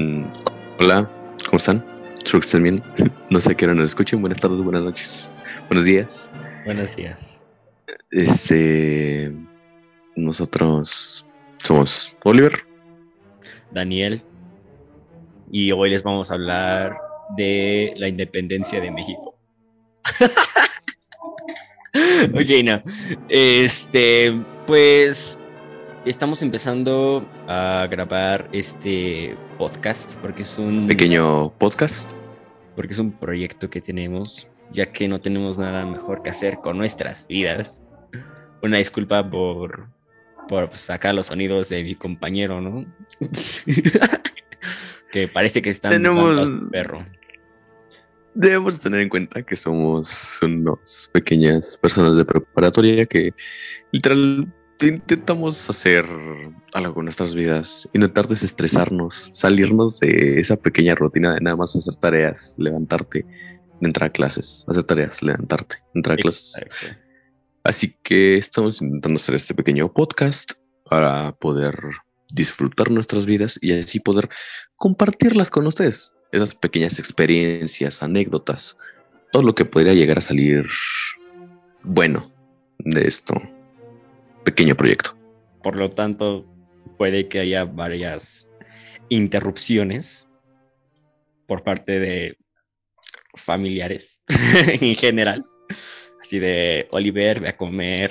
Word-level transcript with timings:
Mm, 0.00 0.26
hola, 0.78 1.10
¿cómo 1.46 1.56
están? 1.56 1.84
Espero 2.16 2.38
que 2.38 2.46
estén 2.46 2.62
bien. 2.62 2.76
No 3.30 3.40
sé 3.40 3.52
a 3.52 3.56
qué 3.56 3.64
hora 3.64 3.74
nos 3.74 3.90
escuchen. 3.90 4.20
Buenas 4.20 4.40
tardes, 4.40 4.62
buenas 4.62 4.82
noches, 4.82 5.32
buenos 5.68 5.84
días. 5.84 6.30
Buenos 6.64 6.94
días. 6.94 7.42
Este. 8.12 9.32
Nosotros 10.14 11.26
somos 11.62 12.16
Oliver. 12.22 12.64
Daniel. 13.72 14.22
Y 15.50 15.72
hoy 15.72 15.90
les 15.90 16.04
vamos 16.04 16.30
a 16.30 16.34
hablar 16.34 16.96
de 17.36 17.92
la 17.96 18.06
independencia 18.06 18.80
de 18.80 18.92
México. 18.92 19.34
ok, 22.34 22.64
no. 22.64 22.82
Este, 23.28 24.40
pues 24.64 25.40
estamos 26.08 26.42
empezando 26.42 27.28
a 27.46 27.86
grabar 27.90 28.48
este 28.52 29.36
podcast 29.58 30.18
porque 30.20 30.42
es 30.42 30.58
un 30.58 30.86
Pequeño 30.86 31.52
podcast. 31.58 32.12
porque 32.74 32.92
es 32.92 32.98
un 32.98 33.12
proyecto 33.12 33.68
que 33.68 33.80
tenemos, 33.80 34.48
ya 34.70 34.86
que 34.86 35.08
no 35.08 35.20
tenemos 35.20 35.58
nada 35.58 35.84
mejor 35.84 36.22
que 36.22 36.30
hacer 36.30 36.58
con 36.62 36.78
nuestras 36.78 37.26
vidas. 37.28 37.84
Una 38.62 38.78
disculpa 38.78 39.28
por 39.28 39.88
por 40.48 40.68
sacar 40.70 41.14
los 41.14 41.26
sonidos 41.26 41.68
de 41.68 41.84
mi 41.84 41.94
compañero, 41.94 42.58
¿no? 42.62 42.86
que 45.12 45.28
parece 45.28 45.60
que 45.60 45.68
están 45.70 45.92
Tenemos- 45.92 46.70
perro. 46.70 47.04
Debemos 48.34 48.78
tener 48.78 49.00
en 49.00 49.08
cuenta 49.08 49.42
que 49.42 49.56
somos 49.56 50.38
unos 50.42 51.10
pequeñas 51.12 51.76
personas 51.82 52.16
de 52.16 52.24
preparatoria 52.24 53.04
que 53.04 53.34
literal 53.90 54.46
intentamos 54.86 55.68
hacer 55.68 56.06
algo 56.72 56.94
con 56.94 57.04
nuestras 57.04 57.34
vidas, 57.34 57.88
intentar 57.92 58.26
desestresarnos, 58.26 59.30
salirnos 59.32 59.98
de 59.98 60.38
esa 60.38 60.56
pequeña 60.56 60.94
rutina 60.94 61.34
de 61.34 61.40
nada 61.40 61.56
más 61.56 61.74
hacer 61.74 61.96
tareas, 61.96 62.54
levantarte, 62.58 63.26
entrar 63.80 64.08
a 64.08 64.12
clases, 64.12 64.64
hacer 64.68 64.84
tareas, 64.84 65.22
levantarte, 65.22 65.78
entrar 65.94 66.18
a 66.18 66.22
clases. 66.22 66.62
Exacto. 66.62 66.98
Así 67.64 67.96
que 68.02 68.36
estamos 68.36 68.80
intentando 68.80 69.16
hacer 69.16 69.34
este 69.34 69.54
pequeño 69.54 69.92
podcast 69.92 70.52
para 70.84 71.32
poder 71.32 71.76
disfrutar 72.32 72.90
nuestras 72.90 73.26
vidas 73.26 73.58
y 73.60 73.72
así 73.72 74.00
poder 74.00 74.28
compartirlas 74.76 75.50
con 75.50 75.66
ustedes. 75.66 76.14
Esas 76.30 76.54
pequeñas 76.54 76.98
experiencias, 76.98 78.02
anécdotas, 78.02 78.76
todo 79.32 79.42
lo 79.42 79.54
que 79.54 79.64
podría 79.64 79.94
llegar 79.94 80.18
a 80.18 80.22
salir 80.22 80.66
bueno 81.82 82.30
de 82.78 83.08
esto 83.08 83.34
pequeño 84.48 84.74
proyecto. 84.74 85.14
Por 85.62 85.76
lo 85.76 85.90
tanto, 85.90 86.46
puede 86.96 87.28
que 87.28 87.40
haya 87.40 87.66
varias 87.66 88.50
interrupciones 89.10 90.32
por 91.46 91.62
parte 91.62 92.00
de 92.00 92.34
familiares 93.34 94.22
en 94.80 94.94
general. 94.94 95.44
Así 96.18 96.38
de 96.38 96.88
Oliver, 96.92 97.40
ve 97.40 97.48
a 97.50 97.56
comer, 97.58 98.10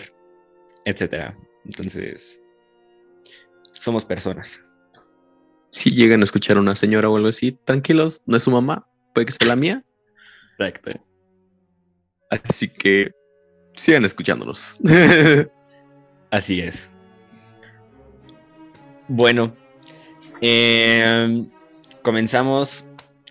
etcétera. 0.86 1.36
Entonces, 1.66 2.40
somos 3.74 4.06
personas. 4.06 4.80
Si 5.72 5.90
llegan 5.90 6.22
a 6.22 6.24
escuchar 6.24 6.58
a 6.58 6.60
una 6.60 6.76
señora 6.76 7.10
o 7.10 7.16
algo 7.18 7.30
así, 7.30 7.52
tranquilos, 7.52 8.22
no 8.28 8.38
es 8.38 8.44
su 8.44 8.52
mamá, 8.52 8.88
puede 9.14 9.26
que 9.26 9.32
sea 9.32 9.48
la 9.48 9.56
mía. 9.56 9.84
Exacto. 10.60 11.04
Así 12.30 12.68
que 12.68 13.12
sigan 13.74 14.06
escuchándonos. 14.06 14.80
Así 16.32 16.60
es. 16.62 16.92
Bueno, 19.08 19.56
em, 20.42 21.50
comenzamos 22.02 22.86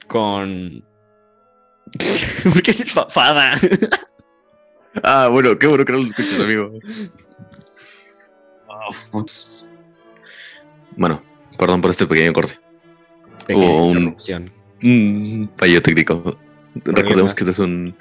con. 0.06 0.84
¿Por 2.52 2.62
qué 2.62 2.70
es 2.70 2.92
papada? 2.92 3.52
Ah, 5.02 5.28
bueno, 5.30 5.58
qué 5.58 5.66
bueno 5.66 5.84
que 5.84 5.92
no 5.92 5.98
lo 5.98 6.06
escuches, 6.06 6.40
amigo. 6.40 6.72
Pues. 9.12 9.68
Bueno, 10.96 11.22
perdón 11.58 11.82
por 11.82 11.90
este 11.90 12.06
pequeño 12.06 12.32
corte. 12.32 12.58
Pequeña 13.46 13.66
Hubo 13.66 13.86
un-. 13.88 14.16
Un 14.82 15.50
fallo 15.56 15.82
técnico. 15.82 16.38
Recordemos 16.76 17.34
que 17.34 17.44
este 17.44 17.50
es 17.50 17.58
un. 17.58 17.94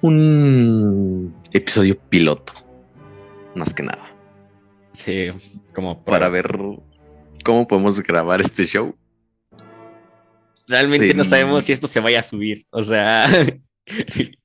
Un 0.00 1.34
episodio 1.52 1.98
piloto. 1.98 2.65
Más 3.56 3.74
que 3.74 3.82
nada. 3.82 4.08
Sí, 4.92 5.28
como 5.74 6.04
Para 6.04 6.30
prueba. 6.30 6.30
ver 6.30 6.80
cómo 7.44 7.66
podemos 7.66 8.00
grabar 8.00 8.40
este 8.40 8.64
show. 8.64 8.94
Realmente 10.68 11.10
Sí. 11.10 11.16
no 11.16 11.24
sabemos 11.24 11.64
si 11.64 11.72
esto 11.72 11.86
se 11.86 12.00
vaya 12.00 12.20
a 12.20 12.22
subir. 12.22 12.66
O 12.70 12.82
sea, 12.82 13.26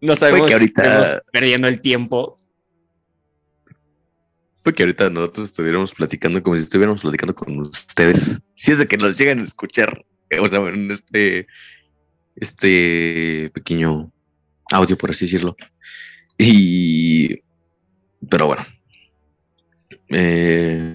no 0.00 0.16
sabemos 0.16 0.46
que 0.48 0.54
ahorita- 0.54 0.82
estamos 0.82 1.22
perdiendo 1.32 1.68
el 1.68 1.80
tiempo. 1.80 2.36
Porque 4.62 4.82
ahorita 4.82 5.10
nosotros 5.10 5.46
estuviéramos 5.46 5.92
platicando 5.92 6.42
como 6.42 6.56
si 6.56 6.64
estuviéramos 6.64 7.02
platicando 7.02 7.34
con 7.34 7.58
ustedes. 7.60 8.40
Si 8.54 8.72
es 8.72 8.78
de 8.78 8.88
que 8.88 8.96
nos 8.96 9.18
llegan 9.18 9.40
a 9.40 9.42
escuchar. 9.42 10.04
eh, 10.30 10.38
O 10.40 10.48
sea, 10.48 10.60
en 10.68 10.90
este. 10.90 11.46
Este 12.36 13.50
pequeño 13.54 14.10
audio, 14.72 14.96
por 14.98 15.10
así 15.10 15.26
decirlo. 15.26 15.54
Y. 16.38 17.43
Pero 18.28 18.46
bueno. 18.46 18.64
Eh, 20.08 20.94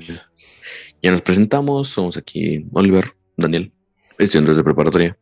ya 1.01 1.11
nos 1.11 1.21
presentamos. 1.21 1.89
Somos 1.89 2.17
aquí 2.17 2.65
Oliver, 2.73 3.15
Daniel, 3.37 3.73
estudiantes 4.17 4.57
de 4.57 4.63
preparatoria. 4.63 5.17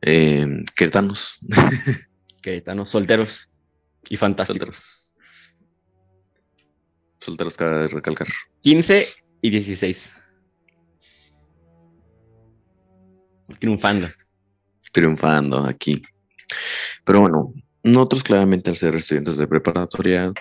Eh, 0.00 0.64
queretanos. 0.76 1.38
Queretanos, 2.42 2.90
solteros 2.90 3.52
y 4.10 4.16
fantásticos. 4.16 4.58
Solteros. 4.58 5.12
Solteros, 7.20 7.56
cabe 7.56 7.86
recalcar. 7.86 8.26
15 8.62 9.06
y 9.42 9.50
16. 9.50 10.14
Triunfando. 13.60 14.08
triunfando 14.92 15.64
aquí. 15.64 16.02
Pero 17.04 17.20
bueno, 17.20 17.54
nosotros 17.84 18.24
claramente 18.24 18.70
al 18.70 18.76
ser 18.76 18.96
estudiantes 18.96 19.36
de 19.36 19.46
preparatoria 19.46 20.32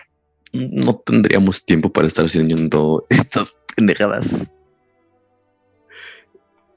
no 0.54 0.96
tendríamos 1.06 1.66
tiempo 1.66 1.92
para 1.92 2.08
estar 2.08 2.26
haciendo 2.26 3.04
estas 3.10 3.52
pendejadas. 3.76 4.54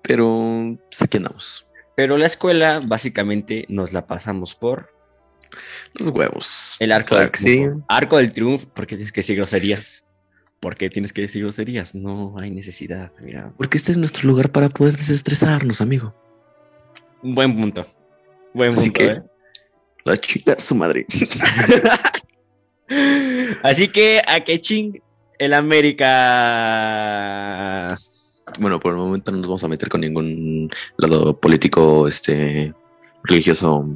Pero 0.02 0.76
pues, 0.90 1.02
aquí 1.02 1.16
andamos. 1.16 1.66
Pero 1.96 2.16
la 2.18 2.26
escuela 2.26 2.80
básicamente 2.86 3.64
nos 3.68 3.92
la 3.92 4.06
pasamos 4.06 4.54
por 4.54 4.84
Los 5.94 6.08
huevos. 6.10 6.76
el 6.80 6.92
arco 6.92 7.10
Claro 7.10 7.30
del 7.30 7.40
sí. 7.40 7.64
Arco 7.88 8.16
del 8.18 8.32
triunfo. 8.32 8.68
¿Por 8.68 8.86
qué 8.86 8.96
tienes 8.96 9.12
que 9.12 9.20
decir 9.20 9.36
groserías? 9.36 10.06
¿Por 10.60 10.76
qué 10.76 10.90
tienes 10.90 11.12
que 11.12 11.22
decir 11.22 11.42
groserías? 11.42 11.94
No 11.94 12.34
hay 12.38 12.50
necesidad. 12.50 13.10
Mira, 13.22 13.52
Porque 13.56 13.78
este 13.78 13.92
es 13.92 13.98
nuestro 13.98 14.28
lugar 14.28 14.50
para 14.50 14.68
poder 14.68 14.96
desestresarnos, 14.96 15.80
amigo. 15.80 16.14
un 17.22 17.34
buen 17.34 17.54
punto. 17.54 17.86
Buen 18.52 18.74
Así 18.74 18.90
punto. 18.90 18.98
que- 19.00 19.06
¿eh? 19.06 19.22
La 20.04 20.16
chica 20.18 20.56
su 20.58 20.74
madre. 20.74 21.06
Así 23.62 23.88
que 23.88 24.22
a 24.26 24.40
que 24.40 24.60
ching 24.60 25.00
el 25.38 25.54
América. 25.54 26.06
Bueno, 28.60 28.78
por 28.78 28.92
el 28.92 28.98
momento 28.98 29.32
no 29.32 29.38
nos 29.38 29.46
vamos 29.46 29.64
a 29.64 29.68
meter 29.68 29.88
con 29.88 30.02
ningún 30.02 30.70
lado 30.96 31.38
político, 31.38 32.06
este, 32.06 32.74
religioso 33.24 33.88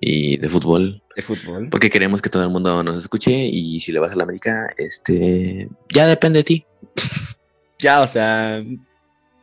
y 0.00 0.36
de 0.38 0.48
fútbol. 0.48 1.02
De 1.14 1.22
fútbol. 1.22 1.68
Porque 1.70 1.90
queremos 1.90 2.22
que 2.22 2.30
todo 2.30 2.44
el 2.44 2.50
mundo 2.50 2.82
nos 2.82 2.96
escuche 2.98 3.32
y 3.32 3.80
si 3.80 3.92
le 3.92 3.98
vas 3.98 4.12
a 4.12 4.16
la 4.16 4.24
América, 4.24 4.72
este, 4.78 5.68
ya 5.92 6.06
depende 6.06 6.38
de 6.38 6.44
ti. 6.44 6.64
Ya, 7.76 8.00
o 8.00 8.06
sea, 8.06 8.64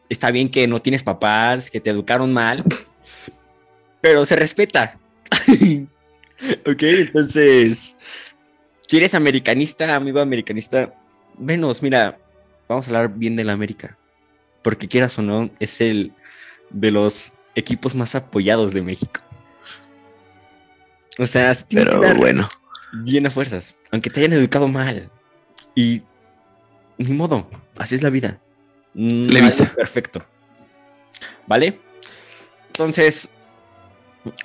está 0.10 0.32
bien 0.32 0.50
que 0.50 0.66
no 0.68 0.82
tienes 0.82 1.04
papás, 1.04 1.70
que 1.70 1.80
te 1.80 1.92
educaron 1.92 2.34
mal, 2.34 2.64
pero 4.02 4.26
se 4.26 4.36
respeta. 4.36 5.00
ok, 6.66 6.82
entonces, 6.82 7.96
si 8.92 8.98
eres 8.98 9.16
americanista, 9.16 9.96
amigo 9.96 10.20
americanista, 10.20 10.94
menos, 11.38 11.82
mira, 11.82 12.20
vamos 12.68 12.86
a 12.86 12.90
hablar 12.90 13.18
bien 13.18 13.38
de 13.38 13.46
la 13.46 13.54
América, 13.54 13.98
porque 14.62 14.90
quieras 14.90 15.18
o 15.18 15.22
no, 15.22 15.50
es 15.62 15.80
el 15.80 16.12
de 16.72 16.92
los 16.92 17.32
equipos 17.56 17.96
más 17.96 18.16
apoyados 18.16 18.74
de 18.74 18.82
México. 18.82 19.22
O 21.18 21.26
sea, 21.26 21.54
Pero 21.70 22.02
bueno, 22.18 22.50
bien 22.92 23.26
a 23.26 23.30
fuerzas, 23.30 23.78
aunque 23.94 24.10
te 24.10 24.20
hayan 24.20 24.34
educado 24.34 24.68
mal. 24.68 25.10
Y 25.74 26.02
ni 26.98 27.14
modo, 27.14 27.50
así 27.78 27.96
es 27.96 28.04
la 28.04 28.10
vida. 28.10 28.42
No 28.94 29.32
Levisa. 29.32 29.64
algo 29.64 29.76
perfecto. 29.76 30.26
¿Vale? 31.48 31.80
Entonces, 32.68 33.32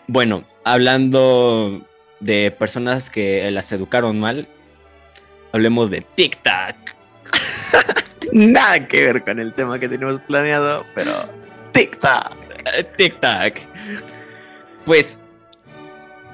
bueno, 0.07 0.47
hablando 0.63 1.85
de 2.21 2.51
personas 2.51 3.11
que 3.11 3.51
las 3.51 3.71
educaron 3.73 4.19
mal, 4.19 4.49
hablemos 5.53 5.91
de 5.91 6.01
TikTok. 6.01 6.77
Nada 8.33 8.87
que 8.87 9.05
ver 9.05 9.25
con 9.25 9.39
el 9.39 9.55
tema 9.55 9.79
que 9.79 9.89
tenemos 9.89 10.21
planeado, 10.23 10.85
pero 10.95 11.13
TikTok. 11.73 12.35
TikTok. 12.97 13.55
Pues, 14.85 15.25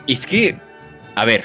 es 0.07 0.27
que, 0.27 0.59
a 1.15 1.25
ver, 1.25 1.45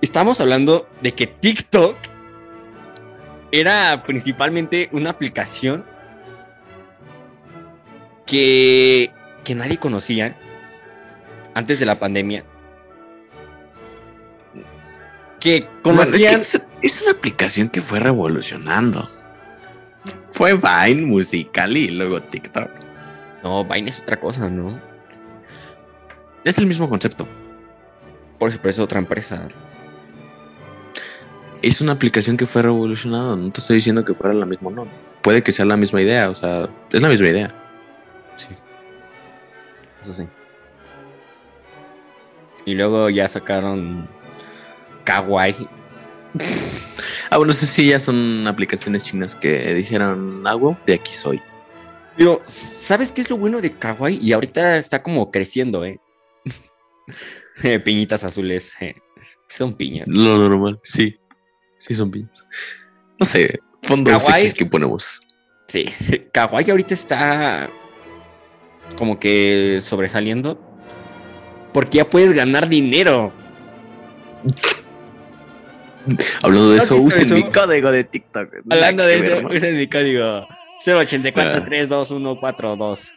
estamos 0.00 0.40
hablando 0.40 0.88
de 1.00 1.12
que 1.12 1.26
TikTok 1.26 1.96
era 3.50 4.02
principalmente 4.06 4.88
una 4.92 5.10
aplicación 5.10 5.84
que, 8.26 9.12
que 9.44 9.54
nadie 9.54 9.76
conocía 9.76 10.36
antes 11.54 11.80
de 11.80 11.86
la 11.86 11.98
pandemia. 11.98 12.44
Que 15.40 15.66
conocían. 15.82 16.40
es, 16.40 16.64
es 16.82 17.02
una 17.02 17.12
aplicación 17.12 17.68
que 17.68 17.82
fue 17.82 17.98
revolucionando. 17.98 19.08
Fue 20.28 20.54
Vine 20.54 21.02
musical 21.02 21.76
y 21.76 21.88
luego 21.88 22.20
TikTok. 22.20 22.70
No, 23.42 23.64
Vine 23.64 23.90
es 23.90 24.00
otra 24.00 24.18
cosa, 24.18 24.48
¿no? 24.48 24.80
Es 26.44 26.58
el 26.58 26.66
mismo 26.66 26.88
concepto. 26.88 27.28
Por 28.38 28.48
eso, 28.48 28.58
es 28.64 28.78
otra 28.78 28.98
empresa. 28.98 29.48
Es 31.60 31.80
una 31.80 31.92
aplicación 31.92 32.36
que 32.36 32.46
fue 32.46 32.62
revolucionada. 32.62 33.36
No 33.36 33.52
te 33.52 33.60
estoy 33.60 33.76
diciendo 33.76 34.04
que 34.04 34.14
fuera 34.14 34.34
la 34.34 34.46
misma, 34.46 34.70
no. 34.70 34.86
Puede 35.22 35.42
que 35.42 35.52
sea 35.52 35.64
la 35.64 35.76
misma 35.76 36.02
idea, 36.02 36.28
o 36.30 36.34
sea, 36.34 36.68
es 36.90 37.00
la 37.00 37.08
misma 37.08 37.28
idea. 37.28 37.54
Sí. 38.34 38.48
Eso 40.02 40.12
sí. 40.12 40.26
Y 42.66 42.74
luego 42.74 43.10
ya 43.10 43.26
sacaron 43.28 44.08
Kawaii. 45.04 45.68
Ah, 47.30 47.36
bueno, 47.38 47.52
sí, 47.52 47.66
sí, 47.66 47.86
ya 47.88 48.00
son 48.00 48.46
aplicaciones 48.46 49.04
chinas 49.04 49.34
que 49.36 49.74
dijeron 49.74 50.46
algo, 50.46 50.76
de 50.86 50.94
aquí 50.94 51.14
soy. 51.14 51.40
Pero, 52.16 52.42
¿sabes 52.46 53.10
qué 53.10 53.20
es 53.22 53.30
lo 53.30 53.36
bueno 53.38 53.60
de 53.60 53.72
Kawaii? 53.72 54.18
Y 54.20 54.32
ahorita 54.32 54.76
está 54.76 55.02
como 55.02 55.30
creciendo, 55.30 55.84
¿eh? 55.84 55.98
Eh, 57.62 57.78
Piñitas 57.80 58.24
azules. 58.24 58.74
eh, 58.80 58.94
Son 59.46 59.74
piñas. 59.74 60.08
Lo 60.08 60.38
normal, 60.38 60.80
sí. 60.82 61.18
Sí, 61.78 61.94
son 61.94 62.10
piñas. 62.10 62.44
No 63.20 63.26
sé, 63.26 63.60
fondos 63.82 64.24
Kawaii. 64.24 64.44
X 64.46 64.54
que 64.54 64.64
ponemos. 64.66 65.20
Sí. 65.68 65.84
Kawaii 66.32 66.70
ahorita 66.70 66.94
está 66.94 67.68
como 68.96 69.18
que 69.20 69.78
sobresaliendo. 69.82 70.58
Porque 71.72 71.98
ya 71.98 72.08
puedes 72.08 72.34
ganar 72.34 72.68
dinero. 72.68 73.32
Hablando 76.42 76.70
de 76.70 76.76
¿No 76.78 76.82
eso, 76.82 76.96
usen 76.96 77.22
eso? 77.22 77.34
mi 77.34 77.50
código 77.50 77.92
de 77.92 78.04
TikTok. 78.04 78.48
Hablando 78.70 79.06
de 79.06 79.16
eso, 79.18 79.48
ver, 79.48 79.64
es 79.64 79.74
mi 79.74 79.86
código. 79.88 80.46
084 80.84 81.52
Ah. 81.58 81.64
32142 81.64 83.12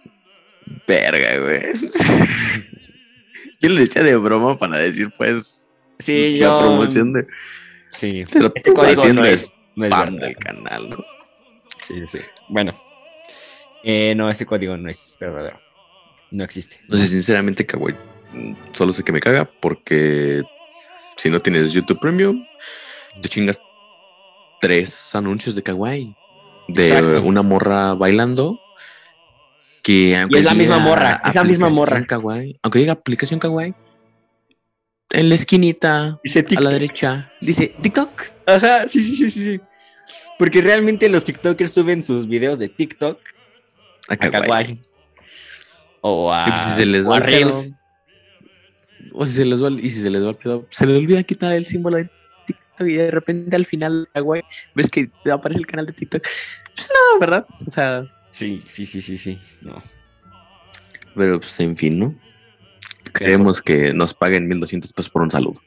Verga, 0.88 1.40
güey. 1.40 1.62
Yo 3.60 3.70
le 3.70 3.80
decía 3.82 4.04
de 4.04 4.16
broma 4.18 4.58
para 4.58 4.78
decir, 4.78 5.12
pues, 5.18 5.70
Sí, 5.98 6.38
la 6.38 6.46
yo. 6.48 6.60
promoción 6.60 7.14
de, 7.14 7.26
Sí. 7.90 8.24
de 8.26 8.40
lo 8.42 8.52
Este 8.54 8.74
código 8.74 9.02
haciendo 9.02 9.22
no 9.22 9.28
es 9.28 9.58
no 9.76 9.86
es 9.86 9.92
spam 9.94 10.18
del 10.18 10.36
canal, 10.36 10.90
¿no? 10.90 10.98
Sí, 11.82 12.06
sí. 12.06 12.20
Bueno. 12.50 12.74
Eh, 13.84 14.14
no, 14.16 14.30
ese 14.30 14.46
código 14.46 14.76
no 14.78 14.90
es 14.90 15.18
verdadero. 15.20 15.60
No 16.32 16.44
existe. 16.44 16.82
No 16.88 16.98
sé, 16.98 17.08
sinceramente, 17.08 17.66
Kawaii. 17.66 17.96
Solo 18.74 18.94
sé 18.94 19.04
que 19.04 19.12
me 19.12 19.20
caga 19.20 19.46
porque 19.46 20.44
si 21.18 21.30
no 21.30 21.40
tienes 21.40 21.72
YouTube 21.72 22.00
Premium, 22.00 22.46
te 23.22 23.30
chingas 23.30 23.60
tres 24.62 25.16
anuncios 25.16 25.56
de 25.56 25.64
Kawaii. 25.64 26.16
De 26.68 26.88
Exacto. 26.88 27.22
una 27.22 27.42
morra 27.42 27.94
bailando. 27.94 28.60
Que 29.84 30.18
aunque 30.18 30.40
es 30.40 30.46
la 30.46 30.56
misma 30.56 30.80
morra, 30.80 31.22
es 31.24 31.36
la 31.36 31.44
misma 31.44 31.70
morra. 31.70 32.06
Kawaii, 32.08 32.60
aunque 32.64 32.80
diga 32.80 32.94
aplicación 32.94 33.40
Kawaii, 33.40 33.76
en 35.12 35.30
la 35.30 35.36
esquinita, 35.36 36.20
Dice 36.24 36.46
a 36.58 36.62
la 36.62 36.72
derecha, 36.72 37.32
dice 37.40 37.76
TikTok. 37.82 38.24
Ajá, 38.48 38.88
sí, 38.88 39.00
sí, 39.02 39.16
sí, 39.16 39.30
sí. 39.30 39.62
Porque 40.40 40.62
realmente 40.62 41.08
los 41.08 41.24
TikTokers 41.24 41.72
suben 41.72 42.02
sus 42.02 42.28
videos 42.28 42.60
de 42.60 42.68
TikTok 42.68 43.20
A 44.10 44.16
a 44.16 44.18
Kawaii. 44.18 44.42
Kawaii. 44.42 44.82
O 46.02 46.34
a, 46.34 46.46
Y 46.48 46.52
pues, 46.52 46.62
si 46.62 46.70
se 46.72 46.86
les 46.86 47.06
o 47.06 47.14
a 47.14 47.20
pedo, 47.22 47.28
Reels. 47.28 47.72
O 49.16 49.26
si 49.26 49.34
se 49.34 49.46
les 49.46 49.64
va 49.64 49.70
y 49.72 49.90
si 49.90 50.02
se 50.02 50.10
les 50.10 50.24
va 50.24 50.30
el 50.30 50.36
pedo, 50.36 50.66
se 50.70 50.86
les 50.86 50.98
olvida 50.98 51.24
quitar 51.24 51.52
el 51.54 51.66
símbolo 51.66 51.98
de 51.98 52.10
TikTok 52.48 52.88
y 52.88 52.94
de 52.94 53.12
repente 53.12 53.56
al 53.56 53.66
final, 53.66 54.10
güey, 54.16 54.44
ves 54.76 54.90
que 54.90 55.10
aparece 55.32 55.60
el 55.60 55.68
canal 55.68 55.86
de 55.86 55.94
TikTok. 55.94 56.24
Pues 56.76 56.90
no, 56.90 57.20
¿verdad? 57.20 57.46
O 57.66 57.70
sea, 57.70 58.06
Sí, 58.36 58.60
sí, 58.60 58.86
sí, 58.86 59.02
sí, 59.02 59.18
sí. 59.18 59.40
No. 59.62 59.82
pero 61.16 61.40
pues 61.40 61.58
en 61.62 61.78
fin, 61.78 61.98
¿no? 61.98 62.14
Queremos 63.14 63.62
que 63.62 63.94
nos 63.94 64.14
paguen 64.14 64.46
1200 64.50 64.92
pesos 64.92 65.10
por 65.10 65.22
un 65.22 65.32
saludo. 65.32 65.62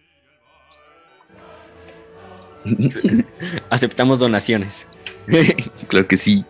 Aceptamos 3.70 4.18
donaciones. 4.18 4.86
claro 5.88 6.06
que 6.06 6.18
sí. 6.18 6.44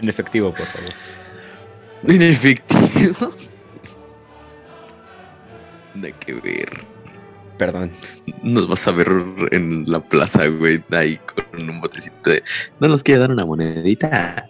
en 0.00 0.08
efectivo, 0.08 0.52
por 0.52 0.66
favor. 0.66 0.90
En 2.08 2.22
efectivo. 2.22 3.32
Hay 6.02 6.12
que 6.12 6.34
ver. 6.34 6.70
Perdón. 7.58 7.90
Nos 8.42 8.66
vas 8.66 8.86
a 8.88 8.92
ver 8.92 9.08
en 9.52 9.84
la 9.86 10.00
plaza, 10.00 10.46
güey, 10.48 10.82
ahí 10.90 11.18
con 11.18 11.68
un 11.70 11.80
botecito 11.80 12.30
de. 12.30 12.42
¿No 12.80 12.88
nos 12.88 13.02
quiere 13.02 13.20
dar 13.20 13.30
una 13.30 13.44
monedita? 13.44 14.48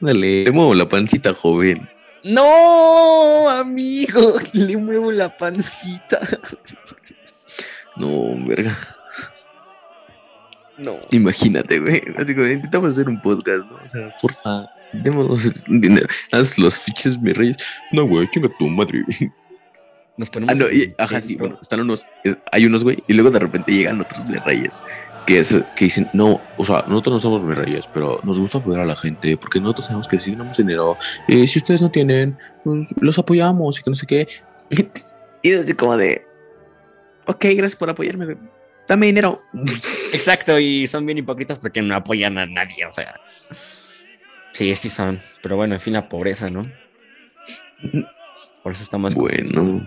Dale, 0.00 0.44
le 0.44 0.52
muevo 0.52 0.74
la 0.74 0.88
pancita, 0.88 1.32
joven. 1.32 1.88
No, 2.24 3.48
amigo, 3.48 4.20
le 4.52 4.76
muevo 4.76 5.10
la 5.10 5.34
pancita. 5.36 6.18
No, 7.96 8.36
verga. 8.46 8.76
No. 10.78 10.98
Imagínate, 11.10 11.78
güey. 11.78 12.02
Así 12.16 12.34
como, 12.34 12.46
intentamos 12.46 12.92
hacer 12.92 13.08
un 13.08 13.20
podcast, 13.20 13.64
¿no? 13.70 13.76
O 13.76 13.88
sea, 13.88 14.08
porfa, 14.20 14.66
démonos 14.92 15.64
dinero. 15.66 16.06
Haz 16.32 16.58
los 16.58 16.80
fiches, 16.80 17.20
mi 17.20 17.32
reyes. 17.32 17.56
No, 17.92 18.06
güey, 18.06 18.28
chinga 18.30 18.48
tu 18.58 18.68
madre. 18.68 19.04
Nos 20.16 20.30
ponemos. 20.30 20.54
Ah, 20.54 20.58
no, 20.58 20.70
y, 20.70 20.94
ajá, 20.98 21.20
sí, 21.20 21.36
bueno, 21.36 21.58
están 21.60 21.80
unos, 21.80 22.06
es- 22.24 22.36
hay 22.50 22.66
unos, 22.66 22.84
güey, 22.84 23.02
y 23.08 23.14
luego 23.14 23.30
de 23.30 23.38
repente 23.38 23.72
llegan 23.72 24.00
otros 24.00 24.20
reyes 24.44 24.82
que, 25.26 25.38
es, 25.38 25.56
que 25.76 25.84
dicen, 25.86 26.10
no, 26.12 26.40
o 26.58 26.64
sea, 26.64 26.84
nosotros 26.88 27.14
no 27.14 27.20
somos 27.20 27.42
mis 27.42 27.56
reyes, 27.56 27.86
pero 27.94 28.20
nos 28.24 28.38
gusta 28.40 28.58
apoyar 28.58 28.82
a 28.82 28.84
la 28.86 28.96
gente, 28.96 29.36
porque 29.36 29.60
nosotros 29.60 29.86
sabemos 29.86 30.08
que 30.08 30.18
si 30.18 30.32
ganamos 30.32 30.56
dinero, 30.56 30.96
eh, 31.28 31.46
si 31.46 31.58
ustedes 31.60 31.80
no 31.80 31.90
tienen, 31.90 32.36
pues, 32.64 32.88
los 33.00 33.18
apoyamos 33.18 33.78
y 33.78 33.82
que 33.82 33.90
no 33.90 33.96
sé 33.96 34.06
qué. 34.06 34.28
Y 35.44 35.50
es 35.50 35.58
así 35.64 35.74
como 35.74 35.96
de, 35.96 36.24
ok, 37.26 37.46
gracias 37.56 37.74
por 37.74 37.90
apoyarme, 37.90 38.26
güey. 38.26 38.36
Dame 38.86 39.06
dinero. 39.06 39.42
Exacto, 40.12 40.56
y 40.58 40.86
son 40.86 41.04
bien 41.06 41.18
hipócritas 41.18 41.58
porque 41.58 41.82
no 41.82 41.96
apoyan 41.96 42.38
a 42.38 42.46
nadie, 42.46 42.86
o 42.86 42.92
sea. 42.92 43.18
Sí, 44.52 44.74
sí 44.76 44.88
son. 44.90 45.18
Pero 45.42 45.56
bueno, 45.56 45.74
en 45.74 45.80
fin, 45.80 45.94
la 45.94 46.08
pobreza, 46.08 46.46
¿no? 46.48 46.62
Por 48.62 48.72
eso 48.72 48.82
estamos. 48.82 49.14
Bueno, 49.14 49.84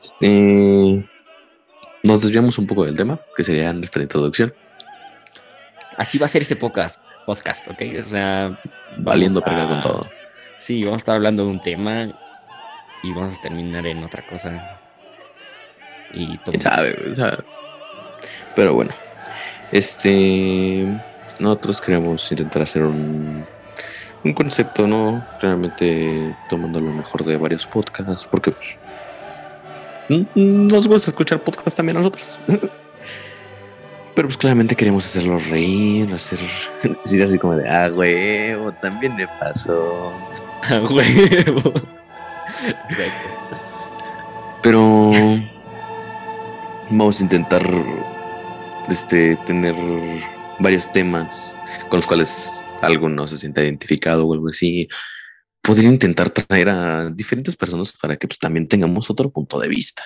este, 0.00 1.08
nos 2.02 2.22
desviamos 2.22 2.58
un 2.58 2.66
poco 2.66 2.84
del 2.84 2.96
tema, 2.96 3.20
que 3.36 3.44
sería 3.44 3.72
nuestra 3.72 4.02
introducción, 4.02 4.54
Así 5.96 6.18
va 6.18 6.26
a 6.26 6.28
ser 6.28 6.42
este 6.42 6.56
podcast, 6.56 7.02
podcast, 7.24 7.68
¿ok? 7.68 7.82
O 7.98 8.02
sea. 8.02 8.60
valiendo 8.98 9.40
perga 9.40 9.66
con 9.66 9.80
todo. 9.80 10.10
Sí, 10.58 10.84
vamos 10.84 10.98
a 10.98 11.02
estar 11.02 11.14
hablando 11.14 11.44
de 11.44 11.50
un 11.50 11.60
tema 11.60 12.08
y 13.02 13.12
vamos 13.12 13.38
a 13.38 13.40
terminar 13.40 13.86
en 13.86 14.04
otra 14.04 14.26
cosa. 14.26 14.78
Y 16.12 16.36
todo. 16.38 16.50
quién 16.50 16.60
sabe, 16.60 17.14
sea, 17.14 17.38
pero 18.54 18.74
bueno, 18.74 18.94
este, 19.72 20.86
nosotros 21.40 21.80
queremos 21.80 22.30
intentar 22.30 22.62
hacer 22.62 22.82
un, 22.82 23.44
un 24.26 24.32
concepto, 24.32 24.88
¿no? 24.88 25.24
Realmente 25.40 26.36
tomando 26.50 26.80
lo 26.80 26.90
mejor 26.92 27.24
de 27.24 27.36
varios 27.36 27.64
podcasts, 27.64 28.26
porque 28.28 28.50
pues, 28.50 28.76
nos 30.34 30.88
gusta 30.88 31.10
escuchar 31.10 31.40
podcasts 31.42 31.76
también 31.76 31.96
a 31.96 32.00
nosotros. 32.00 32.40
Pero 34.14 34.28
pues 34.28 34.36
claramente 34.38 34.74
queremos 34.74 35.04
hacerlos 35.04 35.48
reír, 35.50 36.12
hacer, 36.14 36.38
decir 37.04 37.22
así 37.22 37.38
como 37.38 37.54
de, 37.54 37.68
ah, 37.68 37.90
huevo, 37.92 38.72
también 38.72 39.14
me 39.14 39.28
pasó. 39.28 40.12
A 40.70 40.80
huevo. 40.90 41.72
Exacto. 42.88 43.28
Pero 44.62 45.12
vamos 46.90 47.20
a 47.20 47.22
intentar 47.22 47.62
este 48.88 49.36
tener 49.46 49.74
varios 50.58 50.90
temas 50.90 51.54
con 51.88 51.98
los 51.98 52.06
cuales 52.06 52.65
alguno 52.82 53.26
se 53.28 53.38
sienta 53.38 53.62
identificado 53.62 54.26
o 54.26 54.32
algo 54.32 54.48
así. 54.48 54.88
Podría 55.62 55.88
intentar 55.88 56.30
traer 56.30 56.68
a 56.68 57.10
diferentes 57.10 57.56
personas 57.56 57.92
para 57.92 58.16
que 58.16 58.28
pues, 58.28 58.38
también 58.38 58.68
tengamos 58.68 59.10
otro 59.10 59.30
punto 59.30 59.58
de 59.58 59.68
vista. 59.68 60.04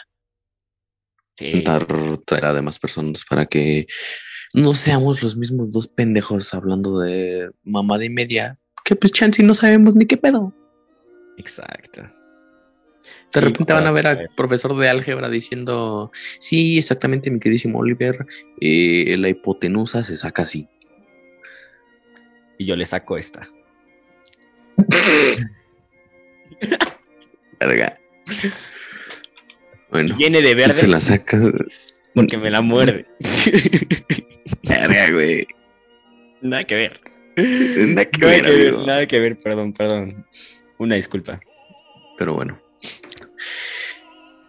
Sí. 1.37 1.47
Intentar 1.47 1.87
traer 2.25 2.45
a 2.47 2.55
demás 2.55 2.79
personas 2.79 3.25
para 3.29 3.47
que 3.47 3.87
no 4.53 4.75
seamos 4.75 5.23
los 5.23 5.37
mismos 5.37 5.71
dos 5.71 5.89
pendejos 5.89 6.53
hablando 6.55 6.99
de 6.99 7.51
mamada 7.63 8.05
y 8.05 8.11
media, 8.11 8.59
que 8.85 8.97
pues 8.97 9.13
chance 9.13 9.43
no 9.43 9.55
sabemos 9.55 9.95
ni 9.95 10.07
qué 10.07 10.17
pedo. 10.17 10.55
Exacto. 11.39 12.03
De 13.33 13.41
repente 13.41 13.73
van 13.73 13.87
a 13.87 13.93
ver 13.93 14.07
al 14.07 14.29
profesor 14.37 14.77
de 14.77 14.89
álgebra 14.89 15.29
diciendo, 15.29 16.11
sí, 16.41 16.79
exactamente, 16.79 17.31
mi 17.31 17.39
queridísimo 17.39 17.79
Oliver, 17.79 18.27
eh, 18.61 19.17
la 19.19 19.29
hipotenusa 19.29 20.03
se 20.03 20.17
saca 20.17 20.43
así. 20.43 20.69
Y 22.61 22.67
yo 22.67 22.77
le 22.77 22.85
saco 22.85 23.17
esta. 23.17 23.41
Verga. 27.59 27.99
Bueno, 29.91 30.15
Viene 30.19 30.43
de 30.43 30.55
verde 30.55 30.77
se 30.77 30.87
la 30.87 31.01
saca. 31.01 31.41
porque 32.15 32.37
me 32.37 32.51
la 32.51 32.61
muerde. 32.61 33.07
Verga, 34.63 35.11
güey. 35.11 35.47
Nada 36.43 36.65
que 36.65 36.75
ver. 36.75 37.01
Nada 37.39 38.05
que 38.05 38.19
Nada 38.19 38.31
ver, 38.35 38.45
que 38.45 38.51
ver, 38.51 38.75
nada 38.87 39.07
que 39.07 39.21
ver, 39.21 39.39
perdón, 39.39 39.73
perdón. 39.73 40.27
Una 40.77 40.97
disculpa. 40.97 41.41
Pero 42.19 42.35
bueno. 42.35 42.61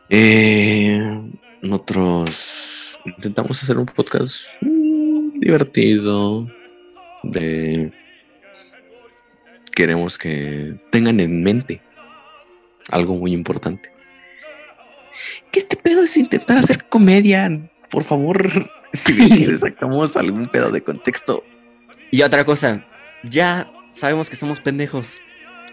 Eh, 0.10 1.00
nosotros 1.62 3.00
intentamos 3.06 3.64
hacer 3.64 3.78
un 3.78 3.86
podcast 3.86 4.48
mm, 4.60 5.40
divertido. 5.40 6.46
De. 7.24 8.01
Queremos 9.72 10.18
que 10.18 10.76
tengan 10.90 11.20
en 11.20 11.44
mente 11.44 11.82
algo 12.90 13.16
muy 13.16 13.34
importante. 13.34 13.92
Que 15.52 15.60
este 15.60 15.78
pedo 15.78 16.04
es 16.04 16.18
intentar 16.18 16.58
hacer 16.58 16.86
comedia. 16.88 17.50
Por 17.90 18.04
favor, 18.04 18.50
si 18.94 19.14
le 19.14 19.58
sacamos 19.58 20.16
algún 20.18 20.50
pedo 20.50 20.72
de 20.72 20.82
contexto. 20.82 21.44
Y 22.10 22.22
otra 22.24 22.46
cosa, 22.46 22.86
ya 23.24 23.72
sabemos 23.94 24.30
que 24.30 24.36
somos 24.36 24.60
pendejos. 24.60 25.22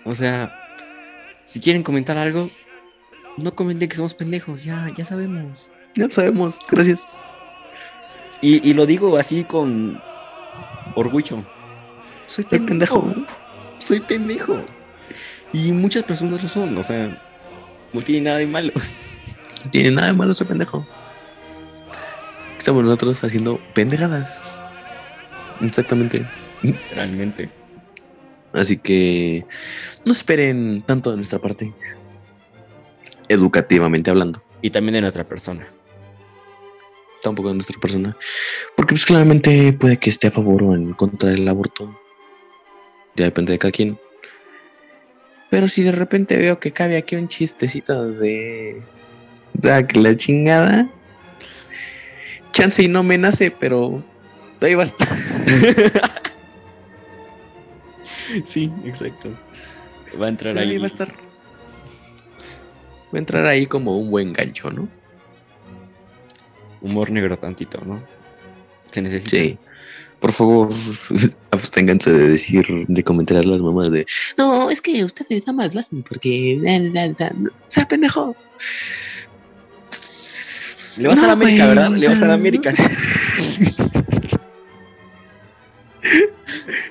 O 0.05 0.12
sea, 0.12 0.57
si 1.43 1.61
quieren 1.61 1.83
comentar 1.83 2.17
algo, 2.17 2.50
no 3.43 3.55
comenten 3.55 3.88
que 3.88 3.97
somos 3.97 4.14
pendejos, 4.14 4.64
ya, 4.64 4.90
ya 4.97 5.05
sabemos. 5.05 5.71
Ya 5.95 6.07
lo 6.07 6.12
sabemos. 6.12 6.61
Gracias. 6.71 7.21
Y, 8.40 8.69
y 8.69 8.75
lo 8.75 8.87
digo 8.87 9.17
así 9.17 9.45
con 9.45 10.00
orgullo. 10.95 11.45
Soy 12.26 12.45
Soy 12.45 12.59
pendejo. 12.59 13.02
pendejo. 13.02 13.26
Soy 13.78 14.00
pendejo. 14.00 14.64
Y 15.52 15.73
muchas 15.73 16.04
personas 16.04 16.42
lo 16.42 16.49
son, 16.49 16.76
o 16.76 16.82
sea, 16.82 17.23
no 17.92 18.00
tiene 18.02 18.23
nada 18.23 18.38
de 18.38 18.47
malo. 18.47 18.73
No 19.64 19.70
tiene 19.70 19.90
nada 19.90 20.08
de 20.08 20.12
malo 20.12 20.35
ser 20.35 20.47
pendejo. 20.47 20.87
Estamos 22.58 22.85
nosotros 22.85 23.23
haciendo 23.25 23.61
pendejadas. 23.75 24.42
Exactamente. 25.61 26.26
Realmente. 26.94 27.50
Así 28.52 28.78
que 28.78 29.44
no 30.04 30.12
esperen 30.12 30.82
tanto 30.87 31.11
de 31.11 31.16
nuestra 31.16 31.38
parte. 31.38 31.73
Educativamente 33.28 34.11
hablando. 34.11 34.42
Y 34.62 34.70
también 34.70 34.94
de 34.94 35.00
nuestra 35.00 35.25
persona. 35.25 35.66
Tampoco 37.23 37.49
de 37.49 37.54
nuestra 37.54 37.78
persona. 37.80 38.16
Porque 38.76 38.94
pues 38.94 39.06
claramente 39.06 39.73
puede 39.73 39.99
que 39.99 40.11
esté 40.11 40.28
a 40.28 40.30
favor 40.30 40.62
o 40.62 40.75
en 40.75 40.92
contra 40.92 41.30
del 41.30 41.47
aborto. 41.49 41.99
Ya 43.18 43.25
depende 43.25 43.52
de 43.52 43.58
cada 43.58 43.72
quien. 43.72 43.98
Pero 45.50 45.66
si 45.66 45.82
de 45.82 45.90
repente 45.90 46.37
veo 46.37 46.60
que 46.60 46.70
cabe 46.70 46.96
aquí 46.96 47.16
un 47.16 47.28
chistecito 47.28 48.12
de... 48.12 48.80
Que 49.60 49.98
la 49.98 50.16
chingada. 50.16 50.88
Chance 52.52 52.84
y 52.84 52.88
no 52.88 53.02
me 53.02 53.18
nace, 53.18 53.50
pero 53.50 54.04
ahí 54.60 54.76
va 54.76 54.84
a 54.84 54.87
estar. 54.87 55.08
sí, 58.44 58.72
exacto. 58.84 59.30
Va 60.20 60.26
a 60.26 60.28
entrar 60.28 60.56
ahí 60.56 60.70
ahí. 60.70 60.78
va 60.78 60.84
a 60.84 60.87
estar. 60.87 61.08
Va 61.08 61.14
a 63.14 63.18
entrar 63.18 63.46
ahí 63.46 63.66
como 63.66 63.98
un 63.98 64.12
buen 64.12 64.32
gancho, 64.32 64.70
¿no? 64.70 64.88
Humor 66.82 67.10
negro 67.10 67.37
tantito, 67.37 67.84
¿no? 67.84 68.00
Se 68.92 69.02
necesita. 69.02 69.37
Sí. 69.37 69.58
Por 70.20 70.32
favor, 70.32 70.68
absténganse 71.52 72.10
de 72.10 72.28
decir, 72.30 72.66
de 72.88 73.04
comentar 73.04 73.37
a 73.37 73.42
las 73.42 73.60
mamás 73.60 73.90
de 73.90 74.04
No, 74.37 74.68
es 74.70 74.80
que 74.80 75.04
ustedes 75.04 75.42
nada 75.42 75.52
más 75.52 75.75
lo 75.75 75.80
hacen 75.80 76.02
porque. 76.02 76.58
O 76.60 77.64
sea, 77.68 77.87
pendejo. 77.87 78.34
Le 80.96 81.06
vas 81.08 81.18
a 81.22 81.28
la 81.28 81.28
No, 81.28 81.32
América, 81.44 81.66
¿verdad? 81.66 81.90
Le 81.90 82.08
vas 82.08 82.22
a 82.22 82.26
la 82.26 82.34
América. 82.34 82.72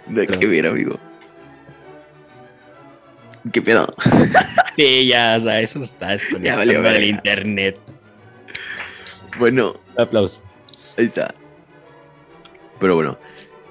Nada 0.07 0.27
que 0.27 0.47
ver, 0.47 0.67
amigo. 0.67 0.97
¿Qué 3.51 3.61
pedo? 3.61 3.87
sí, 4.77 5.07
ya, 5.07 5.35
o 5.37 5.39
sea, 5.39 5.61
eso 5.61 5.81
está 5.81 6.09
desconectado 6.09 6.57
valió 6.57 6.81
del 6.81 6.83
verga. 6.93 7.05
internet. 7.07 7.79
Bueno, 9.37 9.79
Aplausos. 9.97 10.43
ahí 10.97 11.05
está. 11.05 11.33
Pero 12.79 12.95
bueno, 12.95 13.17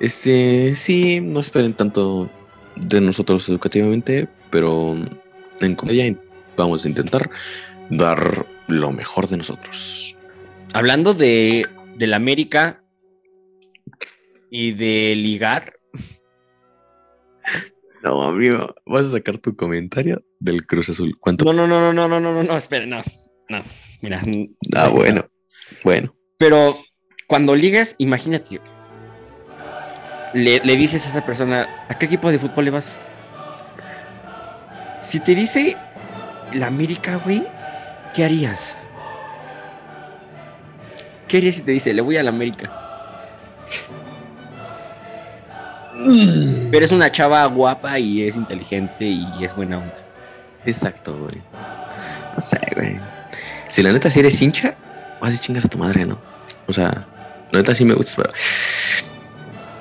este 0.01 0.75
sí, 0.75 1.21
no 1.21 1.41
esperen 1.41 1.75
tanto 1.75 2.31
de 2.77 3.01
nosotros 3.01 3.49
educativamente, 3.49 4.29
pero 4.51 4.97
en 5.61 5.75
comedia 5.75 6.15
vamos 6.57 6.85
a 6.85 6.89
intentar 6.89 7.31
dar 7.91 8.47
lo 8.69 8.93
mejor 8.93 9.29
de 9.29 9.37
nosotros. 9.37 10.17
Hablando 10.75 11.15
de, 11.15 11.67
de 11.95 12.07
la 12.07 12.17
América 12.17 12.83
y 14.51 14.73
de 14.73 15.15
ligar, 15.17 15.75
No, 18.03 18.23
amigo, 18.23 18.73
vas 18.85 19.07
a 19.07 19.13
sacar 19.13 19.39
tu 19.39 19.57
comentario 19.57 20.23
del 20.39 20.65
Cruz 20.65 20.91
Azul. 20.91 21.17
¿Cuánto? 21.19 21.45
No, 21.45 21.53
no, 21.53 21.67
no, 21.67 21.81
no, 21.81 21.93
no, 21.93 22.09
no, 22.09 22.21
no, 22.21 22.33
no, 22.33 22.43
no, 22.45 22.57
espera, 22.57 22.87
no. 22.87 23.03
No, 23.49 23.63
mira. 24.03 24.21
ah, 24.23 24.87
no, 24.87 24.93
bueno, 24.93 25.23
no. 25.23 25.29
bueno. 25.83 26.17
Pero 26.39 26.79
cuando 27.27 27.57
ligas, 27.57 27.97
imagínate. 27.99 28.61
Le, 30.37 30.61
le 30.63 30.77
dices 30.77 31.07
a 31.07 31.09
esa 31.09 31.25
persona, 31.25 31.67
¿a 31.89 31.95
qué 31.95 32.05
equipo 32.05 32.31
de 32.31 32.39
fútbol 32.39 32.67
le 32.67 32.71
vas? 32.71 33.01
Si 35.01 35.21
te 35.21 35.35
dice 35.35 35.79
la 36.53 36.67
América, 36.67 37.17
güey, 37.25 37.47
¿qué 38.13 38.23
harías? 38.23 38.77
¿Qué 41.27 41.39
harías 41.39 41.55
si 41.55 41.63
te 41.63 41.73
dice, 41.73 41.95
le 41.95 42.03
voy 42.03 42.19
a 42.19 42.23
la 42.23 42.29
América? 42.29 42.71
Pero 46.71 46.85
es 46.85 46.93
una 46.93 47.11
chava 47.11 47.47
guapa 47.47 47.99
y 47.99 48.29
es 48.29 48.37
inteligente 48.37 49.07
y 49.07 49.27
es 49.41 49.57
buena 49.57 49.79
onda. 49.79 49.97
Exacto, 50.67 51.17
güey. 51.17 51.43
No 52.35 52.41
sé, 52.43 52.61
güey. 52.75 53.01
Si 53.71 53.83
la 53.83 53.91
neta 53.91 54.11
si 54.11 54.21
eres 54.21 54.43
hincha, 54.43 54.75
vas 55.19 55.35
y 55.35 55.39
chingas 55.39 55.65
a 55.65 55.69
tu 55.69 55.79
madre, 55.79 56.05
¿no? 56.05 56.19
O 56.67 56.75
sea, 56.75 57.07
la 57.53 57.61
neta 57.61 57.75
sí 57.75 57.87
me 57.87 57.95
gusta, 57.95 58.23
pero. 58.23 58.35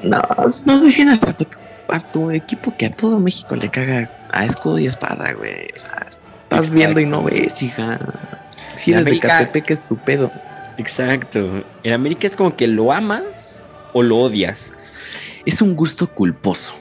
No, 0.05 0.21
no 0.65 0.81
defiendas 0.81 1.19
a 1.27 1.33
tu, 1.33 1.45
a 1.89 1.99
tu 2.11 2.31
equipo 2.31 2.75
que 2.77 2.85
a 2.85 2.89
todo 2.89 3.19
México 3.19 3.55
le 3.55 3.69
caga 3.69 4.09
a 4.31 4.45
escudo 4.45 4.79
y 4.79 4.85
espada, 4.85 5.33
güey. 5.33 5.67
O 5.75 5.79
sea, 5.79 6.07
estás 6.07 6.69
viendo 6.71 6.99
y 6.99 7.05
no 7.05 7.23
ves, 7.23 7.61
hija. 7.61 7.99
Si 8.75 8.91
eres 8.91 9.05
América- 9.05 9.27
de 9.27 9.45
Catepec, 9.45 9.71
es 9.71 9.79
tu 9.81 9.97
pedo. 9.97 10.31
Exacto. 10.77 11.63
En 11.83 11.93
América 11.93 12.27
es 12.27 12.35
como 12.35 12.55
que 12.55 12.67
lo 12.67 12.91
amas 12.91 13.65
o 13.93 14.03
lo 14.03 14.17
odias. 14.17 14.73
Es 15.45 15.61
un 15.61 15.75
gusto 15.75 16.07
culposo. 16.07 16.75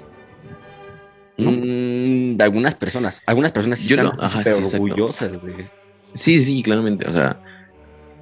¿no? 1.37 1.51
Mm, 1.51 2.37
de 2.37 2.45
algunas 2.45 2.75
personas. 2.75 3.23
Algunas 3.27 3.53
personas 3.53 3.79
sí 3.79 3.89
Yo 3.89 3.97
están 3.97 4.07
no, 4.07 4.13
ajá, 4.27 4.45
sí, 4.45 4.77
orgullosas 4.77 5.33
de 5.43 5.67
Sí, 6.15 6.41
sí, 6.41 6.63
claramente. 6.63 7.09
O 7.09 7.13
sea, 7.13 7.41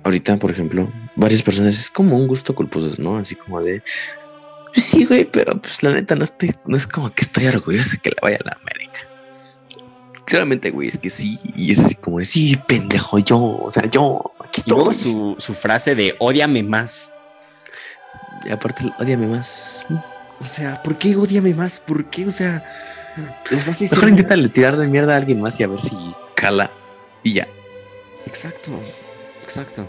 ahorita, 0.03 0.39
por 0.39 0.51
ejemplo, 0.51 0.91
varias 1.17 1.43
personas 1.43 1.79
es 1.79 1.91
como 1.91 2.17
un 2.17 2.27
gusto 2.27 2.55
culposo, 2.55 2.95
¿no? 2.99 3.17
Así 3.17 3.35
como 3.35 3.61
de. 3.61 3.83
Sí, 4.75 5.05
güey, 5.05 5.25
pero 5.25 5.61
pues 5.61 5.83
la 5.83 5.93
neta 5.93 6.14
no 6.14 6.25
estoy, 6.25 6.55
no 6.67 6.76
es 6.76 6.87
como 6.87 7.12
que 7.12 7.23
estoy 7.23 7.47
orgulloso 7.47 7.97
que 8.02 8.11
le 8.11 8.17
vaya 8.23 8.38
a 8.41 8.45
la 8.45 8.59
América. 8.61 8.99
Claramente, 10.25 10.71
güey, 10.71 10.88
es 10.88 10.99
que 10.99 11.11
sí, 11.11 11.38
y 11.57 11.73
es 11.73 11.81
así 11.81 11.95
como 11.97 12.19
de 12.19 12.25
sí, 12.25 12.57
pendejo, 12.69 13.19
yo, 13.19 13.38
o 13.38 13.71
sea, 13.71 13.85
yo, 13.91 14.33
aquí 14.41 14.62
Y 14.64 14.71
luego 14.71 14.95
su, 14.95 15.37
su 15.38 15.52
frase 15.52 15.95
de 15.95 16.14
odiame 16.21 16.62
más. 16.62 17.12
Y 18.45 18.50
aparte, 18.50 18.91
odiame 18.99 19.26
más. 19.26 19.85
O 20.41 20.45
sea, 20.45 20.83
¿por 20.83 20.97
qué 20.97 21.14
odiame 21.17 21.55
más? 21.55 21.79
¿Por 21.79 22.07
qué? 22.07 22.26
O 22.26 22.33
sea, 22.33 22.64
Mejor 23.17 24.09
inténtale 24.09 24.49
tirar 24.49 24.76
de 24.76 24.87
mierda 24.87 25.14
a 25.14 25.17
alguien 25.17 25.41
más 25.41 25.61
y 25.61 25.62
a 25.62 25.67
ver 25.67 25.81
si 25.81 25.97
cala. 26.35 26.71
Y 27.23 27.35
ya. 27.35 27.47
Exacto, 28.26 28.73
exacto. 29.43 29.87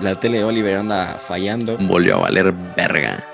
La 0.00 0.14
tele 0.14 0.38
de 0.38 0.44
Oliver 0.44 0.76
anda 0.76 1.18
fallando. 1.18 1.76
Volvió 1.78 2.16
a 2.16 2.20
valer 2.20 2.52
verga. 2.76 3.24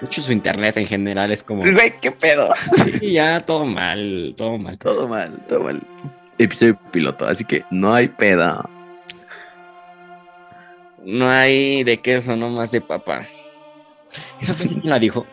De 0.00 0.06
hecho, 0.06 0.22
su 0.22 0.32
internet 0.32 0.76
en 0.78 0.86
general 0.86 1.30
es 1.30 1.42
como. 1.42 1.62
Güey, 1.62 2.00
qué 2.00 2.10
pedo. 2.10 2.52
Sí, 2.98 3.12
ya, 3.12 3.40
todo 3.40 3.66
mal, 3.66 4.34
todo 4.36 4.58
mal. 4.58 4.78
Todo 4.78 5.08
mal, 5.08 5.38
todo 5.46 5.64
mal. 5.64 5.82
Episodio 6.38 6.78
piloto, 6.90 7.26
así 7.26 7.44
que 7.44 7.64
no 7.70 7.92
hay 7.92 8.08
peda. 8.08 8.68
No 11.04 11.28
hay 11.28 11.84
de 11.84 11.98
queso, 11.98 12.34
no 12.36 12.48
más 12.48 12.70
de 12.72 12.80
papa. 12.80 13.20
¿Esa 14.40 14.54
frase 14.54 14.76
quién 14.76 14.90
la 14.90 14.98
dijo? 14.98 15.26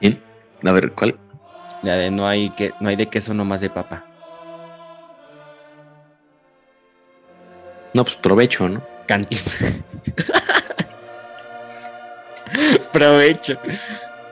¿Quién? 0.00 0.20
A 0.64 0.72
ver, 0.72 0.92
¿cuál? 0.92 1.18
La 1.82 1.96
de 1.96 2.10
no 2.10 2.26
hay, 2.26 2.50
que, 2.50 2.72
no 2.80 2.88
hay 2.88 2.96
de 2.96 3.06
queso, 3.06 3.34
no 3.34 3.44
más 3.44 3.60
de 3.60 3.70
papa. 3.70 4.04
No, 7.92 8.04
pues 8.04 8.16
provecho, 8.16 8.68
¿no? 8.68 8.82
Cantinflas. 9.06 9.74
Provecho. 12.92 13.58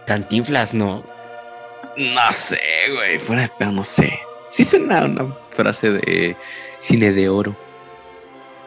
Cantinflas, 0.07 0.75
no. 0.75 1.05
No 1.97 2.33
sé, 2.33 2.61
güey. 2.93 3.19
Fuera 3.19 3.43
de 3.43 3.49
pedo, 3.49 3.73
no 3.73 3.85
sé. 3.85 4.19
Sí 4.49 4.65
suena 4.65 5.05
una 5.05 5.35
frase 5.51 5.91
de 5.91 6.37
cine 6.81 7.13
de 7.13 7.29
oro 7.29 7.57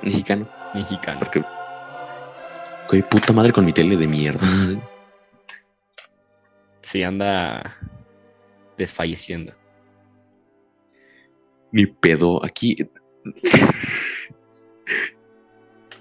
mexicano. 0.02 0.48
Mexicano. 0.74 1.20
Porque. 1.20 1.44
Güey, 2.90 3.02
puta 3.04 3.34
madre 3.34 3.52
con 3.52 3.66
mi 3.66 3.74
tele 3.74 3.98
de 3.98 4.08
mierda. 4.08 4.48
Sí, 6.82 7.04
anda 7.04 7.78
desfalleciendo. 8.78 9.54
Mi 11.72 11.86
pedo 11.86 12.44
aquí. 12.46 12.78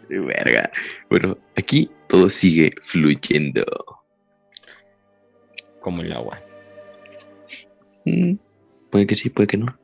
Verga. 0.27 0.71
Bueno, 1.11 1.37
aquí 1.57 1.91
todo 2.09 2.29
sigue 2.29 2.73
fluyendo. 2.83 3.65
Como 5.81 6.03
el 6.03 6.13
agua. 6.13 6.39
Mm, 8.05 8.35
puede 8.91 9.07
que 9.07 9.15
sí, 9.15 9.31
puede 9.31 9.47
que 9.47 9.57
no. 9.57 9.79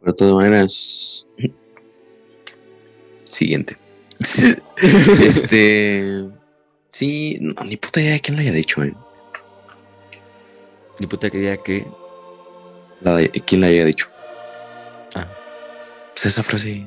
Pero 0.00 0.12
de 0.12 0.16
todas 0.16 0.34
maneras. 0.34 1.26
Siguiente. 3.28 3.76
este. 4.76 6.24
Sí, 6.92 7.38
no, 7.40 7.64
ni 7.64 7.76
puta 7.76 8.00
idea 8.00 8.12
de 8.12 8.20
quién 8.20 8.36
lo 8.36 8.42
haya 8.42 8.52
dicho, 8.52 8.82
eh. 8.84 8.94
Ni 11.00 11.06
puta 11.06 11.28
diga 11.28 11.56
que. 11.56 11.84
La 13.00 13.16
de- 13.16 13.30
¿Quién 13.30 13.60
la 13.60 13.66
haya 13.66 13.84
dicho? 13.84 14.08
Ah. 15.14 15.28
Pues 16.12 16.26
esa 16.26 16.42
frase. 16.44 16.86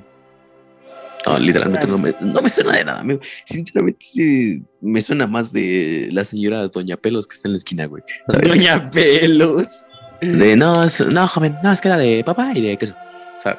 No, 1.34 1.40
literalmente 1.40 1.88
no 1.88 1.98
me, 1.98 2.16
no 2.22 2.42
me 2.42 2.50
suena 2.50 2.74
de 2.76 2.86
nada. 2.86 3.00
amigo. 3.02 3.20
Sinceramente, 3.46 4.64
me 4.82 5.02
suena 5.02 5.28
más 5.28 5.52
de 5.52 6.10
la 6.12 6.24
señora 6.24 6.68
Doña 6.68 6.98
Pelos 6.98 7.28
que 7.28 7.36
está 7.36 7.48
en 7.48 7.54
la 7.54 7.58
esquina, 7.58 7.86
güey. 7.86 8.04
¿sabes? 8.30 8.48
Doña 8.50 8.90
Pelos. 8.90 9.86
De 10.22 10.56
no, 10.56 10.84
es- 10.84 11.00
no, 11.14 11.28
joven, 11.28 11.58
no, 11.64 11.72
es 11.72 11.80
que 11.82 11.88
era 11.90 11.98
de 11.98 12.24
papá 12.24 12.52
y 12.56 12.62
de 12.62 12.78
queso. 12.78 12.96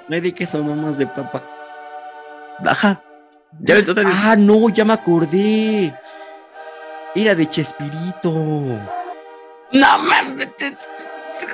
No 0.08 0.14
hay 0.16 0.20
de 0.20 0.32
queso, 0.34 0.62
no 0.62 0.74
más 0.74 0.98
de 0.98 1.06
papa. 1.06 1.42
ajá. 2.64 3.02
Ya 3.60 3.74
ves. 3.76 3.86
Ah, 4.04 4.36
no, 4.38 4.68
ya 4.68 4.84
me 4.84 4.92
acordé. 4.92 5.94
Era 7.14 7.34
de 7.34 7.46
Chespirito. 7.48 8.32
No 8.34 9.98
mames, 9.98 10.48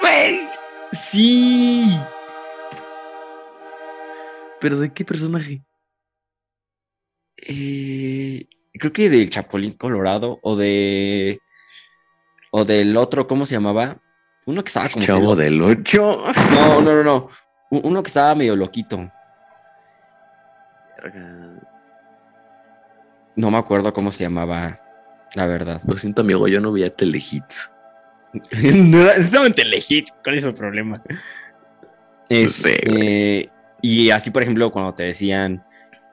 güey. 0.01 0.41
Sí. 0.93 1.85
¿Pero 4.61 4.79
de 4.81 4.93
qué 4.93 5.05
personaje? 5.05 5.63
Eh, 7.37 8.47
creo 8.73 8.93
que 8.93 9.11
del 9.11 9.31
Chapulín 9.31 9.73
Colorado 9.73 10.39
o 10.43 10.57
de. 10.57 11.41
O 12.51 12.65
del 12.65 12.97
otro, 12.97 13.27
¿cómo 13.27 13.47
se 13.47 13.57
llamaba? 13.57 13.97
Uno 14.47 14.63
que 14.63 14.69
estaba 14.69 14.89
como. 14.89 15.05
Chavo 15.05 15.35
del 15.35 15.61
8. 15.61 16.33
No, 16.53 16.81
no, 16.81 16.95
no, 16.95 17.03
no. 17.03 17.29
Uno 17.71 18.03
que 18.03 18.09
estaba 18.09 18.35
medio 18.35 18.55
loquito. 18.55 19.09
No 23.37 23.51
me 23.51 23.59
acuerdo 23.59 23.93
cómo 23.93 24.13
se 24.13 24.25
llamaba, 24.25 24.81
la 25.35 25.47
verdad. 25.47 25.81
Lo 25.87 25.97
siento, 25.97 26.23
amigo, 26.23 26.47
yo 26.47 26.61
no 26.61 26.73
veía 26.73 26.95
telehits. 26.95 27.75
no, 28.75 29.09
estaba 29.11 29.47
en 29.47 29.55
Telehit. 29.55 30.09
¿Cuál 30.23 30.37
es 30.37 30.45
el 30.45 30.55
problema? 30.55 31.03
No 31.09 32.49
sé, 32.49 32.75
Este, 32.75 33.51
y 33.81 34.11
así, 34.11 34.31
por 34.31 34.43
ejemplo, 34.43 34.71
cuando 34.73 34.95
te 34.95 35.05
decían 35.05 35.65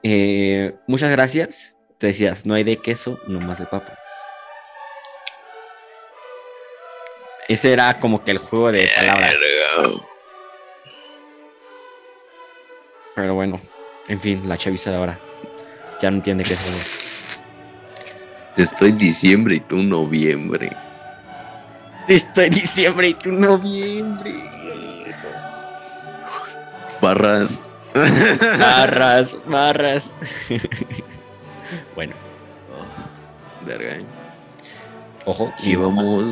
eh, 0.02 0.74
muchas 0.86 1.10
gracias, 1.10 1.76
te 1.98 2.08
decías 2.08 2.46
no 2.46 2.54
hay 2.54 2.64
de 2.64 2.76
queso, 2.76 3.18
no 3.26 3.40
más 3.40 3.58
de 3.58 3.66
papa. 3.66 3.98
Ese 7.48 7.72
era 7.72 7.98
como 7.98 8.24
que 8.24 8.30
el 8.30 8.38
juego 8.38 8.72
de 8.72 8.88
palabras. 8.94 9.34
Pero 13.14 13.34
bueno, 13.34 13.60
en 14.08 14.20
fin, 14.20 14.48
la 14.48 14.56
chaviza 14.56 14.90
de 14.90 14.96
ahora 14.96 15.20
ya 16.00 16.10
no 16.10 16.16
entiende 16.16 16.44
qué 16.44 16.52
es 16.52 17.40
Estoy 18.56 18.92
diciembre 18.92 19.56
y 19.56 19.60
tú 19.60 19.76
noviembre. 19.76 20.76
Estoy 22.08 22.50
diciembre 22.50 23.08
y 23.08 23.14
tu 23.14 23.32
noviembre. 23.32 24.32
Barras. 27.00 27.60
Barras, 27.94 29.36
barras. 29.46 30.14
bueno, 31.94 32.14
Oh, 32.74 33.66
verga. 33.66 33.98
ojo. 35.26 35.48
Aquí 35.52 35.76
vamos. 35.76 36.30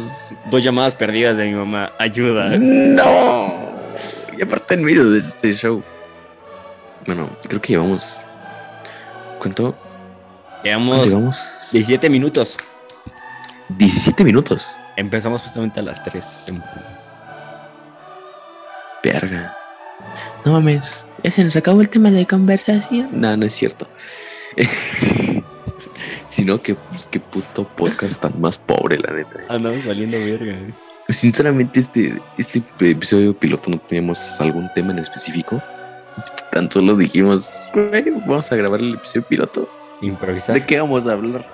Dos 0.50 0.62
llamadas 0.64 0.94
perdidas 0.94 1.36
de 1.36 1.46
mi 1.46 1.54
mamá. 1.54 1.92
Ayuda. 1.98 2.56
No. 2.58 3.52
Y 4.36 4.42
aparte 4.42 4.74
en 4.74 4.84
medio 4.84 5.10
de 5.10 5.18
este 5.20 5.52
show. 5.52 5.82
Bueno, 7.06 7.30
creo 7.48 7.60
que 7.60 7.74
llevamos. 7.74 8.20
¿Cuánto? 9.38 9.74
Llevamos 10.62 11.06
Llevamos 11.08 11.68
17 11.72 12.10
minutos. 12.10 12.56
17 13.68 14.24
minutos. 14.24 14.78
Empezamos 14.96 15.42
justamente 15.42 15.80
a 15.80 15.82
las 15.82 16.02
3. 16.02 16.48
en 16.48 16.56
punto. 16.60 16.80
Verga. 19.02 19.56
No 20.44 20.52
mames. 20.52 21.06
Ya 21.24 21.30
se 21.30 21.44
nos 21.44 21.54
acabó 21.56 21.80
el 21.80 21.88
tema 21.88 22.10
de 22.10 22.26
conversación. 22.26 23.08
No, 23.12 23.36
no 23.36 23.46
es 23.46 23.54
cierto. 23.54 23.86
Sino 26.28 26.62
que, 26.62 26.74
pues, 26.74 27.06
qué 27.10 27.20
puto 27.20 27.66
podcast 27.68 28.20
tan 28.20 28.40
más 28.40 28.58
pobre, 28.58 28.98
la 28.98 29.12
neta. 29.12 29.40
Andamos 29.48 29.84
valiendo 29.86 30.18
verga. 30.18 30.52
eh. 30.52 30.72
Sinceramente, 31.08 31.80
este, 31.80 32.20
este 32.38 32.62
episodio 32.80 33.34
piloto 33.36 33.70
no 33.70 33.78
teníamos 33.78 34.40
algún 34.40 34.70
tema 34.74 34.92
en 34.92 35.00
específico. 35.00 35.60
Tan 36.52 36.70
solo 36.70 36.96
dijimos, 36.96 37.50
"Güey, 37.74 38.10
vamos 38.26 38.50
a 38.52 38.56
grabar 38.56 38.80
el 38.80 38.94
episodio 38.94 39.26
piloto. 39.26 39.68
Improvisar. 40.02 40.54
¿De 40.54 40.64
qué 40.64 40.80
vamos 40.80 41.06
a 41.08 41.12
hablar? 41.12 41.44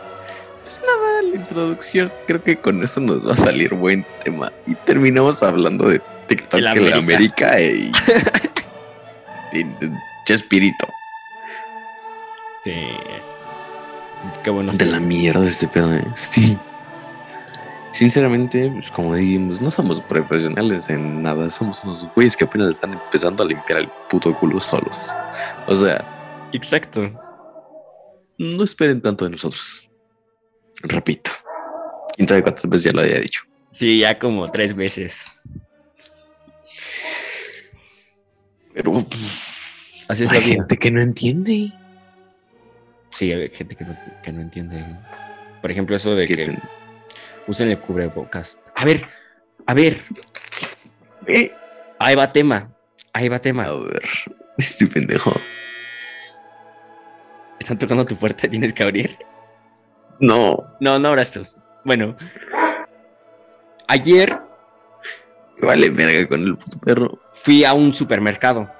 Pues 0.62 0.80
nada, 0.80 1.22
la 1.22 1.36
introducción. 1.36 2.12
Creo 2.26 2.42
que 2.42 2.56
con 2.56 2.82
eso 2.82 3.00
nos 3.00 3.26
va 3.26 3.32
a 3.32 3.36
salir 3.36 3.72
buen 3.74 4.04
tema. 4.24 4.52
Y 4.66 4.74
terminamos 4.74 5.42
hablando 5.42 5.88
de 5.88 6.00
TikTok 6.28 6.58
en 6.58 6.64
la 6.64 6.70
América. 6.72 6.96
América 6.98 7.60
y. 7.60 7.92
Chespirito. 10.24 10.86
Sí. 12.64 12.74
Qué 14.42 14.50
bueno. 14.50 14.72
De 14.72 14.86
la 14.86 14.98
mierda 14.98 15.46
este 15.46 15.68
pedo, 15.68 15.94
¿eh? 15.94 16.04
Sí. 16.14 16.58
Sinceramente, 17.92 18.70
pues 18.70 18.90
como 18.90 19.14
dijimos, 19.14 19.60
no 19.62 19.70
somos 19.70 20.02
profesionales 20.02 20.90
en 20.90 21.22
nada. 21.22 21.48
Somos 21.48 21.82
unos 21.84 22.06
güeyes 22.14 22.36
que 22.36 22.44
apenas 22.44 22.70
están 22.70 22.92
empezando 22.92 23.42
a 23.42 23.46
limpiar 23.46 23.80
el 23.80 23.88
puto 24.10 24.36
culo 24.38 24.60
solos. 24.60 25.12
O 25.66 25.76
sea, 25.76 26.04
Exacto. 26.52 27.10
no 28.36 28.64
esperen 28.64 29.00
tanto 29.00 29.24
de 29.24 29.30
nosotros. 29.30 29.88
Repito. 30.82 31.30
Quién 32.16 32.28
sabe 32.28 32.42
cuántas 32.42 32.68
veces 32.68 32.84
ya 32.84 32.92
lo 32.92 33.00
había 33.00 33.20
dicho. 33.20 33.42
Sí, 33.70 34.00
ya 34.00 34.18
como 34.18 34.46
tres 34.48 34.74
veces. 34.74 35.26
Pero 38.76 38.92
pues, 38.92 40.04
Así 40.08 40.24
es 40.24 40.30
la 40.32 40.38
hay 40.38 40.44
vida. 40.44 40.54
gente 40.56 40.76
que 40.76 40.90
no 40.90 41.00
entiende. 41.00 41.72
Sí, 43.08 43.32
hay 43.32 43.48
gente 43.48 43.74
que 43.74 43.84
no, 43.84 43.96
que 44.22 44.32
no 44.32 44.42
entiende. 44.42 44.84
Por 45.62 45.70
ejemplo, 45.70 45.96
eso 45.96 46.14
de 46.14 46.26
Que 46.26 46.34
ten- 46.36 46.62
usen 47.46 47.70
el 47.70 47.80
cubrebocas. 47.80 48.58
A 48.74 48.84
ver, 48.84 49.06
a 49.66 49.72
ver. 49.74 49.96
Eh, 51.26 51.50
Ahí 51.98 52.14
va 52.14 52.30
tema. 52.30 52.70
Ahí 53.14 53.28
va 53.30 53.36
A 53.36 53.40
tema. 53.40 53.66
ver, 53.72 54.02
este 54.58 54.86
pendejo. 54.86 55.32
Están 57.58 57.78
tocando 57.78 58.04
tu 58.04 58.14
puerta, 58.16 58.46
tienes 58.50 58.74
que 58.74 58.82
abrir. 58.82 59.16
No, 60.20 60.56
No, 60.80 60.98
no 60.98 61.08
abras 61.08 61.32
tú. 61.32 61.46
Bueno. 61.84 62.14
Ayer 63.88 64.38
vale 65.62 65.90
verga 65.90 66.28
con 66.28 66.42
el 66.42 66.56
puto 66.56 66.78
perro. 66.78 67.12
fui 67.34 67.64
a 67.64 67.72
un 67.74 67.92
supermercado. 67.94 68.70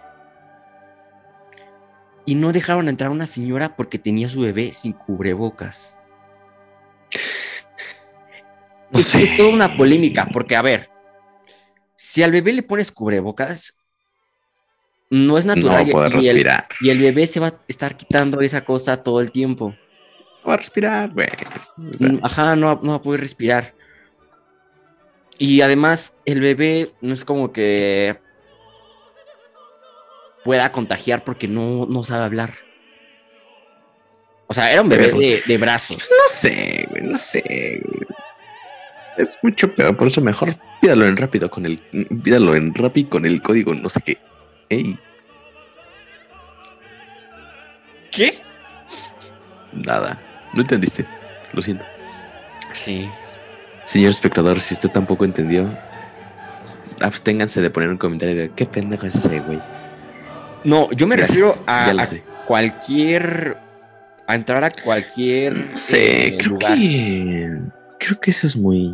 Y 2.25 2.35
no 2.35 2.53
dejaron 2.53 2.89
entrar 2.89 3.09
a 3.09 3.12
una 3.12 3.27
señora 3.27 3.77
porque 3.77 3.99
tenía 3.99 4.29
su 4.29 4.41
bebé 4.41 4.73
sin 4.73 4.93
cubrebocas. 4.93 6.01
No 8.91 8.99
Es 9.01 9.07
sé. 9.07 9.29
toda 9.37 9.51
una 9.51 9.77
polémica, 9.77 10.27
porque 10.33 10.57
a 10.57 10.62
ver, 10.62 10.91
si 11.97 12.23
al 12.23 12.33
bebé 12.33 12.53
le 12.53 12.62
pones 12.62 12.91
cubrebocas, 12.93 13.79
no 15.11 15.39
es 15.39 15.47
natural. 15.47 15.85
No 15.85 15.89
y- 15.91 15.93
puede 15.93 16.09
y, 16.09 16.29
el, 16.29 16.35
respirar. 16.37 16.67
y 16.81 16.91
el 16.91 17.01
bebé 17.01 17.27
se 17.27 17.41
va 17.41 17.49
a 17.49 17.53
estar 17.69 17.97
quitando 17.97 18.41
esa 18.41 18.65
cosa 18.65 19.03
todo 19.03 19.21
el 19.21 19.31
tiempo. 19.33 19.71
No 19.71 20.43
puede 20.43 20.59
respirar, 20.59 21.11
güey. 21.12 21.29
Ajá, 22.23 22.55
no, 22.57 22.67
va- 22.75 22.81
no 22.83 22.91
va 22.91 22.97
a 22.97 23.03
poder 23.03 23.21
respirar. 23.21 23.75
Y 25.38 25.61
además, 25.61 26.20
el 26.25 26.40
bebé 26.40 26.92
no 27.01 27.12
es 27.12 27.25
como 27.25 27.53
que 27.53 28.18
pueda 30.44 30.70
contagiar 30.72 31.25
porque 31.25 31.49
no, 31.49 31.87
no 31.87 32.03
sabe 32.05 32.25
hablar. 32.25 32.51
O 34.46 34.55
sea, 34.55 34.70
era 34.70 34.81
un 34.83 34.88
bebé 34.88 35.07
Pero- 35.07 35.18
de, 35.18 35.42
de 35.46 35.59
brazos. 35.59 35.99
No 35.99 36.29
sé, 36.29 36.87
güey, 36.90 37.03
no 37.03 37.18
sé. 37.18 37.83
Es 39.18 39.38
mucho 39.42 39.75
peor, 39.75 39.96
por 39.96 40.07
eso 40.07 40.20
mejor 40.20 40.55
pídalo 40.81 41.05
en 41.07 41.16
rápido 41.16 41.51
con 41.51 41.66
el. 41.66 41.79
Pídalo 42.22 42.55
en 42.55 42.72
rápido 42.75 43.11
con 43.11 43.27
el 43.27 43.42
código, 43.42 43.75
no 43.75 43.88
sé 43.90 44.01
qué. 44.03 44.18
Ey, 44.68 44.99
¿Qué? 48.11 48.38
nada. 49.72 50.18
No 50.55 50.62
entendiste. 50.62 51.07
Lo 51.53 51.61
siento. 51.61 51.85
Sí. 52.72 53.09
Señor 53.87 54.11
espectador, 54.11 54.61
si 54.61 54.75
usted 54.75 54.90
tampoco 54.90 55.25
entendió, 55.25 55.75
absténganse 57.01 57.61
de 57.62 57.70
poner 57.70 57.88
un 57.88 57.96
comentario 57.99 58.35
de 58.37 58.51
qué 58.51 58.66
pendejo 58.66 59.07
es 59.07 59.14
ese, 59.14 59.40
güey. 59.40 59.61
No, 60.64 60.90
yo 60.90 61.07
me 61.07 61.16
Gracias, 61.16 61.38
refiero 61.38 61.64
a, 61.66 61.92
cualquier. 62.46 63.57
a 64.27 64.35
entrar 64.35 64.64
a 64.64 64.70
cualquier 64.70 65.70
Sí, 65.75 65.96
eh, 65.99 66.37
creo 66.38 66.51
lugar. 66.53 66.75
que. 66.77 67.61
Creo 68.01 68.20
que 68.20 68.31
eso 68.31 68.46
es 68.49 68.57
muy. 68.57 68.92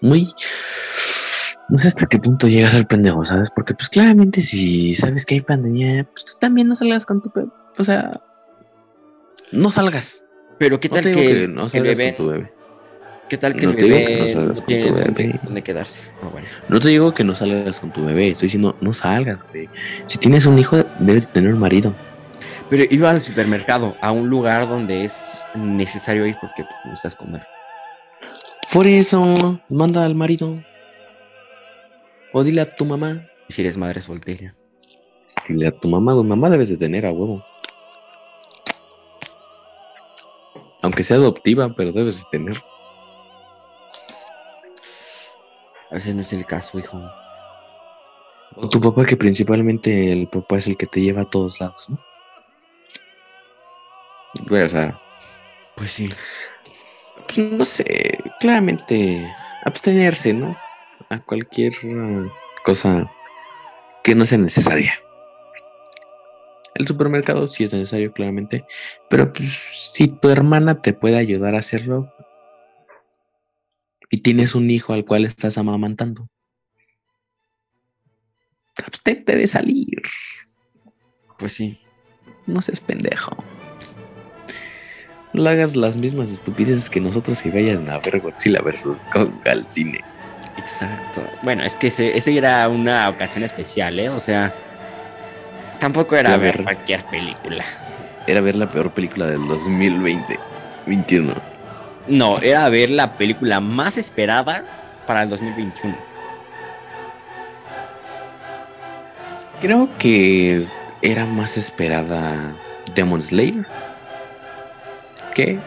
Muy. 0.00 0.34
No 1.68 1.78
sé 1.78 1.88
hasta 1.88 2.06
qué 2.06 2.18
punto 2.18 2.48
llega 2.48 2.66
a 2.66 2.70
ser 2.72 2.86
pendejo, 2.86 3.24
¿sabes? 3.24 3.48
Porque, 3.54 3.72
pues 3.74 3.88
claramente, 3.88 4.40
si 4.40 4.94
sabes 4.96 5.24
que 5.24 5.36
hay 5.36 5.40
pandemia, 5.42 6.04
pues 6.12 6.24
tú 6.24 6.32
también 6.40 6.66
no 6.68 6.74
salgas 6.74 7.06
con 7.06 7.22
tu. 7.22 7.30
O 7.78 7.84
sea. 7.84 8.20
No 9.52 9.70
salgas. 9.70 10.24
Pero 10.58 10.80
qué 10.80 10.88
tal 10.88 11.04
que, 11.04 11.12
que 11.12 11.30
el- 11.44 11.54
no 11.54 11.64
el 11.64 11.70
salgas 11.70 11.98
bebé. 11.98 12.16
con 12.16 12.26
tu 12.26 12.32
bebé. 12.32 12.52
¿Qué 13.32 13.38
tal 13.38 13.54
que 13.54 13.64
No 13.64 13.70
el 13.70 13.76
te 13.78 13.84
digo 13.84 13.96
bebé 13.96 14.04
que 14.04 14.16
no 14.16 14.28
salgas 14.28 14.60
con 14.60 14.80
tu 14.82 14.92
bebé. 14.92 15.62
quedarse? 15.62 16.12
Bueno. 16.20 16.46
No 16.68 16.80
te 16.80 16.88
digo 16.90 17.14
que 17.14 17.24
no 17.24 17.34
salgas 17.34 17.80
con 17.80 17.90
tu 17.90 18.04
bebé. 18.04 18.28
Estoy 18.28 18.48
diciendo, 18.48 18.76
no 18.82 18.92
salgas, 18.92 19.38
güey. 19.50 19.70
Si 20.04 20.18
tienes 20.18 20.44
un 20.44 20.58
hijo, 20.58 20.84
debes 20.98 21.28
de 21.28 21.32
tener 21.32 21.54
un 21.54 21.60
marido. 21.60 21.94
Pero 22.68 22.84
iba 22.90 23.08
al 23.08 23.22
supermercado, 23.22 23.96
a 24.02 24.12
un 24.12 24.28
lugar 24.28 24.68
donde 24.68 25.04
es 25.04 25.46
necesario 25.54 26.26
ir 26.26 26.36
porque 26.42 26.62
pues, 26.62 26.76
necesitas 26.84 27.14
comer. 27.14 27.40
Por 28.70 28.86
eso, 28.86 29.58
manda 29.70 30.04
al 30.04 30.14
marido. 30.14 30.62
O 32.34 32.44
dile 32.44 32.60
a 32.60 32.74
tu 32.74 32.84
mamá. 32.84 33.30
Y 33.48 33.54
si 33.54 33.62
eres 33.62 33.78
madre 33.78 34.02
soltera. 34.02 34.52
Dile 35.48 35.68
a 35.68 35.72
tu 35.72 35.88
mamá, 35.88 36.12
güey. 36.12 36.26
Mamá 36.26 36.50
debes 36.50 36.68
de 36.68 36.76
tener 36.76 37.06
a 37.06 37.12
huevo. 37.12 37.42
Aunque 40.82 41.02
sea 41.02 41.16
adoptiva, 41.16 41.74
pero 41.74 41.92
debes 41.92 42.18
de 42.18 42.24
tener. 42.30 42.62
Ese 45.92 46.14
no 46.14 46.22
es 46.22 46.32
el 46.32 46.46
caso, 46.46 46.78
hijo. 46.78 46.98
O 48.56 48.68
tu 48.68 48.80
papá, 48.80 49.04
que 49.04 49.16
principalmente 49.16 50.12
el 50.12 50.28
papá 50.28 50.56
es 50.58 50.66
el 50.66 50.76
que 50.76 50.86
te 50.86 51.00
lleva 51.00 51.22
a 51.22 51.30
todos 51.30 51.60
lados, 51.60 51.88
¿no? 51.90 51.98
O 54.34 54.68
sea, 54.68 55.00
Pues 55.76 55.90
sí. 55.90 56.10
pues 57.26 57.38
no 57.38 57.64
sé, 57.64 58.18
claramente 58.40 59.30
abstenerse, 59.64 60.32
¿no? 60.32 60.56
A 61.10 61.18
cualquier 61.20 61.72
eh, 61.82 62.30
cosa 62.64 63.10
que 64.02 64.14
no 64.14 64.24
sea 64.26 64.38
necesaria. 64.38 64.94
El 66.74 66.86
supermercado 66.86 67.48
sí 67.48 67.64
es 67.64 67.72
necesario, 67.74 68.12
claramente, 68.12 68.64
pero 69.10 69.30
pues 69.32 69.52
si 69.92 70.08
tu 70.08 70.30
hermana 70.30 70.80
te 70.80 70.94
puede 70.94 71.18
ayudar 71.18 71.54
a 71.54 71.58
hacerlo 71.58 72.10
y 74.12 74.18
tienes 74.18 74.54
un 74.54 74.70
hijo 74.70 74.92
al 74.92 75.04
cual 75.06 75.24
estás 75.24 75.56
amamantando, 75.58 76.28
abstente 78.84 79.36
de 79.36 79.46
salir, 79.46 80.02
Pues 81.38 81.52
sí. 81.54 81.78
no 82.46 82.62
seas 82.62 82.80
pendejo. 82.80 83.36
No 85.32 85.48
hagas 85.48 85.74
las 85.76 85.96
mismas 85.96 86.30
estupideces 86.30 86.90
que 86.90 87.00
nosotros 87.00 87.44
y 87.46 87.50
vayan 87.50 87.88
a 87.88 87.98
ver 88.00 88.20
Godzilla 88.20 88.60
versus 88.60 89.00
Kong 89.12 89.30
al 89.46 89.64
cine. 89.70 90.00
Exacto. 90.58 91.22
Bueno, 91.42 91.64
es 91.64 91.74
que 91.76 91.86
ese, 91.86 92.14
ese 92.14 92.36
era 92.36 92.68
una 92.68 93.08
ocasión 93.08 93.42
especial, 93.42 93.98
¿eh? 93.98 94.10
O 94.10 94.20
sea, 94.20 94.54
tampoco 95.80 96.16
era 96.16 96.36
ver 96.36 96.56
ver- 96.58 96.64
cualquier 96.64 97.02
película. 97.06 97.64
Era 98.26 98.42
ver 98.42 98.56
la 98.56 98.70
peor 98.70 98.92
película 98.92 99.24
del 99.26 99.48
2020, 99.48 100.38
21. 100.86 101.34
No, 102.06 102.38
era 102.38 102.68
ver 102.68 102.90
la 102.90 103.14
película 103.14 103.60
más 103.60 103.96
esperada 103.96 104.64
para 105.06 105.22
el 105.22 105.28
2021. 105.28 105.96
Creo 109.60 109.88
que 109.98 110.64
era 111.00 111.24
más 111.24 111.56
esperada 111.56 112.54
Demon 112.94 113.22
Slayer 113.22 113.66
que 115.34 115.58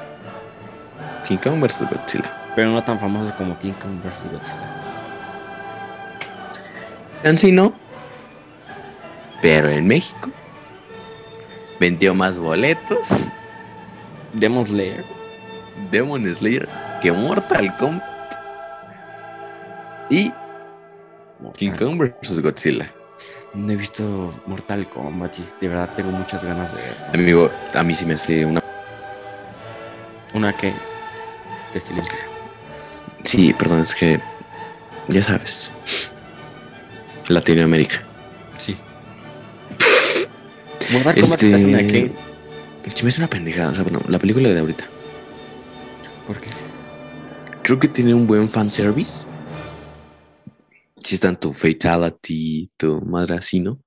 King 1.28 1.38
Kong 1.38 1.62
vs 1.62 1.90
Godzilla. 1.90 2.32
Pero 2.56 2.70
no 2.70 2.84
tan 2.84 3.00
famoso 3.00 3.34
como 3.36 3.58
King 3.60 3.74
Kong 3.74 4.02
vs. 4.04 4.24
Godzilla. 4.32 4.72
Sí 7.38 7.52
no, 7.52 7.74
pero 9.42 9.70
en 9.70 9.88
México 9.88 10.30
vendió 11.80 12.14
más 12.14 12.38
boletos 12.38 13.08
Demon 14.34 14.64
Slayer. 14.64 15.15
Demon 15.92 16.24
Slayer 16.36 16.68
que 17.02 17.12
Mortal 17.12 17.76
Kombat 17.78 18.04
y 20.10 20.32
King 21.58 21.72
Kong 21.72 21.98
vs 21.98 22.40
Godzilla. 22.40 22.92
No 23.54 23.72
he 23.72 23.76
visto 23.76 24.34
Mortal 24.46 24.88
Kombat 24.90 25.38
y 25.40 25.42
de 25.62 25.68
verdad 25.68 25.90
tengo 25.96 26.12
muchas 26.12 26.44
ganas 26.44 26.76
de. 26.76 26.82
Amigo, 27.14 27.50
a 27.74 27.84
mí 27.84 27.96
sí 27.96 28.06
me 28.06 28.16
hace 28.16 28.46
una. 28.46 28.62
Una 30.34 30.54
que 30.54 30.74
de 31.74 31.80
silencio. 31.80 32.20
Sí, 33.24 33.54
perdón, 33.54 33.82
es 33.82 33.96
que 33.96 34.20
ya 35.08 35.24
sabes. 35.24 35.72
Latinoamérica. 37.28 38.02
Sí. 38.58 38.76
Mortal 40.92 41.16
Kombat 41.16 41.44
Este. 41.44 41.58
es 41.58 41.66
una 41.66 41.78
que. 41.80 42.12
Sí 42.94 43.04
me 43.04 43.10
hace 43.10 43.22
una 43.22 43.30
pendejada. 43.30 43.70
O 43.72 43.76
sea, 43.76 43.84
bueno, 43.84 44.02
la 44.08 44.20
película 44.20 44.50
de 44.50 44.60
ahorita. 44.60 44.86
¿Por 46.26 46.40
qué? 46.40 46.50
Creo 47.62 47.80
que 47.80 47.88
tiene 47.88 48.14
un 48.14 48.28
buen 48.28 48.50
fanservice. 48.50 49.26
Si 51.04 51.16
está 51.16 51.30
en 51.30 51.38
tu 51.38 51.54
Fatality, 51.54 52.72
tu 52.78 53.02
madre 53.02 53.36
así, 53.36 53.60
¿no? 53.60 53.80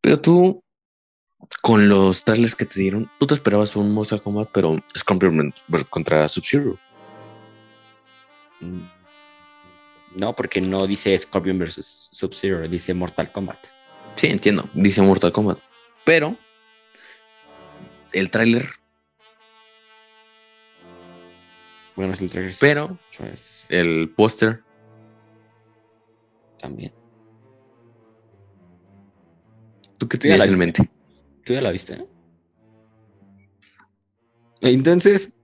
Pero 0.00 0.20
tú, 0.20 0.64
con 1.62 1.88
los 1.88 2.24
trailers 2.24 2.54
que 2.54 2.64
te 2.64 2.80
dieron, 2.80 3.10
tú 3.18 3.26
te 3.26 3.34
esperabas 3.34 3.76
un 3.76 3.92
Mortal 3.92 4.22
Kombat, 4.22 4.50
pero 4.52 4.82
Scorpion 4.96 5.54
contra 5.88 6.28
Sub-Zero. 6.28 6.78
Mm. 8.60 8.82
No, 10.20 10.34
porque 10.34 10.60
no 10.60 10.86
dice 10.86 11.16
Scorpion 11.16 11.58
vs. 11.58 12.08
Sub-Zero, 12.10 12.66
dice 12.68 12.92
Mortal 12.92 13.30
Kombat. 13.30 13.68
Sí, 14.16 14.26
entiendo. 14.26 14.68
Dice 14.74 15.00
Mortal 15.02 15.32
Kombat. 15.32 15.58
Pero 16.04 16.36
el 18.12 18.30
tráiler, 18.30 18.68
Bueno, 22.00 22.14
es 22.14 22.22
el 22.22 22.30
trailer. 22.30 22.54
pero 22.58 22.98
Pues, 23.18 23.66
el 23.68 24.08
póster, 24.16 24.62
también. 26.58 26.94
¿tú 29.98 30.08
qué 30.08 30.16
tenías 30.16 30.48
en 30.48 30.58
mente? 30.58 30.88
¿Tú 31.44 31.52
ya 31.52 31.60
la 31.60 31.70
viste? 31.70 32.02
Entonces, 34.62 35.36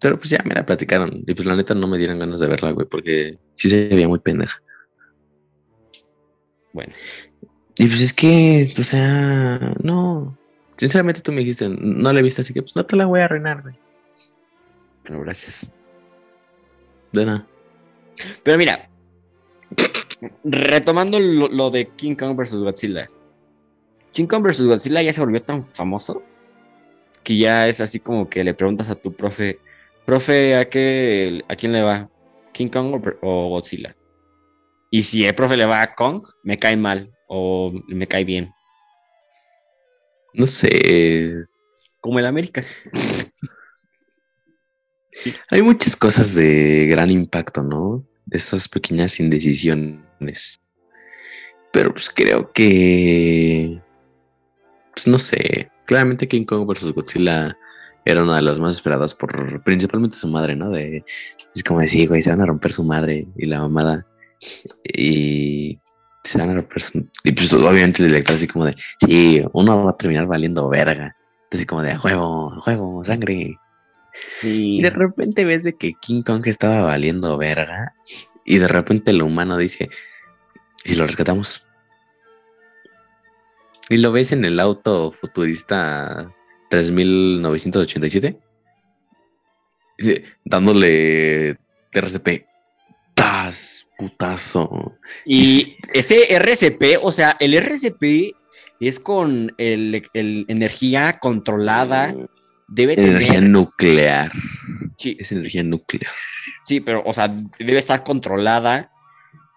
Pero 0.00 0.16
pues 0.18 0.30
ya 0.30 0.38
me 0.46 0.54
la 0.54 0.64
platicaron. 0.64 1.22
Y 1.26 1.34
pues 1.34 1.44
la 1.46 1.54
neta 1.54 1.74
no 1.74 1.86
me 1.86 1.98
dieron 1.98 2.18
ganas 2.18 2.40
de 2.40 2.46
verla, 2.48 2.70
güey, 2.70 2.86
porque 2.88 3.38
sí 3.54 3.68
se 3.68 3.88
veía 3.90 4.08
muy 4.08 4.20
pendeja. 4.20 4.58
bueno, 6.72 6.94
Y 7.76 7.88
pues 7.88 8.00
es 8.00 8.14
que, 8.14 8.72
o 8.78 8.82
sea, 8.82 9.74
no. 9.82 10.34
Sinceramente 10.78 11.20
tú 11.20 11.30
me 11.30 11.40
dijiste, 11.40 11.68
no 11.68 12.10
la 12.10 12.20
he 12.20 12.22
visto, 12.22 12.40
así 12.40 12.54
que 12.54 12.62
pues 12.62 12.74
no 12.74 12.86
te 12.86 12.96
la 12.96 13.04
voy 13.04 13.20
a 13.20 13.26
arruinar, 13.26 13.60
güey. 13.60 13.74
Bueno, 15.02 15.22
gracias. 15.22 15.70
De 17.12 17.26
nada. 17.26 17.46
Pero 18.42 18.58
mira, 18.58 18.88
retomando 20.44 21.18
lo, 21.18 21.48
lo 21.48 21.70
de 21.70 21.88
King 21.88 22.14
Kong 22.14 22.36
vs. 22.36 22.62
Godzilla. 22.62 23.10
King 24.12 24.26
Kong 24.26 24.42
vs. 24.42 24.66
Godzilla 24.66 25.02
ya 25.02 25.12
se 25.12 25.20
volvió 25.20 25.42
tan 25.42 25.64
famoso 25.64 26.22
que 27.22 27.36
ya 27.36 27.68
es 27.68 27.80
así 27.80 28.00
como 28.00 28.28
que 28.28 28.44
le 28.44 28.54
preguntas 28.54 28.90
a 28.90 28.94
tu 28.94 29.12
profe, 29.12 29.60
profe, 30.04 30.56
¿a, 30.56 30.68
qué, 30.68 31.42
¿a 31.48 31.54
quién 31.54 31.72
le 31.72 31.82
va? 31.82 32.10
¿King 32.52 32.68
Kong 32.68 32.94
o, 32.94 33.00
o 33.22 33.48
Godzilla? 33.50 33.96
Y 34.90 35.04
si 35.04 35.24
el 35.24 35.34
profe 35.34 35.56
le 35.56 35.66
va 35.66 35.82
a 35.82 35.94
Kong, 35.94 36.22
me 36.42 36.58
cae 36.58 36.76
mal 36.76 37.10
o 37.28 37.72
me 37.88 38.06
cae 38.06 38.24
bien. 38.24 38.52
No 40.34 40.46
sé. 40.46 41.40
Como 42.00 42.18
el 42.18 42.26
América. 42.26 42.62
Hay 45.50 45.62
muchas 45.62 45.96
cosas 45.96 46.34
de 46.34 46.86
gran 46.86 47.10
impacto, 47.10 47.62
¿no? 47.62 48.04
Esas 48.30 48.68
pequeñas 48.68 49.20
indecisiones. 49.20 50.60
Pero 51.72 51.92
pues 51.92 52.10
creo 52.10 52.52
que. 52.52 53.80
Pues 54.94 55.06
no 55.06 55.18
sé. 55.18 55.70
Claramente 55.86 56.28
King 56.28 56.44
Kong 56.44 56.66
vs. 56.66 56.92
Godzilla 56.92 57.56
era 58.04 58.22
una 58.22 58.36
de 58.36 58.42
las 58.42 58.58
más 58.58 58.74
esperadas 58.74 59.14
por 59.14 59.62
principalmente 59.62 60.16
su 60.16 60.28
madre, 60.28 60.56
¿no? 60.56 60.70
De. 60.70 61.04
Es 61.54 61.62
como 61.62 61.80
decir, 61.80 62.08
güey, 62.08 62.22
se 62.22 62.30
van 62.30 62.40
a 62.40 62.46
romper 62.46 62.72
su 62.72 62.84
madre 62.84 63.26
y 63.36 63.46
la 63.46 63.60
mamada. 63.60 64.06
Y. 64.84 65.78
Se 66.24 66.38
van 66.38 66.50
a 66.50 66.54
romper 66.54 66.82
su. 66.82 67.06
Y 67.24 67.32
pues 67.32 67.52
obviamente 67.52 68.02
el 68.02 68.08
director 68.08 68.36
así 68.36 68.46
como 68.46 68.66
de. 68.66 68.76
Sí, 69.04 69.42
uno 69.52 69.84
va 69.84 69.90
a 69.90 69.96
terminar 69.96 70.26
valiendo 70.26 70.68
verga. 70.68 71.16
Así 71.50 71.66
como 71.66 71.82
de 71.82 71.96
juego, 71.96 72.58
juego, 72.60 73.04
sangre. 73.04 73.58
Sí. 74.26 74.78
Y 74.78 74.82
de 74.82 74.90
repente 74.90 75.44
ves 75.44 75.62
de 75.62 75.74
que 75.74 75.94
King 75.94 76.22
Kong 76.22 76.46
estaba 76.46 76.82
valiendo 76.82 77.36
verga. 77.38 77.94
Y 78.44 78.58
de 78.58 78.68
repente 78.68 79.10
el 79.10 79.22
humano 79.22 79.56
dice, 79.56 79.88
¿y 80.84 80.94
lo 80.94 81.06
rescatamos? 81.06 81.66
Y 83.88 83.98
lo 83.98 84.12
ves 84.12 84.32
en 84.32 84.44
el 84.44 84.58
auto 84.60 85.12
futurista 85.12 86.32
3987. 86.70 88.38
Dice, 89.98 90.24
dándole 90.44 91.58
RCP. 91.92 92.46
¡Tas! 93.14 93.86
Putazo. 93.98 94.96
Y 95.24 95.76
ese 95.92 96.34
RCP, 96.34 96.98
o 97.02 97.12
sea, 97.12 97.36
el 97.38 97.54
RCP 97.54 98.34
es 98.80 98.98
con 98.98 99.54
el, 99.58 100.02
el 100.14 100.44
energía 100.48 101.12
controlada. 101.20 102.14
Debe 102.74 102.94
Energía 102.94 103.34
tener. 103.34 103.50
nuclear. 103.50 104.32
Sí, 104.96 105.16
Es 105.20 105.30
energía 105.32 105.62
nuclear. 105.62 106.12
sí, 106.64 106.80
pero, 106.80 107.02
o 107.04 107.12
sea, 107.12 107.28
debe 107.58 107.78
estar 107.78 108.02
controlada. 108.04 108.90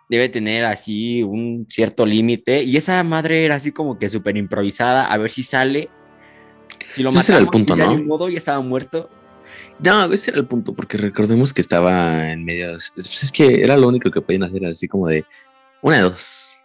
Debe 0.09 0.29
tener 0.29 0.65
así 0.65 1.23
un 1.23 1.65
cierto 1.69 2.05
límite. 2.05 2.63
Y 2.63 2.77
esa 2.77 3.01
madre 3.03 3.43
era 3.45 3.55
así 3.55 3.71
como 3.71 3.97
que 3.97 4.09
súper 4.09 4.37
improvisada. 4.37 5.05
A 5.07 5.17
ver 5.17 5.29
si 5.29 5.43
sale. 5.43 5.89
Si 6.91 7.01
lo 7.03 7.09
Ese 7.11 7.31
era 7.31 7.39
el 7.39 7.45
matamos, 7.45 7.67
punto, 7.67 7.75
ya 7.77 7.85
¿no? 7.87 8.03
modo, 8.03 8.29
ya 8.29 8.37
estaba 8.37 8.59
muerto. 8.61 9.09
No, 9.79 10.11
ese 10.13 10.31
era 10.31 10.39
el 10.39 10.45
punto, 10.47 10.73
porque 10.73 10.97
recordemos 10.97 11.53
que 11.53 11.61
estaba 11.61 12.29
en 12.31 12.43
medio. 12.45 12.75
Es, 12.75 12.91
pues 12.95 13.23
es 13.23 13.31
que 13.31 13.61
era 13.63 13.75
lo 13.77 13.87
único 13.87 14.11
que 14.11 14.21
podían 14.21 14.43
hacer, 14.43 14.65
así 14.65 14.87
como 14.87 15.07
de 15.07 15.25
una 15.81 15.97
de 15.97 16.01
dos. 16.03 16.55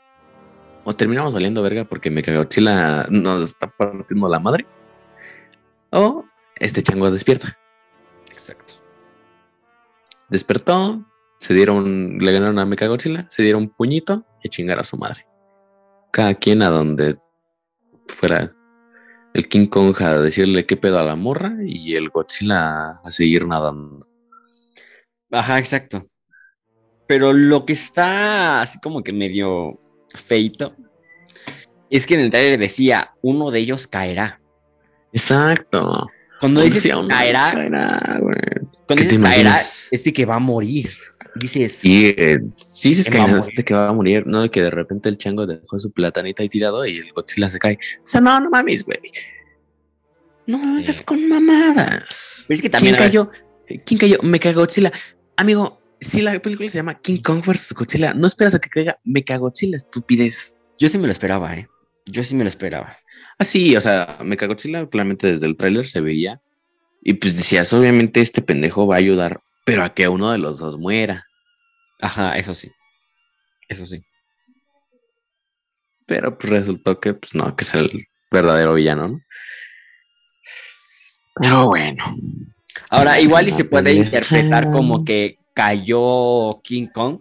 O 0.85 0.95
terminamos 0.95 1.33
valiendo 1.35 1.63
verga 1.63 1.85
porque 1.85 2.11
me 2.11 2.17
Mechagodzilla 2.17 3.07
nos 3.11 3.43
está 3.51 3.69
partiendo 3.69 4.29
la 4.29 4.41
madre. 4.41 4.67
O 5.91 6.25
este 6.61 6.83
chango 6.83 7.11
despierta. 7.11 7.59
Exacto. 8.31 8.75
Despertó, 10.29 11.05
se 11.41 11.55
dieron, 11.55 12.19
le 12.19 12.33
ganaron 12.33 12.59
a 12.59 12.67
Mechagodzilla, 12.67 13.27
se 13.29 13.43
dieron 13.43 13.63
un 13.63 13.71
puñito 13.71 14.25
y 14.43 14.49
a 14.49 14.51
chingar 14.51 14.79
a 14.79 14.85
su 14.85 14.97
madre. 14.97 15.27
Cada 16.13 16.35
quien 16.35 16.63
a 16.63 16.71
donde 16.71 17.19
fuera 18.07 18.55
el 19.35 19.49
King 19.49 19.67
Kong 19.67 19.95
a 20.01 20.21
decirle 20.21 20.67
qué 20.67 20.77
pedo 20.77 20.99
a 20.99 21.05
la 21.05 21.17
morra 21.17 21.55
y 21.65 21.95
el 21.95 22.11
Godzilla 22.11 23.01
a 23.03 23.11
seguir 23.11 23.47
nadando. 23.47 24.07
Ajá, 25.31 25.59
exacto. 25.59 26.07
Pero 27.07 27.33
lo 27.33 27.65
que 27.65 27.73
está 27.73 28.63
así 28.63 28.79
como 28.81 29.03
que 29.03 29.13
medio 29.13 29.81
feito 30.15 30.77
es 31.89 32.07
que 32.07 32.15
en 32.15 32.21
el 32.21 32.31
trailer 32.31 32.59
decía, 32.59 33.15
uno 33.23 33.51
de 33.51 33.61
ellos 33.61 33.87
caerá. 33.87 34.41
Exacto. 35.13 36.07
Cuando 36.41 36.63
dices 36.63 36.85
uno 36.95 37.03
de 37.05 37.09
caerá, 37.09 37.53
caerá, 37.53 38.19
güey. 38.21 38.35
cuando 38.87 38.87
¿Qué 38.89 38.95
te 38.97 39.03
dices 39.03 39.21
caerá, 39.21 39.57
es 39.57 40.05
de 40.05 40.13
que 40.13 40.25
va 40.27 40.37
a 40.37 40.39
morir. 40.41 40.89
Dices, 41.37 41.77
Sí, 41.77 42.13
eh, 42.17 42.41
sí, 42.53 42.93
sí, 42.93 43.01
es 43.03 43.05
Que 43.05 43.13
que 43.13 43.19
va 43.19 43.25
a 43.25 43.27
no, 43.29 43.33
morir. 43.37 43.51
es 43.51 43.57
de 43.57 43.65
que 43.65 43.75
va 43.75 43.89
a 43.89 43.93
morir, 43.93 44.27
¿no? 44.27 44.43
De 44.43 44.51
que 44.51 44.63
de 44.63 44.71
repente 44.71 45.09
el 45.09 45.17
chango 45.17 45.47
dejó 45.47 45.79
su 45.79 45.93
platanita 45.93 46.43
ahí 46.43 46.49
tirado 46.49 46.85
y 46.87 46.99
el 46.99 47.13
Godzilla 47.13 47.49
se 47.49 47.59
cae. 47.59 47.75
O 47.99 48.07
sea, 48.07 48.21
no, 48.21 48.41
no 48.41 48.51
mames, 48.51 48.85
güey. 48.85 48.99
No 50.47 50.59
me 50.59 50.83
hagas 50.83 51.03
con 51.03 51.29
mamadas. 51.29 52.45
pero 52.49 52.55
es 52.57 52.63
que 52.63 52.69
¿Quién 52.69 52.73
también 52.73 52.95
ver, 52.95 53.03
cayó? 53.03 53.31
¿Quién 53.85 54.01
cayó? 54.01 54.19
Mechagodzilla. 54.23 54.93
Amigo, 55.37 55.81
si 56.01 56.23
la 56.23 56.41
película 56.41 56.69
se 56.69 56.79
llama 56.79 56.99
King 57.01 57.21
Kong 57.23 57.45
vs. 57.47 57.73
Godzilla, 57.75 58.13
no 58.15 58.27
esperas 58.27 58.55
a 58.57 58.59
que 58.59 58.69
caiga 58.69 58.99
Mechagodzilla, 59.05 59.77
estupidez. 59.77 60.57
yo 60.79 60.89
sí 60.89 60.99
me 60.99 61.07
lo 61.07 61.13
esperaba, 61.13 61.55
¿eh? 61.55 61.69
Yo 62.07 62.25
sí 62.25 62.35
me 62.35 62.43
lo 62.43 62.49
esperaba. 62.49 62.97
Así, 63.41 63.75
o 63.75 63.81
sea, 63.81 64.19
Mechagodzilla 64.23 64.87
claramente 64.87 65.27
desde 65.33 65.47
el 65.47 65.57
tráiler 65.57 65.87
se 65.87 66.03
veía. 66.03 66.43
Y 67.03 67.15
pues 67.15 67.39
decías, 67.39 67.73
obviamente 67.73 68.21
este 68.21 68.43
pendejo 68.43 68.87
va 68.87 68.97
a 68.97 68.99
ayudar, 68.99 69.41
pero 69.65 69.83
a 69.83 69.95
que 69.95 70.09
uno 70.09 70.31
de 70.31 70.37
los 70.37 70.59
dos 70.59 70.77
muera. 70.77 71.25
Ajá, 72.03 72.37
eso 72.37 72.53
sí. 72.53 72.71
Eso 73.67 73.87
sí. 73.87 74.05
Pero 76.05 76.37
pues 76.37 76.51
resultó 76.51 77.01
que, 77.01 77.15
pues 77.15 77.35
no, 77.35 77.57
que 77.57 77.65
es 77.65 77.75
el 77.75 78.05
verdadero 78.31 78.75
villano, 78.75 79.09
¿no? 79.09 79.21
Pero 81.37 81.67
bueno. 81.69 82.05
Ahora, 82.91 83.19
igual 83.21 83.49
y 83.49 83.53
se 83.53 83.65
puede 83.65 83.85
pendeja. 83.95 84.05
interpretar 84.05 84.65
como 84.71 85.03
que 85.03 85.39
cayó 85.55 86.61
King 86.63 86.89
Kong 86.89 87.21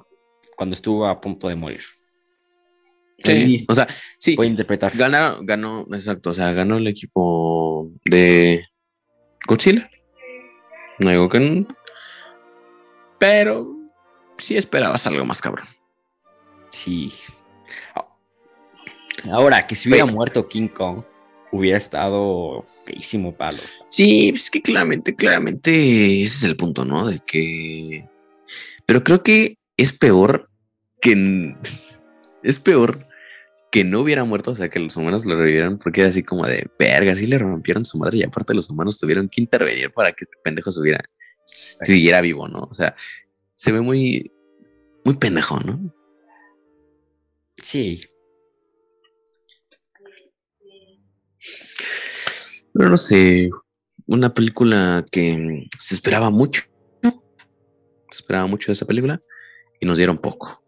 cuando 0.58 0.74
estuvo 0.74 1.08
a 1.08 1.22
punto 1.22 1.48
de 1.48 1.56
morir. 1.56 1.80
Sí, 3.24 3.66
o 3.68 3.76
sea, 3.76 3.88
sí, 4.18 4.36
Puede 4.36 4.50
interpretar. 4.50 4.92
ganaron, 4.96 5.46
ganó, 5.46 5.86
exacto, 5.92 6.30
o 6.30 6.34
sea, 6.34 6.52
ganó 6.54 6.78
el 6.78 6.88
equipo 6.88 7.92
de 8.06 8.64
Godzilla. 9.48 9.90
No 11.00 11.10
digo 11.12 11.30
que 11.30 11.40
no. 11.40 11.68
Pero 13.18 13.76
sí 14.38 14.56
esperabas 14.58 15.06
algo 15.08 15.26
más 15.26 15.42
cabrón. 15.42 15.68
Sí. 16.70 17.12
Ahora, 19.32 19.68
que 19.68 19.76
si 19.76 19.90
hubiera 19.90 20.06
Pero- 20.06 20.16
muerto 20.16 20.48
King 20.48 20.68
Kong, 20.70 21.04
hubiera 21.52 21.78
estado 21.78 22.62
feísimo 22.86 23.36
para 23.36 23.54
los 23.54 23.72
fans. 23.72 23.86
Sí, 23.90 24.28
pues 24.32 24.44
es 24.44 24.52
que 24.52 24.62
claramente, 24.62 25.16
claramente 25.16 26.24
ese 26.24 26.36
es 26.38 26.44
el 26.44 26.56
punto, 26.56 26.86
¿no? 26.86 27.06
De 27.08 27.20
que. 27.26 28.08
Pero 28.86 29.04
creo 29.04 29.24
que 29.24 29.58
es 29.78 29.92
peor 29.94 30.50
que. 31.02 31.56
Es 32.42 32.58
peor 32.58 33.06
que 33.72 33.84
no 33.84 34.02
hubiera 34.02 34.24
muerto, 34.24 34.52
o 34.52 34.56
sea, 34.56 34.70
que 34.70 34.80
los 34.80 34.98
humanos 34.98 35.26
lo 35.26 35.38
revivieran, 35.38 35.78
porque 35.78 36.02
era 36.02 36.10
así 36.10 36.24
como 36.24 36.46
de 36.46 36.68
verga, 36.80 37.14
así 37.14 37.28
le 37.28 37.38
rompieron 37.38 37.86
su 37.86 37.98
madre 37.98 38.18
y 38.18 38.24
aparte 38.24 38.54
los 38.54 38.70
humanos 38.70 38.98
tuvieron 38.98 39.30
que 39.30 39.42
intervenir 39.42 39.92
para 39.92 40.12
que 40.12 40.24
este 40.24 40.38
pendejo 40.44 40.72
subiera, 40.72 41.04
siguiera 41.44 42.22
vivo, 42.22 42.48
¿no? 42.48 42.68
O 42.70 42.74
sea, 42.74 42.96
se 43.56 43.72
ve 43.72 43.82
muy. 43.82 44.32
Muy 45.06 45.16
pendejo, 45.16 45.60
¿no? 45.62 45.94
Sí. 47.56 48.02
Pero 52.74 52.90
no 52.90 52.98
sé, 52.98 53.50
una 54.08 54.34
película 54.34 55.06
que 55.12 55.68
se 55.80 55.96
esperaba 55.96 56.30
mucho. 56.30 56.64
Se 57.02 58.18
esperaba 58.18 58.48
mucho 58.48 58.68
de 58.68 58.74
esa 58.74 58.86
película 58.86 59.22
y 59.80 59.86
nos 59.86 59.98
dieron 59.98 60.18
poco. 60.18 60.64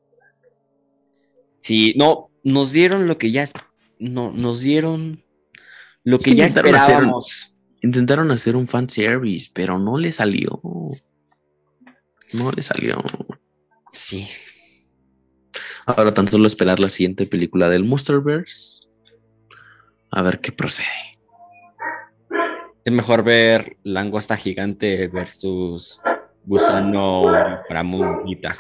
Sí, 1.57 1.93
no, 1.97 2.30
nos 2.43 2.71
dieron 2.73 3.07
lo 3.07 3.17
que 3.17 3.31
ya. 3.31 3.45
No, 3.99 4.31
nos 4.31 4.61
dieron 4.61 5.19
lo 6.03 6.17
Es 6.17 6.23
que 6.23 6.35
ya 6.35 6.45
hacer- 6.45 6.65
esperábamos. 6.65 7.55
Intentaron 7.83 8.31
hacer 8.31 8.55
un 8.55 8.67
fan 8.67 8.89
service, 8.89 9.49
pero 9.53 9.79
no 9.79 9.97
le 9.97 10.11
salió. 10.11 10.61
No 12.33 12.51
le 12.51 12.61
salió. 12.61 12.97
Sí. 13.91 14.27
Ahora 15.85 16.13
tan 16.13 16.27
solo 16.27 16.47
esperar 16.47 16.79
la 16.79 16.89
siguiente 16.89 17.25
película 17.25 17.69
del 17.69 17.83
Monsterverse. 17.83 18.81
A 20.11 20.21
ver 20.21 20.39
qué 20.39 20.51
procede. 20.51 20.87
Es 22.83 22.93
mejor 22.93 23.23
ver 23.23 23.77
langosta 23.83 24.37
gigante 24.37 25.07
versus 25.07 25.99
gusano 26.45 27.23
inframundita. 27.59 28.55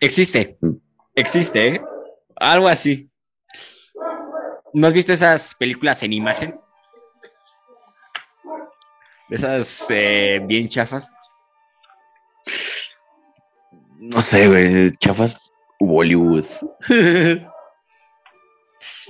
Existe. 0.00 0.56
Existe, 1.14 1.66
¿eh? 1.68 1.82
Algo 2.36 2.68
así. 2.68 3.08
¿No 4.72 4.88
has 4.88 4.92
visto 4.92 5.12
esas 5.12 5.54
películas 5.54 6.02
en 6.02 6.12
imagen? 6.12 6.58
Esas 9.30 9.86
eh, 9.90 10.40
bien 10.44 10.68
chafas. 10.68 11.14
No 13.98 14.20
sé, 14.20 14.48
güey. 14.48 14.90
Chafas 14.98 15.38
Bollywood. 15.78 16.44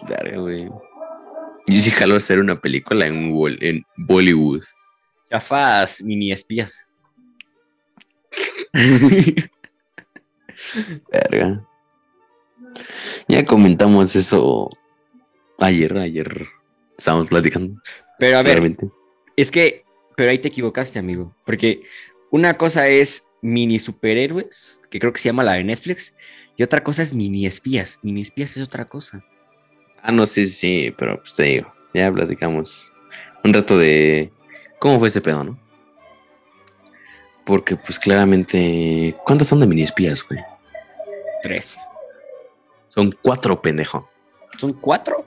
Verga, 0.07 0.39
güey. 0.39 0.69
Yo 1.67 1.81
sí 1.81 1.91
jalo 1.91 2.17
hacer 2.17 2.39
una 2.39 2.61
película 2.61 3.07
en, 3.07 3.33
en 3.61 3.83
Bollywood. 3.97 4.63
Chafas 5.31 6.03
mini 6.03 6.31
espías. 6.33 6.87
Verga. 11.11 11.67
Ya 13.29 13.45
comentamos 13.45 14.15
eso 14.17 14.71
ayer, 15.59 15.99
ayer 15.99 16.47
estábamos 16.97 17.29
platicando. 17.29 17.81
Pero 18.19 18.39
a 18.39 18.43
ver, 18.43 18.77
es 19.37 19.51
que, 19.51 19.85
pero 20.17 20.31
ahí 20.31 20.39
te 20.39 20.49
equivocaste, 20.49 20.99
amigo. 20.99 21.35
Porque 21.45 21.83
una 22.31 22.55
cosa 22.55 22.89
es 22.89 23.29
mini 23.43 23.79
superhéroes, 23.79 24.81
que 24.91 24.99
creo 24.99 25.13
que 25.13 25.21
se 25.21 25.29
llama 25.29 25.45
la 25.45 25.55
de 25.55 25.65
Netflix, 25.65 26.17
y 26.57 26.63
otra 26.63 26.83
cosa 26.83 27.03
es 27.03 27.13
mini 27.13 27.47
espías. 27.47 27.99
Mini 28.03 28.21
espías 28.21 28.57
es 28.57 28.65
otra 28.65 28.87
cosa. 28.87 29.25
Ah, 30.03 30.13
no, 30.13 30.27
sí, 30.27 30.49
sí, 30.49 30.95
pero 30.97 31.19
pues 31.19 31.35
te 31.35 31.45
digo, 31.45 31.73
ya 31.95 32.13
platicamos 32.13 32.93
un 33.43 33.55
rato 33.55 33.77
de 33.77 34.31
cómo 34.79 34.99
fue 34.99 35.09
ese 35.09 35.21
pedo, 35.21 35.45
¿no? 35.45 35.59
Porque, 37.45 37.77
pues 37.77 37.99
claramente, 37.99 39.15
¿cuántas 39.25 39.49
son 39.49 39.61
de 39.61 39.67
mini 39.67 39.83
espías, 39.83 40.23
güey? 40.27 40.41
Tres. 41.43 41.79
Son 42.95 43.11
cuatro, 43.23 43.61
pendejo. 43.61 44.09
¿Son 44.57 44.73
cuatro? 44.75 45.27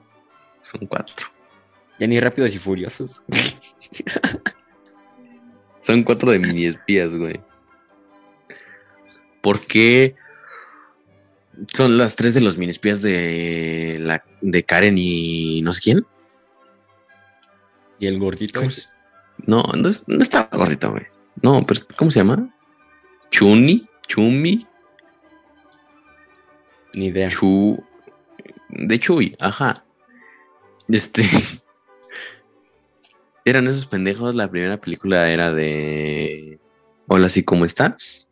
Son 0.61 0.87
cuatro. 0.87 1.27
Ya 1.99 2.07
ni 2.07 2.19
rápidos 2.19 2.53
y 2.55 2.57
furiosos. 2.59 3.23
Son 5.79 6.03
cuatro 6.03 6.31
de 6.31 6.39
mini 6.39 6.65
espías, 6.65 7.15
güey. 7.15 7.39
¿Por 9.41 9.61
qué 9.61 10.15
son 11.73 11.97
las 11.97 12.15
tres 12.15 12.33
de 12.33 12.41
los 12.41 12.57
mini 12.57 12.71
espías 12.71 13.01
de, 13.01 13.97
la, 14.01 14.23
de 14.41 14.63
Karen 14.63 14.95
y 14.97 15.61
no 15.61 15.71
sé 15.71 15.81
quién? 15.81 16.05
y 17.99 18.05
el 18.05 18.19
gordito 18.19 18.59
¿Cómo 18.59 18.67
es- 18.69 18.83
se- 18.83 18.89
No, 19.47 19.63
no, 19.75 19.89
no 20.07 20.21
está 20.23 20.49
gordito, 20.51 20.91
güey. 20.91 21.05
No, 21.41 21.65
pero 21.65 21.81
¿cómo 21.97 22.11
se 22.11 22.19
llama? 22.19 22.53
Chuni, 23.31 23.87
Chumi, 24.07 24.67
Ni 26.97 27.05
idea. 27.05 27.29
Chu. 27.29 27.77
De 28.69 28.99
Chuy, 28.99 29.35
ajá. 29.39 29.85
Este. 30.89 31.23
Eran 33.45 33.67
esos 33.67 33.85
pendejos. 33.85 34.33
La 34.33 34.49
primera 34.49 34.81
película 34.81 35.29
era 35.29 35.53
de. 35.53 36.59
Hola, 37.07 37.29
sí, 37.29 37.43
¿cómo 37.43 37.65
estás? 37.65 38.27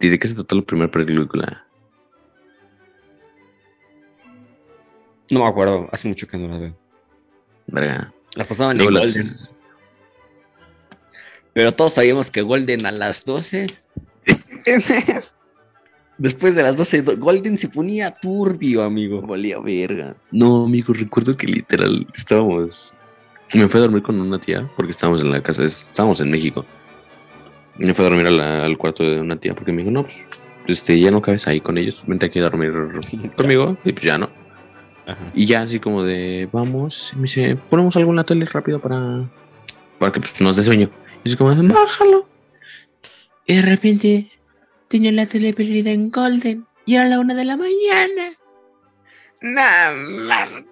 ¿Y 0.00 0.08
de 0.08 0.18
qué 0.18 0.26
se 0.26 0.34
trató 0.34 0.56
la 0.56 0.62
primera 0.62 0.90
película? 0.90 1.66
No 5.30 5.40
me 5.40 5.46
acuerdo. 5.46 5.88
Hace 5.92 6.08
mucho 6.08 6.26
que 6.26 6.38
no 6.38 6.48
la 6.48 6.56
veo. 6.58 6.76
Verga. 7.66 8.14
La 8.34 8.44
pasaban 8.44 8.80
en 8.80 8.94
las- 8.94 9.14
Golden. 9.14 9.32
Pero 11.52 11.74
todos 11.74 11.92
sabíamos 11.94 12.30
que 12.30 12.40
Golden 12.42 12.86
a 12.86 12.92
las 12.92 13.24
12. 13.26 13.66
Después 16.18 16.54
de 16.54 16.62
las 16.62 16.76
12, 16.76 17.02
do- 17.02 17.16
Golden 17.18 17.58
se 17.58 17.68
ponía 17.68 18.10
turbio, 18.10 18.82
amigo. 18.82 19.20
Valía 19.22 19.58
verga. 19.60 20.16
No, 20.32 20.64
amigo, 20.64 20.92
recuerdo 20.94 21.36
que 21.36 21.46
literal 21.46 22.06
estábamos. 22.14 22.94
Me 23.54 23.68
fui 23.68 23.78
a 23.78 23.82
dormir 23.82 24.02
con 24.02 24.18
una 24.20 24.38
tía 24.40 24.68
porque 24.76 24.90
estábamos 24.92 25.22
en 25.22 25.30
la 25.30 25.42
casa, 25.42 25.62
es- 25.64 25.82
estábamos 25.82 26.20
en 26.20 26.30
México. 26.30 26.64
Me 27.78 27.92
fui 27.92 28.04
a 28.04 28.08
dormir 28.08 28.26
a 28.26 28.30
la- 28.30 28.64
al 28.64 28.78
cuarto 28.78 29.02
de 29.04 29.20
una 29.20 29.36
tía 29.36 29.54
porque 29.54 29.72
me 29.72 29.82
dijo, 29.82 29.90
no, 29.90 30.02
pues, 30.04 30.28
este, 30.66 30.98
ya 30.98 31.10
no 31.10 31.20
cabes 31.20 31.46
ahí 31.46 31.60
con 31.60 31.76
ellos, 31.78 32.02
vente 32.06 32.26
aquí 32.26 32.38
a 32.38 32.42
dormir 32.44 32.72
conmigo. 33.36 33.76
Y 33.84 33.92
pues 33.92 34.04
ya 34.04 34.16
no. 34.18 34.30
Ajá. 35.06 35.18
Y 35.34 35.44
ya 35.46 35.62
así 35.62 35.78
como 35.78 36.02
de, 36.02 36.48
vamos, 36.50 37.12
y 37.12 37.16
me 37.16 37.22
dice, 37.22 37.56
ponemos 37.70 37.94
algo 37.96 38.10
en 38.10 38.16
la 38.16 38.24
tele 38.24 38.44
rápido 38.46 38.80
para, 38.80 39.28
para 39.98 40.12
que 40.12 40.20
pues, 40.20 40.40
nos 40.40 40.56
dé 40.56 40.62
sueño. 40.62 40.90
Y 41.22 41.28
es 41.30 41.36
como, 41.36 41.54
bájalo. 41.54 42.26
Y 43.46 43.54
de 43.56 43.62
repente 43.62 44.30
tenía 44.88 45.12
la 45.12 45.26
tele 45.26 45.52
perdida 45.54 45.90
en 45.90 46.10
Golden 46.10 46.66
y 46.84 46.94
era 46.94 47.04
la 47.06 47.18
una 47.20 47.34
de 47.34 47.44
la 47.44 47.56
mañana. 47.56 48.38
Nada, 49.40 50.64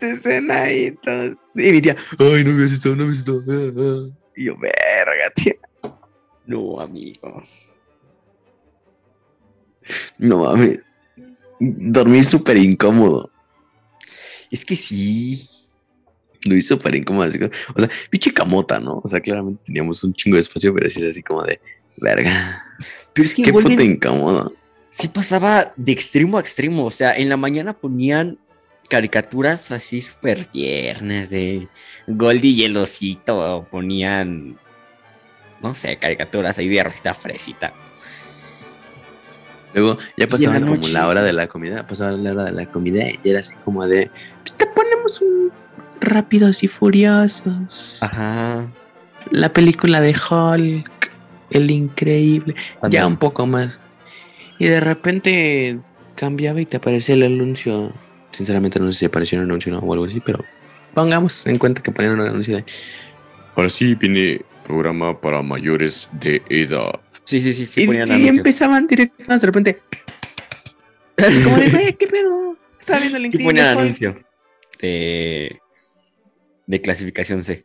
escena 0.00 0.62
ahí 0.62 0.90
todo. 1.02 1.36
Y 1.54 1.70
mi 1.72 1.80
tía, 1.80 1.96
ay, 2.18 2.44
no 2.44 2.52
me 2.52 2.66
esto, 2.66 2.94
no 2.94 3.06
me 3.06 3.12
esto. 3.12 3.42
Y 4.36 4.44
yo, 4.44 4.56
verga, 4.58 5.30
tía. 5.34 5.54
No, 6.46 6.80
amigo. 6.80 7.42
No 10.18 10.38
mames. 10.38 10.80
Dormí 11.58 12.22
súper 12.24 12.56
incómodo. 12.56 13.30
Es 14.50 14.64
que 14.64 14.76
sí. 14.76 15.40
Dormí 16.44 16.62
súper 16.62 16.94
incómodo. 16.94 17.26
Así 17.28 17.38
como- 17.38 17.50
o 17.74 17.80
sea, 17.80 17.90
pinche 18.10 18.32
camota, 18.32 18.78
¿no? 18.78 19.00
O 19.02 19.08
sea, 19.08 19.20
claramente 19.20 19.62
teníamos 19.64 20.04
un 20.04 20.12
chingo 20.12 20.36
de 20.36 20.42
espacio, 20.42 20.74
pero 20.74 20.90
sí 20.90 21.00
es 21.00 21.06
así 21.10 21.22
como 21.22 21.42
de, 21.42 21.60
verga. 22.00 22.62
Pero 23.16 23.24
es 23.24 23.34
que 23.34 23.44
Qué 23.44 23.50
Golden 23.50 23.72
puta 23.72 23.82
incómodo. 23.82 24.52
sí 24.90 25.08
pasaba 25.08 25.64
de 25.76 25.90
extremo 25.90 26.36
a 26.36 26.40
extremo. 26.40 26.84
O 26.84 26.90
sea, 26.90 27.16
en 27.16 27.30
la 27.30 27.38
mañana 27.38 27.72
ponían 27.72 28.38
caricaturas 28.90 29.72
así 29.72 30.02
súper 30.02 30.44
tiernas 30.44 31.30
de 31.30 31.66
Goldie 32.06 32.50
y 32.50 32.64
el 32.64 32.76
osito. 32.76 33.66
Ponían, 33.70 34.58
no 35.62 35.74
sé, 35.74 35.96
caricaturas 35.96 36.58
ahí 36.58 36.68
de 36.68 36.84
Rosita 36.84 37.14
Fresita. 37.14 37.72
Luego 39.72 39.98
ya 39.98 40.06
la 40.16 40.26
pasaba 40.26 40.60
como 40.60 40.76
noche. 40.76 40.92
la 40.92 41.08
hora 41.08 41.22
de 41.22 41.32
la 41.32 41.48
comida, 41.48 41.86
pasaba 41.86 42.12
la 42.12 42.32
hora 42.32 42.44
de 42.44 42.52
la 42.52 42.66
comida 42.66 43.08
y 43.08 43.18
era 43.24 43.40
así 43.40 43.54
como 43.64 43.86
de, 43.86 44.10
pues 44.42 44.54
te 44.58 44.66
ponemos 44.66 45.22
un 45.22 45.50
rápidos 46.00 46.62
y 46.62 46.68
furiosos. 46.68 47.98
Ajá. 48.02 48.66
La 49.30 49.52
película 49.52 50.02
de 50.02 50.14
Hulk, 50.14 50.95
el 51.56 51.70
increíble, 51.70 52.54
ya 52.90 53.06
un 53.06 53.16
poco 53.16 53.46
más. 53.46 53.80
Y 54.58 54.66
de 54.66 54.80
repente 54.80 55.78
cambiaba 56.14 56.60
y 56.60 56.66
te 56.66 56.76
aparecía 56.78 57.14
el 57.14 57.24
anuncio. 57.24 57.92
Sinceramente 58.30 58.78
no 58.80 58.92
sé 58.92 59.00
si 59.00 59.04
apareció 59.06 59.38
un 59.38 59.44
anuncio 59.44 59.72
¿no? 59.72 59.78
o 59.78 59.92
algo 59.92 60.04
así, 60.06 60.20
pero 60.24 60.44
pongamos 60.94 61.46
en 61.46 61.58
cuenta 61.58 61.82
que 61.82 61.90
ponían 61.90 62.18
un 62.18 62.26
anuncio 62.26 62.56
de... 62.56 62.64
Ahora 63.54 63.70
sí 63.70 63.94
viene 63.94 64.42
programa 64.66 65.18
para 65.20 65.42
mayores 65.42 66.10
de 66.20 66.42
edad. 66.48 67.00
Sí, 67.22 67.40
sí, 67.40 67.52
sí, 67.52 67.66
sí. 67.66 67.82
y 67.82 67.86
ponían 67.86 68.10
y 68.20 68.28
empezaban 68.28 68.86
directos 68.86 69.26
de 69.26 69.46
repente... 69.46 69.82
Como 71.44 71.56
de, 71.56 71.70
"Güey, 71.70 71.92
¿qué 71.94 72.06
pedo? 72.06 72.56
Estaba 72.78 73.00
viendo 73.00 73.16
el 73.18 73.26
increíble 73.26 73.48
ponían 73.52 73.68
Hulk". 73.72 73.80
anuncio 73.80 74.14
de, 74.80 75.58
de 76.66 76.80
clasificación 76.82 77.42
C. 77.42 77.64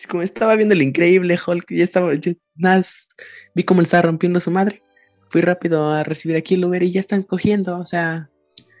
Es 0.00 0.06
como 0.06 0.22
estaba 0.22 0.56
viendo 0.56 0.72
el 0.74 0.80
increíble 0.80 1.38
Hulk, 1.46 1.66
ya 1.74 1.84
estaba, 1.84 2.14
yo 2.14 2.32
más 2.54 3.10
vi 3.54 3.64
cómo 3.64 3.82
le 3.82 3.84
estaba 3.84 4.00
rompiendo 4.00 4.38
a 4.38 4.40
su 4.40 4.50
madre. 4.50 4.82
Fui 5.28 5.42
rápido 5.42 5.90
a 5.90 6.02
recibir 6.04 6.38
aquí 6.38 6.54
el 6.54 6.64
Uber 6.64 6.82
y 6.82 6.90
ya 6.90 7.00
están 7.00 7.20
cogiendo, 7.22 7.78
o 7.78 7.84
sea, 7.84 8.30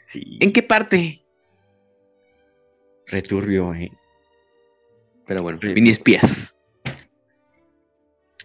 Sí. 0.02 0.38
¿en 0.40 0.50
qué 0.50 0.62
parte? 0.62 1.22
Returbio, 3.08 3.74
eh. 3.74 3.92
Pero 5.26 5.42
bueno, 5.42 5.58
Sí. 5.60 5.68
mini 5.68 5.90
espías. 5.90 6.56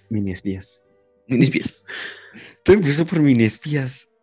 Mini 0.10 0.34
espías. 0.34 0.86
Mini 1.28 1.46
espías. 1.46 1.86
Todo 2.66 2.76
empezó 2.76 3.06
por 3.06 3.22
mini 3.22 3.46
espías. 3.46 4.14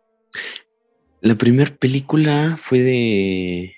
La 1.21 1.33
primera 1.35 1.75
película 1.75 2.55
fue 2.59 2.79
de. 2.81 3.73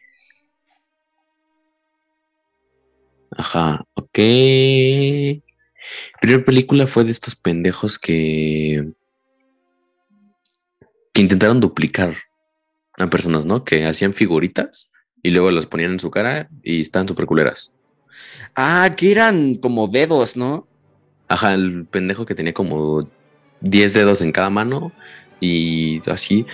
Ajá, 3.36 3.86
ok. 3.94 4.18
La 4.18 6.20
primera 6.22 6.46
película 6.46 6.88
fue 6.88 7.04
de 7.04 7.12
estos 7.12 7.36
pendejos 7.36 8.00
que. 8.00 8.92
que 11.14 11.22
intentaron 11.22 11.60
duplicar 11.60 12.16
a 13.00 13.10
personas, 13.10 13.46
¿no? 13.46 13.64
Que 13.64 13.86
hacían 13.86 14.14
figuritas 14.14 14.90
y 15.22 15.32
luego 15.32 15.52
las 15.52 15.66
ponían 15.66 15.94
en 15.94 16.00
su 16.00 16.12
cara 16.12 16.50
y 16.64 16.82
estaban 16.82 17.08
súper 17.08 17.26
culeras. 17.26 17.74
Ah, 18.56 18.90
que 18.96 19.12
eran 19.12 19.56
como 19.56 19.88
dedos, 19.88 20.38
¿no? 20.38 20.68
Ajá, 21.28 21.54
el 21.54 21.86
pendejo 21.86 22.26
que 22.26 22.36
tenía 22.36 22.54
como 22.54 23.02
10 23.62 23.94
dedos 23.94 24.22
en 24.22 24.32
cada 24.32 24.50
mano 24.50 24.92
y 25.40 26.02
así. 26.10 26.46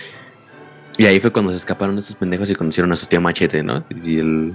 Y 0.98 1.06
ahí 1.06 1.20
fue 1.20 1.32
cuando 1.32 1.52
se 1.52 1.58
escaparon 1.58 1.98
estos 1.98 2.16
pendejos 2.16 2.50
y 2.50 2.54
conocieron 2.54 2.92
a 2.92 2.96
su 2.96 3.06
tía 3.06 3.20
Machete, 3.20 3.62
¿no? 3.62 3.84
Y, 4.04 4.18
el- 4.18 4.52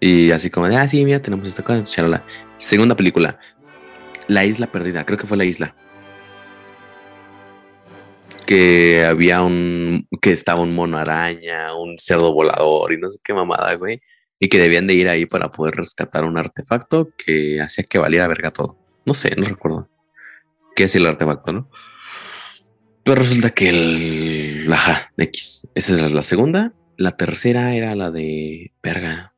y 0.00 0.30
así 0.30 0.50
como 0.50 0.68
de, 0.68 0.76
ah, 0.76 0.86
sí, 0.86 1.04
mira, 1.04 1.18
tenemos 1.20 1.46
esta 1.48 1.62
cosa. 1.62 1.82
charala. 1.82 2.24
Segunda 2.58 2.96
película, 2.96 3.38
La 4.26 4.44
Isla 4.44 4.66
Perdida, 4.66 5.04
creo 5.04 5.18
que 5.18 5.26
fue 5.26 5.36
La 5.36 5.44
Isla. 5.44 5.74
Que 8.46 9.04
había 9.04 9.42
un, 9.42 10.08
que 10.22 10.32
estaba 10.32 10.62
un 10.62 10.74
mono 10.74 10.96
araña, 10.96 11.74
un 11.74 11.98
cerdo 11.98 12.32
volador 12.32 12.92
y 12.92 12.98
no 12.98 13.10
sé 13.10 13.18
qué 13.22 13.34
mamada, 13.34 13.74
güey. 13.74 14.00
Y 14.40 14.48
que 14.48 14.58
debían 14.58 14.86
de 14.86 14.94
ir 14.94 15.08
ahí 15.08 15.26
para 15.26 15.50
poder 15.50 15.74
rescatar 15.74 16.24
un 16.24 16.38
artefacto 16.38 17.10
que 17.16 17.60
hacía 17.60 17.84
que 17.84 17.98
valiera 17.98 18.28
verga 18.28 18.52
todo. 18.52 18.78
No 19.04 19.14
sé, 19.14 19.34
no 19.36 19.44
recuerdo. 19.44 19.88
¿Qué 20.76 20.84
es 20.84 20.94
el 20.94 21.06
artefacto, 21.06 21.52
no? 21.52 21.70
Pero 23.04 23.20
resulta 23.20 23.50
que 23.50 23.68
el. 23.70 24.72
Ajá, 24.72 25.12
X. 25.16 25.66
Esa 25.74 26.06
es 26.06 26.12
la 26.12 26.22
segunda. 26.22 26.72
La 26.96 27.16
tercera 27.16 27.74
era 27.74 27.94
la 27.94 28.10
de. 28.10 28.72
Verga. 28.82 29.32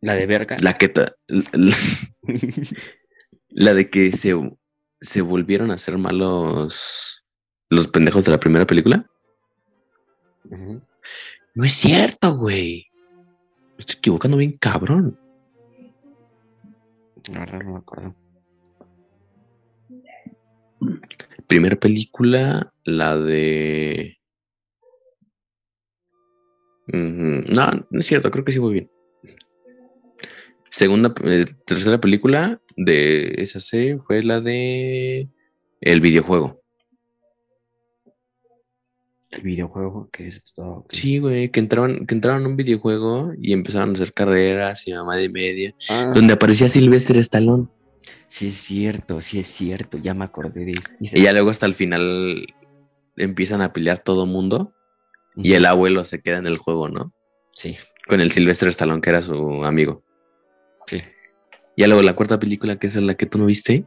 La 0.00 0.14
de 0.14 0.26
verga. 0.26 0.56
La 0.60 0.74
que. 0.74 0.88
ta- 0.88 1.14
La, 1.28 1.74
la 3.48 3.74
de 3.74 3.90
que 3.90 4.12
se. 4.12 4.34
se 5.00 5.20
volvieron 5.22 5.70
a 5.70 5.74
hacer 5.74 5.98
malos 5.98 7.24
los 7.70 7.88
pendejos 7.88 8.24
de 8.24 8.30
la 8.32 8.40
primera 8.40 8.66
película. 8.66 9.08
No 11.54 11.64
es 11.64 11.72
cierto, 11.72 12.36
güey. 12.36 12.86
Me 13.76 13.80
estoy 13.80 13.96
equivocando 13.98 14.36
bien 14.36 14.52
cabrón. 14.58 15.18
Verdad 17.32 17.60
no 17.62 17.72
me 17.72 17.78
acuerdo. 17.78 18.14
Primera 21.46 21.76
película, 21.76 22.72
la 22.84 23.16
de. 23.16 24.18
No, 26.88 27.70
no 27.90 28.00
es 28.00 28.06
cierto, 28.06 28.30
creo 28.30 28.44
que 28.44 28.52
sí 28.52 28.58
voy 28.58 28.74
bien. 28.74 28.90
Segunda, 30.70 31.14
eh, 31.24 31.46
tercera 31.64 32.00
película 32.00 32.60
de 32.76 33.34
esa 33.38 33.60
serie 33.60 33.98
fue 33.98 34.22
la 34.22 34.40
de 34.40 35.28
el 35.80 36.00
videojuego. 36.00 36.60
El 39.30 39.42
videojuego 39.42 40.08
que 40.12 40.28
es 40.28 40.52
todo. 40.54 40.86
Sí, 40.90 41.18
güey, 41.18 41.50
que 41.50 41.60
entraban, 41.60 42.06
que 42.06 42.14
entraron 42.14 42.44
a 42.44 42.48
un 42.48 42.56
videojuego 42.56 43.32
y 43.40 43.52
empezaron 43.52 43.90
a 43.90 43.92
hacer 43.94 44.12
carreras 44.12 44.86
y 44.86 44.92
mamá 44.92 45.16
de 45.16 45.28
media, 45.28 45.74
Ah, 45.88 46.12
donde 46.14 46.32
aparecía 46.34 46.68
Sylvester 46.68 47.16
Stallone. 47.18 47.66
sí 48.28 48.48
es 48.48 48.54
cierto, 48.54 49.20
sí 49.20 49.38
es 49.40 49.48
cierto. 49.48 49.98
Ya 49.98 50.14
me 50.14 50.24
acordé 50.24 50.64
de 50.64 50.72
eso. 50.72 50.94
Y 51.00 51.22
ya 51.22 51.32
luego 51.32 51.50
hasta 51.50 51.66
el 51.66 51.74
final 51.74 52.46
empiezan 53.16 53.62
a 53.62 53.72
pelear 53.72 53.98
todo 53.98 54.26
mundo 54.26 54.72
y 55.34 55.54
el 55.54 55.66
abuelo 55.66 56.04
se 56.04 56.20
queda 56.22 56.38
en 56.38 56.46
el 56.46 56.58
juego, 56.58 56.88
¿no? 56.88 57.12
Sí, 57.52 57.76
Con 58.06 58.20
el 58.20 58.30
Sylvester 58.30 58.68
Stallone, 58.68 59.00
que 59.00 59.10
era 59.10 59.22
su 59.22 59.64
amigo. 59.64 60.04
Sí. 60.86 61.02
Ya 61.76 61.86
luego 61.86 62.02
la 62.02 62.14
cuarta 62.14 62.38
película, 62.38 62.78
que 62.78 62.86
es 62.86 62.96
la 62.96 63.14
que 63.14 63.26
tú 63.26 63.38
no 63.38 63.46
viste, 63.46 63.84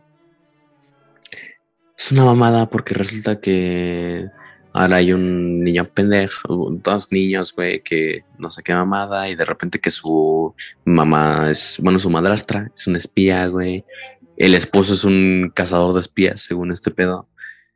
es 1.98 2.12
una 2.12 2.24
mamada 2.24 2.70
porque 2.70 2.94
resulta 2.94 3.42
que 3.42 4.26
ahora 4.74 4.98
hay 4.98 5.12
un 5.12 5.64
niño 5.64 5.86
pendejo, 5.94 6.70
dos 6.82 7.12
niños, 7.12 7.54
güey, 7.54 7.82
que 7.84 8.24
no 8.38 8.50
sé 8.52 8.64
qué 8.64 8.74
mamada, 8.74 9.30
y 9.30 9.36
de 9.36 9.46
repente 9.46 9.80
que 9.80 9.92
su 9.92 10.54
mamá 10.86 11.52
es, 11.52 11.78
bueno, 11.82 12.00
su 12.00 12.10
madrastra 12.10 12.72
es 12.76 12.88
un 12.88 12.96
espía, 12.96 13.48
güey. 13.48 13.84
El 14.38 14.56
esposo 14.56 14.94
es 14.94 15.04
un 15.04 15.52
cazador 15.54 15.94
de 15.94 16.00
espías, 16.00 16.42
según 16.42 16.72
este 16.72 16.92
pedo. 16.92 17.28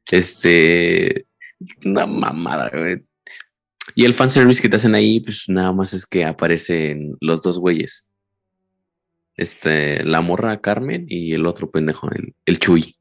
Este, 0.09 1.25
una 1.83 2.05
mamada, 2.05 2.69
güey. 2.73 3.01
Y 3.95 4.05
el 4.05 4.15
fanservice 4.15 4.61
que 4.61 4.69
te 4.69 4.77
hacen 4.77 4.95
ahí, 4.95 5.19
pues 5.19 5.45
nada 5.49 5.73
más 5.73 5.93
es 5.93 6.05
que 6.05 6.23
aparecen 6.23 7.17
los 7.19 7.41
dos 7.41 7.59
güeyes. 7.59 8.07
Este, 9.35 10.03
la 10.03 10.21
morra 10.21 10.61
Carmen 10.61 11.05
y 11.09 11.33
el 11.33 11.45
otro 11.45 11.71
pendejo, 11.71 12.09
el, 12.11 12.35
el 12.45 12.59
Chuy. 12.59 12.95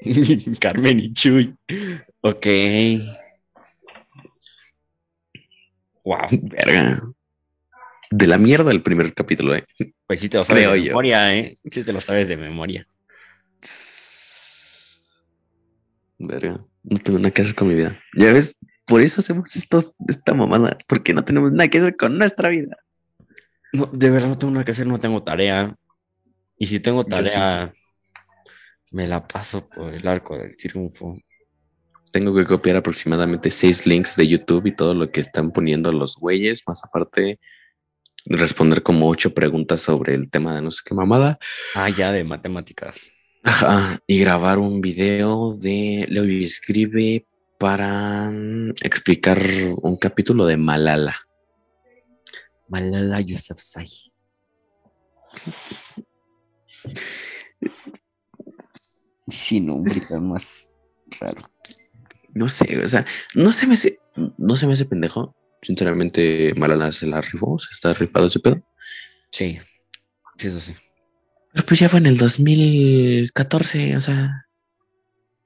Carmen 0.60 1.00
y 1.00 1.12
Chuy. 1.12 1.54
Ok. 2.20 2.46
Wow. 6.04 6.26
Verga. 6.42 7.02
De 8.10 8.26
la 8.26 8.38
mierda 8.38 8.70
el 8.70 8.82
primer 8.82 9.12
capítulo, 9.14 9.54
eh. 9.54 9.64
Pues 10.06 10.20
sí 10.20 10.28
te 10.28 10.38
lo 10.38 10.44
sabes 10.44 10.62
Creo 10.64 10.74
de 10.74 10.82
yo. 10.82 10.86
memoria, 10.90 11.34
¿eh? 11.36 11.56
Sí 11.70 11.82
te 11.82 11.92
lo 11.92 12.00
sabes 12.00 12.28
de 12.28 12.36
memoria. 12.36 12.86
Verga. 16.18 16.64
No 16.84 16.98
tengo 16.98 17.18
nada 17.18 17.32
que 17.32 17.42
hacer 17.42 17.54
con 17.54 17.68
mi 17.68 17.74
vida. 17.74 17.98
Ya 18.16 18.32
ves, 18.32 18.56
por 18.86 19.00
eso 19.00 19.20
hacemos 19.20 19.54
estos, 19.56 19.92
esta 20.08 20.34
mamada, 20.34 20.78
porque 20.86 21.12
no 21.12 21.24
tenemos 21.24 21.50
nada 21.52 21.68
que 21.68 21.78
hacer 21.78 21.96
con 21.96 22.16
nuestra 22.16 22.48
vida. 22.48 22.76
No, 23.76 23.86
de 23.92 24.10
verdad 24.10 24.28
no 24.28 24.38
tengo 24.38 24.52
nada 24.52 24.64
que 24.64 24.70
hacer, 24.70 24.86
no 24.86 24.98
tengo 24.98 25.22
tarea. 25.22 25.76
Y 26.56 26.66
si 26.66 26.80
tengo 26.80 27.02
sí. 27.02 27.10
tarea, 27.10 27.72
me 28.90 29.06
la 29.06 29.26
paso 29.26 29.68
por 29.68 29.92
el 29.92 30.08
arco 30.08 30.38
del 30.38 30.56
triunfo. 30.56 31.18
Tengo 32.10 32.34
que 32.34 32.46
copiar 32.46 32.76
aproximadamente 32.76 33.50
seis 33.50 33.86
links 33.86 34.16
de 34.16 34.26
YouTube 34.26 34.66
y 34.66 34.74
todo 34.74 34.94
lo 34.94 35.10
que 35.10 35.20
están 35.20 35.50
poniendo 35.50 35.92
los 35.92 36.16
güeyes, 36.16 36.62
más 36.66 36.82
aparte 36.82 37.38
responder 38.24 38.82
como 38.82 39.08
ocho 39.08 39.34
preguntas 39.34 39.82
sobre 39.82 40.14
el 40.14 40.30
tema 40.30 40.54
de 40.54 40.62
no 40.62 40.70
sé 40.70 40.80
qué 40.84 40.94
mamada. 40.94 41.38
Ah, 41.74 41.90
ya 41.90 42.10
de 42.10 42.24
matemáticas. 42.24 43.10
Ajá, 43.44 44.00
y 44.06 44.18
grabar 44.18 44.58
un 44.58 44.80
video 44.80 45.56
de 45.56 46.06
Leo 46.08 46.24
escribe 46.24 47.26
para 47.58 48.30
mm, 48.30 48.70
explicar 48.82 49.40
un 49.82 49.96
capítulo 49.96 50.46
de 50.46 50.56
Malala. 50.56 51.25
Malala 52.68 53.20
Yousafzai. 53.20 53.86
Sí, 59.28 59.60
nombre 59.60 59.94
tan 60.08 60.28
más 60.28 60.70
raro. 61.20 61.42
No 62.34 62.48
sé, 62.48 62.78
o 62.82 62.88
sea, 62.88 63.06
no 63.34 63.52
se 63.52 63.66
me 63.66 63.74
hace, 63.74 63.98
no 64.36 64.56
se 64.56 64.66
me 64.66 64.74
hace 64.74 64.84
pendejo. 64.84 65.34
Sinceramente, 65.62 66.52
Malala 66.54 66.92
se 66.92 67.06
la 67.06 67.20
rifó, 67.22 67.58
se 67.58 67.68
está 67.72 67.92
rifado 67.94 68.26
ese 68.26 68.40
pedo. 68.40 68.62
Sí, 69.30 69.58
sí, 70.36 70.46
eso 70.46 70.60
sí. 70.60 70.74
Pero 71.52 71.66
pues 71.66 71.80
ya 71.80 71.88
fue 71.88 71.98
en 72.00 72.06
el 72.06 72.18
2014, 72.18 73.96
o 73.96 74.00
sea, 74.00 74.46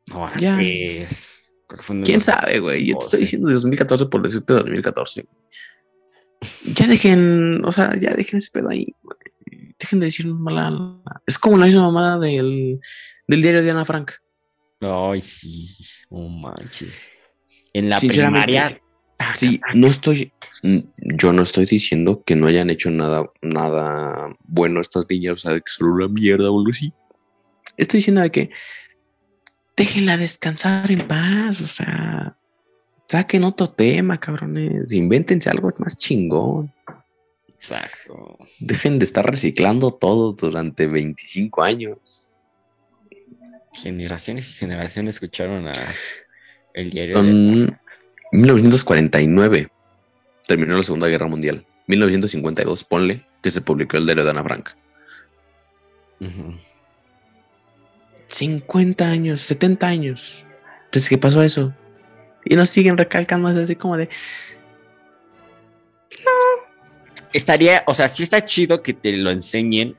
No, 0.08 0.28
Ya. 0.38 0.54
antes. 0.54 1.52
Creo 1.68 1.78
que 1.78 1.84
fue 1.84 1.94
en 1.94 2.00
el 2.00 2.06
quién 2.06 2.20
sabe, 2.20 2.58
güey. 2.58 2.86
Yo 2.86 2.98
te 2.98 3.04
estoy 3.04 3.20
diciendo 3.20 3.48
2014 3.50 4.06
por 4.06 4.22
decirte 4.22 4.52
2014. 4.54 5.24
Ya 6.74 6.86
dejen, 6.86 7.64
o 7.64 7.72
sea, 7.72 7.94
ya 7.98 8.14
dejen 8.14 8.38
ese 8.38 8.50
pedo 8.50 8.70
ahí, 8.70 8.94
güey. 9.02 9.18
Dejen 9.78 10.00
de 10.00 10.06
decir 10.06 10.26
Malala. 10.26 11.00
Es 11.26 11.38
como 11.38 11.56
la 11.58 11.66
misma 11.66 11.82
mamada 11.82 12.18
del, 12.18 12.80
del 13.26 13.42
diario 13.42 13.62
de 13.62 13.70
Ana 13.70 13.84
Frank. 13.84 14.12
Ay, 14.80 15.20
sí, 15.20 15.68
no 16.10 16.28
manches. 16.28 17.12
En 17.72 17.88
la 17.88 17.98
primaria. 17.98 18.80
Sí, 19.34 19.60
no 19.74 19.86
estoy, 19.86 20.32
yo 20.96 21.32
no 21.32 21.42
estoy 21.42 21.66
diciendo 21.66 22.22
que 22.24 22.34
no 22.34 22.46
hayan 22.46 22.70
hecho 22.70 22.90
nada, 22.90 23.30
nada 23.42 24.34
bueno 24.44 24.80
estas 24.80 25.04
niñas, 25.10 25.34
o 25.34 25.36
sea, 25.36 25.52
de 25.52 25.60
que 25.60 25.70
solo 25.70 25.92
una 25.92 26.08
mierda 26.08 26.50
o 26.50 26.58
algo 26.58 26.70
así. 26.70 26.92
Estoy 27.76 27.98
diciendo 27.98 28.22
de 28.22 28.30
que 28.30 28.50
déjenla 29.76 30.16
descansar 30.16 30.90
en 30.90 31.06
paz, 31.06 31.60
o 31.60 31.66
sea, 31.66 32.36
saquen 33.10 33.42
otro 33.42 33.66
tema, 33.66 34.20
cabrones, 34.20 34.92
invéntense 34.92 35.50
algo 35.50 35.72
más 35.78 35.96
chingón. 35.96 36.72
Exacto. 37.48 38.38
Dejen 38.60 39.00
de 39.00 39.04
estar 39.04 39.28
reciclando 39.28 39.90
todo 39.90 40.32
durante 40.32 40.86
25 40.86 41.60
años. 41.60 42.32
Generaciones 43.72 44.48
y 44.50 44.54
generaciones 44.54 45.16
escucharon 45.16 45.66
a 45.66 45.74
el 46.72 46.90
diario 46.90 47.20
de 47.20 47.32
Son 47.32 47.78
1949 48.30 49.68
terminó 50.46 50.76
la 50.76 50.84
Segunda 50.84 51.08
Guerra 51.08 51.26
Mundial. 51.26 51.66
1952, 51.88 52.84
ponle 52.84 53.26
que 53.42 53.50
se 53.50 53.60
publicó 53.60 53.96
el 53.96 54.04
diario 54.04 54.22
de 54.22 54.30
Ana 54.30 54.44
Frank. 54.44 54.68
Ujú. 56.20 56.54
50 58.28 59.04
años, 59.04 59.40
70 59.40 59.86
años 59.88 60.46
desde 60.92 61.08
que 61.08 61.18
pasó 61.18 61.42
eso. 61.42 61.74
Y 62.44 62.56
nos 62.56 62.70
siguen 62.70 62.96
recalcando 62.96 63.48
así 63.48 63.76
como 63.76 63.96
de, 63.96 64.08
Estaría, 67.32 67.84
o 67.86 67.94
sea, 67.94 68.08
sí 68.08 68.24
está 68.24 68.44
chido 68.44 68.82
que 68.82 68.92
te 68.92 69.12
lo 69.12 69.30
enseñen 69.30 69.96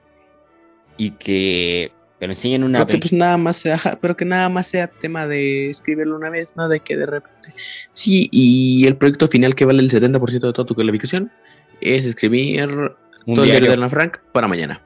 y 0.97 1.11
que 1.11 1.93
te 2.19 2.27
lo 2.27 2.33
enseñen 2.33 2.63
una 2.63 2.79
pero 2.79 2.87
que 2.87 2.93
vez. 2.93 3.09
pues 3.09 3.13
nada 3.13 3.37
más 3.37 3.55
sea, 3.55 3.97
pero 4.01 4.17
que 4.17 4.25
nada 4.25 4.49
más 4.49 4.67
sea 4.67 4.87
tema 4.87 5.25
de 5.27 5.69
escribirlo 5.69 6.17
una 6.17 6.29
vez, 6.29 6.57
no 6.57 6.67
de 6.67 6.81
que 6.81 6.97
de 6.97 7.05
repente. 7.05 7.53
Sí, 7.93 8.27
y 8.31 8.85
el 8.85 8.97
proyecto 8.97 9.29
final 9.29 9.55
que 9.55 9.63
vale 9.63 9.81
el 9.81 9.89
70% 9.89 10.31
de 10.31 10.53
toda 10.53 10.65
tu 10.65 10.75
calificación 10.75 11.31
es 11.79 12.05
escribir 12.05 12.63
un 12.65 13.35
todo 13.35 13.45
el 13.45 13.51
diario 13.51 13.67
diario, 13.67 13.67
de 13.69 13.73
Ana 13.73 13.89
Frank 13.89 14.17
para 14.33 14.49
mañana. 14.49 14.81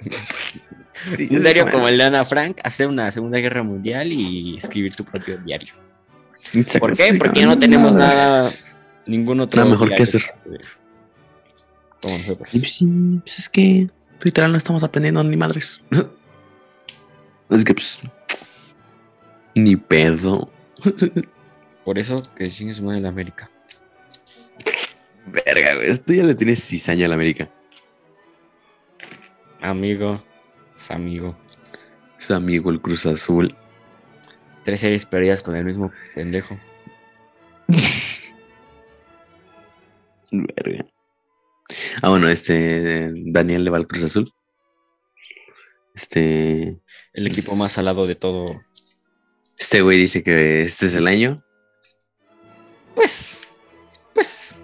un 1.18 1.42
diario 1.42 1.70
como 1.70 1.86
el 1.86 1.98
de 1.98 2.04
Ana 2.04 2.24
Frank, 2.24 2.58
hacer 2.64 2.88
una 2.88 3.12
Segunda 3.12 3.38
Guerra 3.38 3.62
Mundial 3.62 4.12
y 4.12 4.56
escribir 4.56 4.94
tu 4.96 5.04
propio 5.04 5.38
diario. 5.38 5.74
¿Por 6.78 6.96
qué? 6.96 7.14
Porque 7.14 7.44
no 7.46 7.58
tenemos 7.58 7.94
nada- 7.94 8.48
Ningún 9.06 9.40
otro. 9.40 9.60
Nada 9.62 9.70
mejor 9.72 9.94
que 9.94 10.02
hacer. 10.02 10.22
Pues 12.00 12.72
sí, 12.72 12.86
pues 13.24 13.38
es 13.38 13.48
que 13.48 13.88
literal 14.22 14.52
no 14.52 14.58
estamos 14.58 14.82
aprendiendo 14.84 15.22
ni 15.24 15.36
madres. 15.36 15.80
es 17.50 17.64
que 17.64 17.74
pues 17.74 18.00
ni 19.54 19.76
pedo. 19.76 20.50
Por 21.84 21.98
eso 21.98 22.22
que 22.36 22.48
chingue 22.48 22.74
su 22.74 22.84
madre 22.84 23.00
la 23.00 23.08
América. 23.08 23.50
Verga, 25.26 25.74
güey. 25.74 25.90
Esto 25.90 26.12
ya 26.12 26.22
le 26.22 26.34
tienes 26.34 26.62
cizaña 26.64 27.06
a 27.06 27.08
la 27.08 27.14
América. 27.16 27.48
Amigo, 29.60 30.22
es 30.76 30.90
amigo. 30.90 31.36
Es 32.18 32.30
amigo 32.30 32.70
el 32.70 32.80
Cruz 32.80 33.06
Azul. 33.06 33.54
Tres 34.62 34.80
series 34.80 35.06
perdidas 35.06 35.42
con 35.42 35.56
el 35.56 35.64
mismo 35.64 35.90
pendejo. 36.14 36.56
Verga. 40.30 40.86
Ah, 42.02 42.10
bueno, 42.10 42.28
este 42.28 43.12
Daniel 43.14 43.64
le 43.64 43.70
va 43.70 43.78
al 43.78 43.86
Cruz 43.86 44.04
Azul. 44.04 44.32
Este. 45.94 46.78
El 47.12 47.26
equipo 47.26 47.54
más 47.56 47.72
salado 47.72 48.06
de 48.06 48.14
todo. 48.14 48.46
Este 49.58 49.82
güey 49.82 49.98
dice 49.98 50.22
que 50.22 50.62
este 50.62 50.86
es 50.86 50.94
el 50.94 51.06
año. 51.06 51.44
Pues. 52.94 53.58
Pues. 54.14 54.56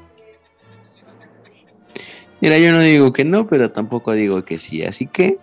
Mira, 2.41 2.59
yo 2.59 2.73
no 2.73 2.81
digo 2.81 3.13
que 3.13 3.25
no, 3.25 3.47
pero 3.47 3.73
tampoco 3.73 4.13
digo 4.13 4.45
que 4.45 4.59
sí. 4.59 4.85
Así 4.85 5.07
que. 5.07 5.39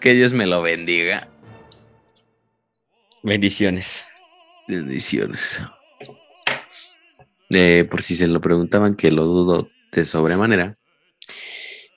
Que 0.00 0.14
Dios 0.14 0.32
me 0.32 0.46
lo 0.46 0.62
bendiga. 0.62 1.29
Bendiciones. 3.22 4.04
Bendiciones. 4.66 5.62
Eh, 7.50 7.86
por 7.90 8.02
si 8.02 8.14
se 8.14 8.28
lo 8.28 8.40
preguntaban, 8.40 8.94
que 8.94 9.10
lo 9.10 9.24
dudo 9.24 9.68
de 9.92 10.04
sobremanera. 10.04 10.78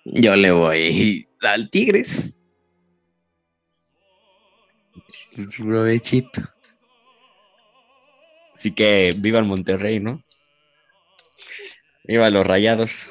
Yo 0.06 0.36
le 0.36 0.52
voy 0.52 1.28
al 1.42 1.70
Tigres. 1.70 2.40
Provechito. 5.58 6.42
Así 8.56 8.74
que 8.74 9.12
viva 9.18 9.40
el 9.40 9.46
Monterrey, 9.46 10.00
¿no? 10.00 10.24
Viva 12.04 12.30
los 12.30 12.46
rayados. 12.46 13.10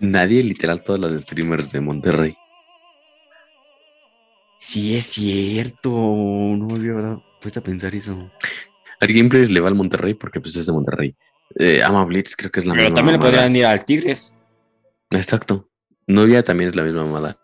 Nadie, 0.00 0.42
literal, 0.44 0.82
todos 0.82 1.00
los 1.00 1.20
streamers 1.22 1.72
de 1.72 1.80
Monterrey. 1.80 2.36
Sí, 4.58 4.96
es 4.96 5.06
cierto. 5.06 5.90
No 5.90 6.66
me 6.66 6.74
había 6.90 7.16
puesto 7.40 7.60
a 7.60 7.62
pensar 7.62 7.94
eso. 7.94 8.30
Al 9.00 9.08
Gameplays 9.12 9.50
le 9.50 9.60
va 9.60 9.68
al 9.68 9.74
Monterrey 9.76 10.14
porque 10.14 10.40
pues 10.40 10.56
es 10.56 10.66
de 10.66 10.72
Monterrey. 10.72 11.14
Eh, 11.58 11.80
Ama 11.84 12.04
Blitz 12.04 12.34
creo 12.36 12.50
que 12.50 12.60
es 12.60 12.66
la 12.66 12.74
Pero 12.74 12.84
misma 12.90 12.96
también 12.96 13.20
le 13.20 13.24
podrían 13.24 13.56
ir 13.56 13.64
al 13.66 13.84
Tigres. 13.84 14.34
Exacto. 15.10 15.68
Novia 16.06 16.42
también 16.42 16.70
es 16.70 16.76
la 16.76 16.82
misma 16.82 17.04
mamada. 17.04 17.38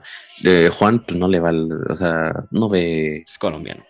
Juan, 0.72 1.04
pues 1.06 1.16
no 1.18 1.28
le 1.28 1.38
va 1.38 1.50
al, 1.50 1.68
o 1.88 1.94
sea, 1.94 2.32
no 2.50 2.68
ve, 2.68 3.18
Es 3.26 3.38
colombiano. 3.38 3.84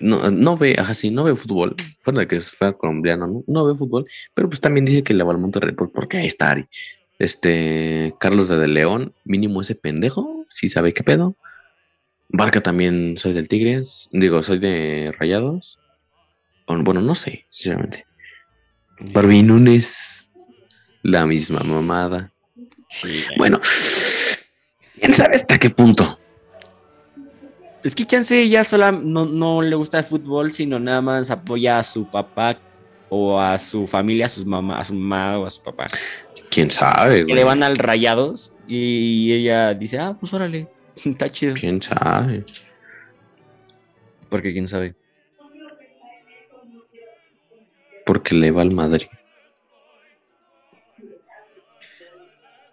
no, 0.00 0.30
no 0.30 0.56
ve, 0.58 0.76
ajá, 0.78 0.92
sí, 0.92 1.10
no 1.10 1.24
ve 1.24 1.34
fútbol. 1.36 1.74
Fuera 2.02 2.20
de 2.20 2.28
que 2.28 2.40
fue 2.40 2.76
colombiano, 2.76 3.26
¿no? 3.26 3.44
No 3.46 3.64
ve 3.64 3.74
fútbol, 3.74 4.04
pero 4.34 4.48
pues 4.48 4.60
también 4.60 4.84
dice 4.84 5.02
que 5.02 5.14
le 5.14 5.24
va 5.24 5.32
al 5.32 5.38
Monterrey 5.38 5.74
por- 5.74 5.90
porque 5.92 6.18
ahí 6.18 6.26
está 6.26 6.50
Ari. 6.50 6.66
Este, 7.18 8.14
Carlos 8.18 8.48
de, 8.48 8.58
de 8.58 8.68
León, 8.68 9.14
mínimo 9.24 9.60
ese 9.62 9.74
pendejo, 9.76 10.44
sí 10.48 10.68
sabe 10.68 10.92
qué 10.92 11.02
pedo. 11.04 11.36
Barca 12.32 12.62
también 12.62 13.16
soy 13.18 13.34
del 13.34 13.46
Tigres, 13.46 14.08
digo, 14.10 14.42
soy 14.42 14.58
de 14.58 15.12
Rayados. 15.18 15.78
O, 16.66 16.76
bueno, 16.82 17.00
no 17.00 17.14
sé, 17.14 17.46
sinceramente. 17.50 18.06
Barbie 19.12 19.42
Núñez, 19.42 20.30
la 21.02 21.26
misma 21.26 21.60
mamada. 21.60 22.32
Sí. 22.88 23.24
Bueno, 23.36 23.60
quién 25.00 25.14
sabe 25.14 25.36
hasta 25.36 25.58
qué 25.58 25.70
punto. 25.70 26.18
Es 27.84 27.94
que 27.94 28.04
Chance 28.04 28.48
ya 28.48 28.64
sola 28.64 28.92
no, 28.92 29.26
no 29.26 29.60
le 29.60 29.74
gusta 29.74 29.98
el 29.98 30.04
fútbol, 30.04 30.52
sino 30.52 30.78
nada 30.78 31.02
más 31.02 31.30
apoya 31.30 31.78
a 31.78 31.82
su 31.82 32.08
papá 32.08 32.58
o 33.08 33.38
a 33.38 33.58
su 33.58 33.86
familia, 33.86 34.26
a 34.26 34.28
sus 34.28 34.46
mamá, 34.46 34.78
a 34.78 34.84
su 34.84 34.94
mamá 34.94 35.38
o 35.38 35.46
a 35.46 35.50
su 35.50 35.62
papá. 35.62 35.86
Quién 36.48 36.70
sabe, 36.70 37.26
Que 37.26 37.34
le 37.34 37.44
van 37.44 37.62
al 37.62 37.76
rayados 37.76 38.52
y 38.68 39.32
ella 39.32 39.74
dice, 39.74 39.98
ah, 39.98 40.16
pues 40.18 40.32
órale, 40.32 40.68
está 40.96 41.28
chido. 41.30 41.54
Quién 41.54 41.80
sabe. 41.82 42.44
Porque 44.28 44.52
quién 44.52 44.66
sabe. 44.68 44.94
Porque 48.06 48.34
le 48.34 48.50
va 48.50 48.62
al 48.62 48.70
Madrid. 48.72 49.06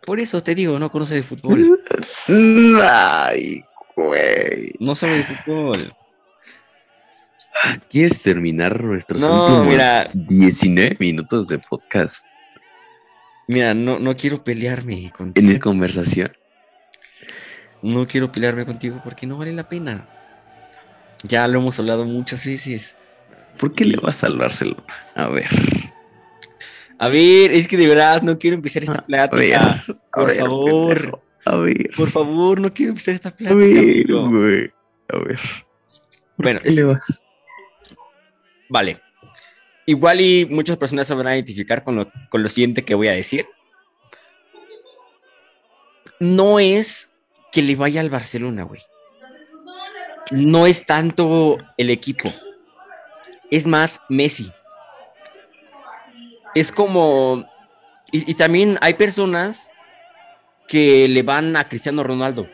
Por 0.06 0.20
eso 0.20 0.42
te 0.42 0.56
digo, 0.56 0.80
no 0.80 0.92
conoce 0.92 1.16
de 1.16 1.24
fútbol. 1.24 1.80
Ay, 2.82 3.64
güey. 3.96 4.72
No 4.80 4.96
sabe 4.96 5.18
de 5.20 5.24
fútbol. 5.26 5.94
¿Quieres 7.90 8.22
terminar 8.22 8.82
nuestros 8.84 9.22
No, 9.22 9.44
últimos 9.58 9.68
mira. 9.68 10.10
19 10.14 10.96
minutos 10.98 11.50
de 11.50 11.60
podcast 11.60 12.26
Mira, 13.50 13.74
no, 13.74 14.00
no 14.00 14.16
quiero 14.16 14.42
pelearme 14.44 14.94
en 15.04 15.10
contigo. 15.10 15.52
la 15.52 15.60
conversación? 15.60 16.32
No 17.82 18.06
quiero 18.08 18.32
pelearme 18.32 18.66
contigo 18.66 19.00
porque 19.04 19.26
no 19.26 19.38
vale 19.38 19.54
la 19.54 19.68
pena. 19.70 20.08
Ya 21.24 21.48
lo 21.48 21.60
hemos 21.60 21.80
hablado 21.80 22.06
muchas 22.06 22.46
veces. 22.46 22.98
¿Por 23.58 23.74
qué 23.74 23.86
le 23.86 23.98
va 23.98 24.10
a 24.10 24.14
salvárselo? 24.14 24.78
A 25.16 25.28
ver. 25.28 25.50
A 26.98 27.08
ver, 27.10 27.52
es 27.52 27.68
que 27.68 27.78
de 27.78 27.88
verdad 27.88 28.22
no 28.22 28.38
quiero 28.38 28.56
empezar 28.56 28.84
esta 28.84 29.00
A 29.00 29.02
ver. 29.02 29.06
plática. 29.30 29.86
A 30.12 30.20
Por 30.20 30.28
ver, 30.28 30.40
favor. 30.40 30.94
pendejo. 30.98 31.24
A 31.46 31.56
ver. 31.58 31.90
Por 31.96 32.10
favor, 32.10 32.60
no 32.60 32.74
quiero 32.74 32.92
empezar 32.92 33.16
esta 33.16 33.30
A 33.30 33.36
plática. 33.36 33.60
ver, 33.60 33.70
amigo. 34.06 34.30
güey. 34.30 34.72
A 35.10 35.18
ver. 35.20 35.40
¿Por 36.36 36.44
Bueno, 36.46 36.60
qué 36.62 36.70
es- 36.70 36.76
le 36.76 36.84
vas? 36.84 37.24
Vale. 38.70 39.02
Igual 39.86 40.22
y 40.22 40.46
muchas 40.50 40.78
personas 40.78 41.08
se 41.08 41.16
van 41.16 41.28
a 41.28 41.36
identificar 41.36 41.84
con 41.84 41.96
lo, 41.96 42.12
con 42.30 42.44
lo 42.44 42.50
siguiente 42.50 42.86
que 42.86 42.94
voy 42.96 43.08
a 43.08 43.14
decir. 43.14 43.48
No 46.20 46.60
es 46.60 47.18
que 47.52 47.62
le 47.62 47.76
vaya 47.76 48.02
al 48.02 48.10
Barcelona, 48.10 48.64
güey. 48.64 48.82
No 50.32 50.68
es 50.68 50.86
tanto 50.86 51.58
el 51.78 51.90
equipo. 51.90 52.32
Es 53.50 53.68
más 53.68 54.04
Messi. 54.10 54.52
Es 56.56 56.72
como... 56.72 57.46
Y, 58.12 58.34
también 58.34 58.78
hay 58.82 58.96
personas 58.96 59.72
que 60.68 61.08
le 61.08 61.22
van 61.22 61.56
a 61.56 61.68
Cristiano 61.68 62.04
Ronaldo. 62.04 62.48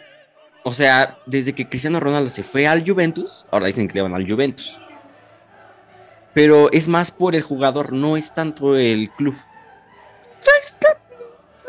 O 0.63 0.73
sea, 0.73 1.17
desde 1.25 1.53
que 1.53 1.69
Cristiano 1.69 1.99
Ronaldo 1.99 2.29
se 2.29 2.43
fue 2.43 2.67
al 2.67 2.85
Juventus, 2.85 3.45
ahora 3.51 3.67
dicen 3.67 3.87
que 3.87 3.95
le 3.95 4.01
van 4.01 4.15
al 4.15 4.29
Juventus 4.29 4.79
pero 6.35 6.69
es 6.73 6.89
más 6.89 7.11
por 7.11 7.33
el 7.33 7.41
jugador, 7.41 7.93
no 7.93 8.17
es 8.17 8.33
tanto 8.33 8.75
el 8.75 9.09
club. 9.11 9.35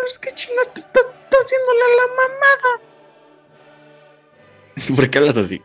Es 0.04 0.18
que 0.18 0.32
chingas 0.32 0.74
te 0.74 0.80
estás 0.80 1.04
haciéndole 1.30 1.96
la 1.96 2.06
mamada. 2.08 2.95
¿Por 4.96 5.10
qué 5.10 5.18
hablas 5.18 5.36
así? 5.36 5.60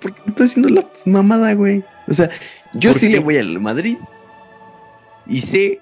Porque 0.00 0.20
me 0.24 0.30
está 0.30 0.44
haciendo 0.44 0.68
la 0.68 0.88
mamada, 1.04 1.52
güey. 1.54 1.84
O 2.06 2.14
sea, 2.14 2.30
yo 2.74 2.90
¿Por 2.90 3.00
sí 3.00 3.08
qué? 3.08 3.14
le 3.14 3.18
voy 3.20 3.36
al 3.36 3.60
Madrid. 3.60 3.98
Y 5.26 5.40
sé. 5.40 5.80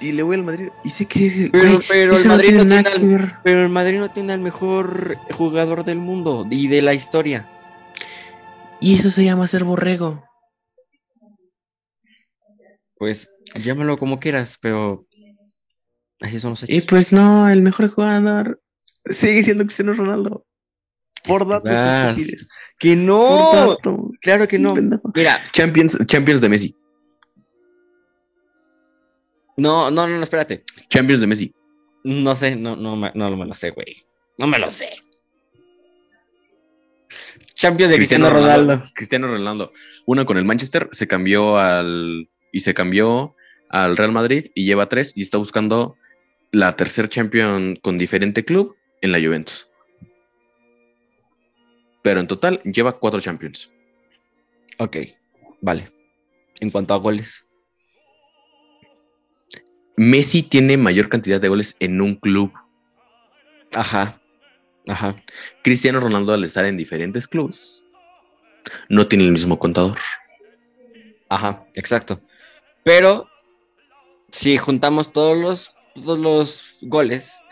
Y 0.00 0.12
le 0.12 0.22
voy 0.22 0.36
al 0.36 0.44
Madrid. 0.44 0.68
Y 0.84 0.90
sé 0.90 1.06
que. 1.06 1.48
pero, 1.52 1.74
güey, 1.76 1.80
pero 1.88 2.16
el 2.16 2.22
no 2.22 2.28
Madrid 2.28 2.48
tiene 2.48 2.64
no 2.64 2.82
tiene 2.84 3.16
al, 3.16 3.40
pero 3.42 3.62
el 3.62 3.68
Madrid 3.68 3.98
no 3.98 4.08
tiene 4.08 4.32
al 4.32 4.40
mejor 4.40 5.16
jugador 5.32 5.84
del 5.84 5.98
mundo 5.98 6.46
y 6.50 6.68
de 6.68 6.82
la 6.82 6.94
historia. 6.94 7.48
Y 8.80 8.96
eso 8.96 9.10
se 9.10 9.24
llama 9.24 9.46
ser 9.46 9.64
borrego. 9.64 10.24
Pues 12.96 13.30
llámalo 13.54 13.98
como 13.98 14.18
quieras, 14.18 14.58
pero 14.60 15.06
así 16.20 16.38
son 16.38 16.50
los 16.50 16.62
hechos. 16.62 16.76
Y 16.76 16.80
pues 16.82 17.12
no, 17.12 17.48
el 17.48 17.60
mejor 17.62 17.88
jugador 17.88 18.60
sigue 19.06 19.42
siendo 19.42 19.64
Cristiano 19.64 19.94
Ronaldo. 19.94 20.46
Por 21.26 21.46
datos 21.46 21.70
que 22.78 22.96
Por 22.96 22.96
no, 22.96 23.76
claro 24.22 24.48
que 24.48 24.56
Sí, 24.56 24.62
no. 24.62 24.72
pendejo. 24.74 25.12
Mira, 25.14 25.44
Champions, 25.52 25.98
Champions 26.06 26.40
de 26.40 26.48
Messi. 26.48 26.76
no, 29.58 29.90
no, 29.90 30.06
no, 30.06 30.16
no, 30.16 30.22
espérate. 30.22 30.64
Champions 30.88 31.20
de 31.20 31.26
Messi. 31.26 31.54
No 32.04 32.34
sé, 32.34 32.56
no, 32.56 32.76
no, 32.76 32.96
me- 32.96 33.12
no 33.14 33.36
me 33.36 33.44
lo 33.46 33.52
sé, 33.52 33.70
güey. 33.70 33.94
No 34.38 34.46
me 34.46 34.58
lo 34.58 34.70
sé. 34.70 34.88
Champions 37.54 37.90
de 37.90 37.96
Cristiano, 37.98 38.30
Ronaldo. 38.30 38.82
Cristiano 38.94 39.26
Ronaldo. 39.28 39.72
Una 40.06 40.24
con 40.24 40.38
el 40.38 40.44
Manchester, 40.46 40.88
se 40.92 41.06
cambió 41.06 41.58
al. 41.58 42.30
Y 42.52 42.60
se 42.60 42.72
cambió 42.74 43.36
al 43.68 43.96
Real 43.96 44.10
Madrid 44.12 44.50
y 44.54 44.64
lleva 44.64 44.88
tres 44.88 45.12
y 45.14 45.22
está 45.22 45.36
buscando 45.38 45.96
la 46.50 46.74
tercer 46.74 47.08
champion 47.08 47.76
con 47.76 47.96
diferente 47.98 48.44
club 48.44 48.74
en 49.00 49.12
la 49.12 49.18
Juventus. 49.18 49.68
Pero 52.02 52.20
en 52.20 52.26
total 52.26 52.62
lleva 52.62 52.98
cuatro 52.98 53.20
champions. 53.20 53.70
Ok, 54.78 54.96
vale. 55.60 55.92
En 56.60 56.70
cuanto 56.70 56.94
a 56.94 56.98
goles. 56.98 57.46
Messi 59.96 60.42
tiene 60.42 60.76
mayor 60.76 61.08
cantidad 61.08 61.40
de 61.40 61.48
goles 61.48 61.76
en 61.78 62.00
un 62.00 62.16
club. 62.16 62.52
Ajá. 63.74 64.20
Ajá. 64.86 65.22
Cristiano 65.62 66.00
Ronaldo, 66.00 66.32
al 66.32 66.44
estar 66.44 66.64
en 66.64 66.76
diferentes 66.76 67.28
clubes, 67.28 67.84
no 68.88 69.06
tiene 69.06 69.24
el 69.24 69.32
mismo 69.32 69.58
contador. 69.58 69.98
Ajá, 71.28 71.66
exacto. 71.74 72.22
Pero 72.82 73.28
si 74.32 74.56
juntamos 74.56 75.12
todos 75.12 75.36
los, 75.36 75.74
todos 75.94 76.18
los 76.18 76.78
goles, 76.82 77.42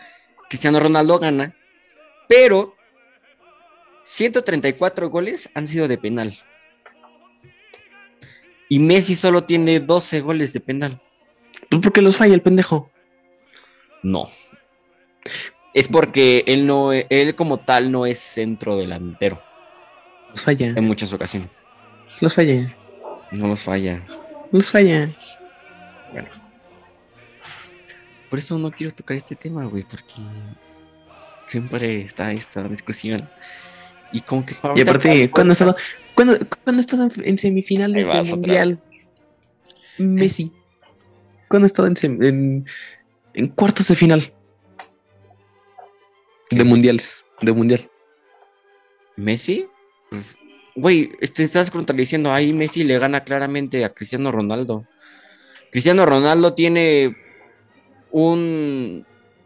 Cristiano 0.49 0.79
Ronaldo 0.79 1.19
gana, 1.19 1.55
pero 2.27 2.75
134 4.03 5.09
goles 5.09 5.49
han 5.53 5.67
sido 5.67 5.87
de 5.87 5.97
penal. 5.97 6.33
Y 8.67 8.79
Messi 8.79 9.15
solo 9.15 9.43
tiene 9.45 9.79
12 9.79 10.21
goles 10.21 10.53
de 10.53 10.59
penal. 10.59 11.01
Pues 11.69 11.81
porque 11.81 12.01
los 12.01 12.17
falla 12.17 12.33
el 12.33 12.41
pendejo. 12.41 12.91
No. 14.01 14.25
es 15.73 15.87
porque 15.87 16.43
él 16.47 16.65
no, 16.65 16.91
él 16.93 17.35
como 17.35 17.57
tal 17.57 17.91
no 17.91 18.05
es 18.05 18.17
centro 18.17 18.77
delantero 18.77 19.41
Los 20.29 20.43
falla. 20.43 20.67
en 20.67 20.83
muchas 20.85 21.11
ocasiones. 21.13 21.67
Los 22.21 22.33
falla. 22.33 22.75
No 23.31 23.47
los 23.47 23.61
falla. 23.61 24.01
Los 24.51 24.71
falla. 24.71 25.15
Por 28.29 28.39
eso 28.39 28.57
no 28.59 28.71
quiero 28.71 28.93
tocar 28.93 29.17
este 29.17 29.35
tema, 29.35 29.65
güey, 29.65 29.83
porque 29.83 30.13
siempre 31.47 32.01
está 32.01 32.31
esta 32.31 32.63
discusión. 32.67 33.29
Y 34.11 34.21
como 34.21 34.45
que 34.45 34.55
Y 34.75 34.81
aparte, 34.81 35.29
cuando 35.31 35.53
estaba, 35.53 35.75
cuando, 36.15 36.37
cuando 36.63 36.79
estaba 36.79 37.03
en- 37.05 37.11
en 37.25 37.37
semifinales 37.37 38.05
del 38.07 38.27
mundial, 38.29 38.79
Messi. 39.97 40.51
Cuando 41.47 41.65
estaba 41.65 41.87
en, 41.87 41.95
sem- 41.95 42.23
en, 42.25 42.65
en 43.33 43.47
cuartos 43.49 43.87
de 43.87 43.95
final. 43.95 44.33
De 46.51 46.63
mundiales. 46.63 47.25
De 47.41 47.51
mundial. 47.53 47.89
¿Messi? 49.15 49.67
Pues, 50.09 50.35
Güey, 50.75 51.09
te 51.33 51.43
estás 51.43 51.69
contradiciendo. 51.71 52.31
Ahí 52.31 52.53
Messi 52.53 52.83
le 52.83 52.97
gana 52.99 53.23
claramente 53.25 53.83
a 53.83 53.89
Cristiano 53.93 54.31
Ronaldo. 54.31 54.85
Cristiano 55.71 56.05
Ronaldo 56.05 56.53
tiene 56.55 57.15
un 58.11 59.05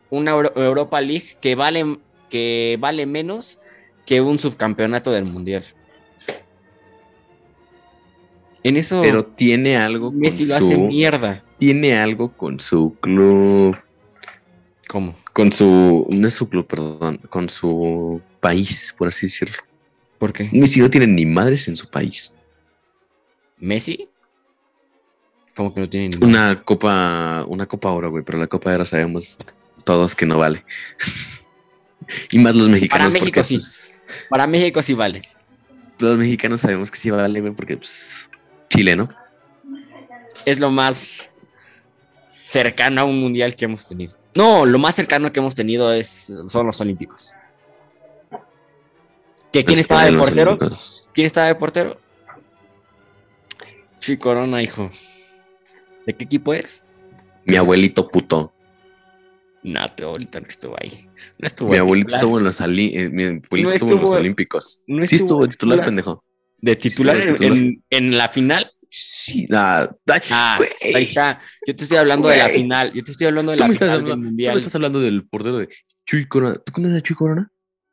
una 0.09 0.31
Euro- 0.31 0.53
Europa 0.55 1.01
League 1.01 1.37
que 1.41 1.55
vale, 1.55 1.97
que 2.29 2.77
vale 2.79 3.05
menos 3.05 3.59
que 4.05 4.21
un 4.21 4.37
subcampeonato 4.37 5.11
del 5.11 5.25
mundial. 5.25 5.63
En 8.63 8.77
eso 8.77 9.01
Pero 9.01 9.25
tiene 9.25 9.75
algo 9.77 10.07
con 10.07 10.19
Messi 10.19 10.45
lo 10.45 10.57
su, 10.57 10.65
hace 10.65 10.77
mierda. 10.77 11.43
Tiene 11.57 11.97
algo 11.97 12.31
con 12.31 12.59
su 12.59 12.95
club. 13.01 13.75
¿Cómo? 14.87 15.15
Con 15.33 15.51
su. 15.51 16.07
No 16.09 16.27
es 16.27 16.33
su 16.33 16.47
club, 16.47 16.67
perdón. 16.67 17.19
Con 17.29 17.49
su 17.49 18.21
país, 18.39 18.93
por 18.97 19.07
así 19.09 19.25
decirlo. 19.25 19.57
¿Por 20.17 20.31
qué? 20.31 20.47
Messi 20.53 20.79
no 20.79 20.89
tiene 20.89 21.07
ni 21.07 21.25
madres 21.25 21.67
en 21.67 21.75
su 21.75 21.89
país. 21.89 22.37
¿Messi? 23.57 24.07
¿Cómo 25.55 25.73
que 25.73 25.79
no 25.81 25.85
tiene 25.87 26.09
ni 26.09 26.25
Una 26.25 26.63
copa. 26.63 27.45
Una 27.47 27.65
copa 27.65 27.91
oro, 27.91 28.09
güey. 28.11 28.23
Pero 28.23 28.37
la 28.39 28.47
copa 28.47 28.73
oro 28.73 28.85
sabemos 28.85 29.37
todos 29.83 30.15
que 30.15 30.25
no 30.25 30.37
vale. 30.37 30.65
y 32.31 32.39
más 32.39 32.55
los 32.55 32.69
mexicanos. 32.69 33.07
Para 33.07 33.19
México 33.19 33.43
sí. 33.43 33.55
pues, 33.55 34.05
Para 34.29 34.47
México 34.47 34.81
sí 34.81 34.93
vale. 34.93 35.21
los 35.99 36.17
mexicanos 36.17 36.61
sabemos 36.61 36.89
que 36.89 36.97
sí 36.97 37.09
vale, 37.09 37.39
güey, 37.41 37.53
porque 37.53 37.77
pues. 37.77 38.27
Chile, 38.69 38.95
¿no? 38.95 39.07
Es 40.45 40.59
lo 40.59 40.71
más 40.71 41.29
cercano 42.47 43.01
a 43.01 43.03
un 43.03 43.19
mundial 43.19 43.55
que 43.55 43.65
hemos 43.65 43.87
tenido. 43.87 44.15
No, 44.35 44.65
lo 44.65 44.79
más 44.79 44.95
cercano 44.95 45.31
que 45.31 45.39
hemos 45.39 45.53
tenido 45.53 45.93
es, 45.93 46.33
son 46.47 46.65
los 46.65 46.81
Olímpicos. 46.81 47.33
¿Que 49.51 49.63
¿Quién 49.63 49.77
estaba 49.77 50.05
de 50.05 50.13
portero? 50.13 50.53
olímpicos. 50.53 51.07
¿Quién 51.13 51.27
estaba 51.27 51.47
de 51.47 51.55
portero? 51.55 51.99
Chuy 53.99 54.17
Corona, 54.17 54.61
hijo. 54.63 54.89
¿De 56.05 56.13
qué 56.15 56.25
equipo 56.25 56.53
es? 56.53 56.85
Mi 57.45 57.55
abuelito 57.57 58.07
puto. 58.07 58.53
No, 59.63 59.89
tu 59.95 60.03
abuelito 60.05 60.39
no 60.41 60.47
estuvo 60.47 60.75
ahí. 60.81 60.91
No 61.39 61.45
estuvo 61.47 61.69
Mi 61.69 61.77
abuelito 61.77 62.07
titular. 62.07 62.19
estuvo 62.21 62.37
en 62.39 62.43
los, 62.43 62.61
eh, 62.61 63.09
mi 63.09 63.23
abuelito 63.23 63.49
No 63.51 63.71
estuvo 63.71 63.89
en 63.91 63.95
los 63.95 64.03
estuvo- 64.03 64.19
Olímpicos. 64.19 64.83
no 64.87 65.01
sí 65.01 65.15
estuvo 65.15 65.15
estuvo 65.15 65.41
de 65.43 65.47
titular, 65.49 65.75
titular. 65.77 65.85
pendejo. 65.85 66.23
De 66.61 66.75
titular, 66.75 67.17
estuvo 67.17 67.37
de 67.37 67.45
en- 67.45 67.53
titular. 67.53 67.83
En, 67.91 68.07
en 68.07 68.17
la 68.17 68.27
final. 68.29 68.71
Sí, 68.89 69.47
ah, 69.51 69.89
ay, 70.07 70.21
Ah, 70.29 70.55
güey. 70.59 70.95
ahí 70.95 71.03
está. 71.05 71.39
Yo 71.65 71.75
te 71.75 71.83
estoy 71.83 71.97
hablando 71.97 72.27
de 72.27 72.37
la 72.37 72.49
final. 72.49 72.93
Yo 72.93 73.03
te 73.03 73.11
estoy 73.11 73.27
hablando 73.27 73.51
de 73.51 73.57
la 73.57 73.67
final 73.69 73.89
hablando, 73.89 74.05
del 74.09 74.13
tú 74.15 74.19
me 74.19 74.25
mundial. 74.27 74.57
estás 74.59 74.75
hablando 74.75 74.99
del 75.01 75.27
portero 75.27 75.57
de 75.57 75.69
Chuy 76.05 76.27
Corona. 76.27 76.55
¿Tú 76.55 76.71
conoces 76.73 76.97
a 76.97 77.01
Chuy 77.01 77.15
Corona? 77.15 77.51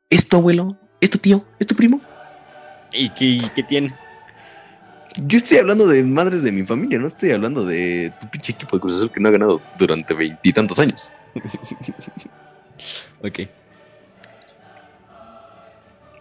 ¿Es 0.09 0.27
tu 0.27 0.37
abuelo? 0.37 0.77
¿Es 0.99 1.09
tu 1.09 1.17
tío? 1.17 1.43
¿Es 1.59 1.65
tu 1.65 1.75
primo? 1.75 2.01
¿Y 2.93 3.09
qué, 3.09 3.41
qué 3.55 3.63
tiene? 3.63 3.95
Yo 5.17 5.37
estoy 5.37 5.57
hablando 5.57 5.87
de 5.87 6.03
madres 6.03 6.43
de 6.43 6.51
mi 6.51 6.63
familia, 6.63 6.97
no 6.97 7.07
estoy 7.07 7.31
hablando 7.31 7.65
de 7.65 8.13
tu 8.19 8.29
pinche 8.29 8.53
equipo 8.53 8.77
de 8.77 8.81
Cruz 8.81 8.95
Azul 8.95 9.11
que 9.11 9.19
no 9.19 9.27
ha 9.27 9.31
ganado 9.31 9.61
durante 9.77 10.13
veintitantos 10.13 10.79
años. 10.79 11.11
Ok. 13.23 13.41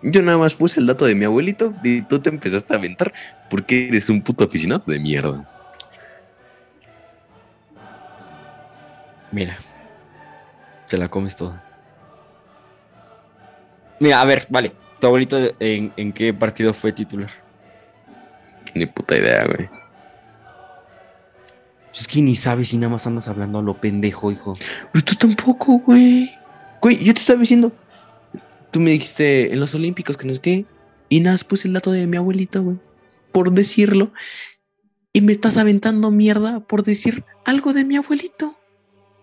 Yo 0.03 0.21
nada 0.21 0.37
más 0.37 0.55
puse 0.55 0.79
el 0.79 0.87
dato 0.87 1.07
de 1.07 1.15
mi 1.15 1.25
abuelito 1.25 1.73
y 1.83 2.03
tú 2.03 2.21
te 2.21 2.29
empezaste 2.29 2.75
a 2.75 2.77
aventar 2.77 3.15
porque 3.49 3.89
eres 3.89 4.11
un 4.11 4.21
puto 4.21 4.45
aficionado 4.45 4.83
de 4.87 4.99
mierda. 4.99 5.49
Mira. 9.33 9.57
Te 10.87 10.99
la 10.99 11.09
comes 11.09 11.35
toda. 11.35 11.65
Mira, 14.01 14.21
a 14.21 14.25
ver, 14.27 14.47
vale. 14.51 14.73
¿Tu 14.99 15.07
abuelito 15.07 15.39
en, 15.61 15.93
en 15.97 16.13
qué 16.13 16.35
partido 16.35 16.75
fue 16.75 16.93
titular? 16.93 17.31
Ni 18.75 18.87
puta 18.87 19.17
idea, 19.17 19.45
güey. 19.47 19.69
Es 21.93 22.07
que 22.07 22.23
ni 22.23 22.37
sabes 22.37 22.73
y 22.73 22.79
nada 22.79 22.93
más 22.93 23.07
andas 23.07 23.29
hablando 23.29 23.59
a 23.59 23.63
lo 23.63 23.81
pendejo, 23.81 24.31
hijo. 24.31 24.55
Pero 24.93 25.05
tú 25.05 25.15
tampoco, 25.17 25.79
güey. 25.79 26.33
Güey, 26.81 27.05
yo 27.05 27.13
te 27.13 27.21
estaba 27.21 27.41
diciendo. 27.41 27.73
Tú 28.71 28.81
me 28.81 28.91
dijiste 28.91 29.53
en 29.53 29.61
los 29.61 29.75
Olímpicos 29.75 30.17
que 30.17 30.27
no 30.27 30.33
es 30.33 30.41
qué. 30.41 30.65
Y 31.09 31.21
nada, 31.21 31.37
puse 31.39 31.67
el 31.67 31.75
dato 31.75 31.91
de 31.91 32.07
mi 32.07 32.17
abuelito, 32.17 32.63
güey. 32.63 32.79
Por 33.33 33.53
decirlo. 33.53 34.13
Y 35.13 35.21
me 35.21 35.33
estás 35.33 35.57
aventando 35.57 36.11
mierda 36.11 36.61
por 36.61 36.85
decir 36.85 37.25
algo 37.45 37.73
de 37.73 37.85
mi 37.85 37.97
abuelito. 37.97 38.57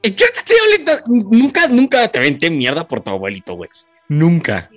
Yo 0.03 0.25
te 0.33 0.39
estoy 0.39 0.57
hablando. 0.63 1.29
Nunca, 1.31 1.67
nunca 1.67 2.07
te 2.09 2.19
aventé 2.19 2.49
mierda 2.49 2.87
por 2.87 3.01
tu 3.01 3.09
abuelito, 3.09 3.55
güey. 3.55 3.69
Nunca. 4.09 4.69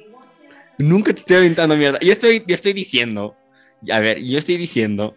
Nunca 0.79 1.13
te 1.13 1.21
estoy 1.21 1.37
aventando 1.37 1.77
mierda. 1.77 1.99
Yo 2.01 2.13
estoy, 2.13 2.45
yo 2.47 2.55
estoy 2.55 2.73
diciendo. 2.73 3.37
A 3.91 4.01
ver, 4.01 4.23
yo 4.23 4.39
estoy 4.39 4.57
diciendo 4.57 5.17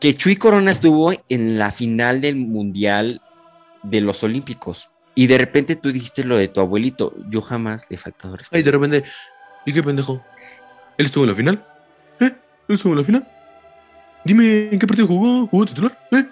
que 0.00 0.14
Chuy 0.14 0.36
Corona 0.36 0.70
estuvo 0.70 1.12
en 1.28 1.58
la 1.58 1.70
final 1.70 2.20
del 2.20 2.36
Mundial 2.36 3.20
de 3.82 4.00
los 4.00 4.22
Olímpicos. 4.24 4.90
Y 5.14 5.26
de 5.26 5.38
repente 5.38 5.76
tú 5.76 5.92
dijiste 5.92 6.24
lo 6.24 6.36
de 6.36 6.48
tu 6.48 6.60
abuelito. 6.60 7.14
Yo 7.28 7.40
jamás 7.42 7.90
le 7.90 7.96
he 7.96 7.98
faltado 7.98 8.36
respeto. 8.36 8.56
Ay, 8.56 8.62
de 8.62 8.70
repente. 8.70 9.04
¿Y 9.66 9.72
qué 9.72 9.82
pendejo? 9.82 10.24
¿Él 10.96 11.06
estuvo 11.06 11.24
en 11.24 11.30
la 11.30 11.36
final? 11.36 11.66
¿Eh? 12.20 12.32
¿Él 12.68 12.74
estuvo 12.74 12.92
en 12.92 12.98
la 12.98 13.04
final? 13.04 13.28
Dime, 14.24 14.68
¿en 14.70 14.78
qué 14.78 14.86
partido 14.86 15.06
jugó? 15.06 15.46
¿Jugó 15.46 15.66
titular? 15.66 15.98
¿Eh? 16.12 16.24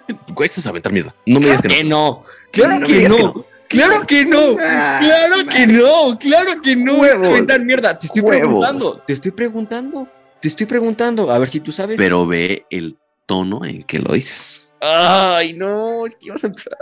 Esto 0.43 0.59
es 0.59 0.67
aventar 0.67 0.91
mierda. 0.91 1.13
No 1.25 1.39
me 1.39 1.45
digas 1.45 1.61
que 1.61 1.83
no. 1.83 2.21
Claro 2.51 2.87
que 2.87 3.09
no. 3.09 3.45
Claro 3.67 4.07
que 4.07 4.25
no. 4.25 4.55
Claro 4.55 5.45
que 5.47 5.67
no. 5.67 6.17
Claro 6.19 6.61
que 6.61 6.75
no. 6.75 7.03
Aventar 7.03 7.59
mierda. 7.61 7.97
Te 7.97 8.07
estoy 8.07 8.23
preguntando. 8.23 9.03
Te 9.05 9.13
estoy 9.13 9.31
preguntando. 9.31 10.07
Te 10.41 10.47
estoy 10.47 10.65
preguntando. 10.65 11.31
A 11.31 11.37
ver 11.37 11.49
si 11.49 11.59
tú 11.59 11.71
sabes. 11.71 11.97
Pero 11.97 12.25
ve 12.25 12.65
el 12.69 12.97
tono 13.25 13.65
en 13.65 13.83
que 13.83 13.99
lo 13.99 14.13
dices. 14.13 14.67
Ay, 14.81 15.53
no. 15.53 16.05
Es 16.05 16.15
que 16.15 16.27
ibas 16.27 16.43
a 16.43 16.47
empezar. 16.47 16.77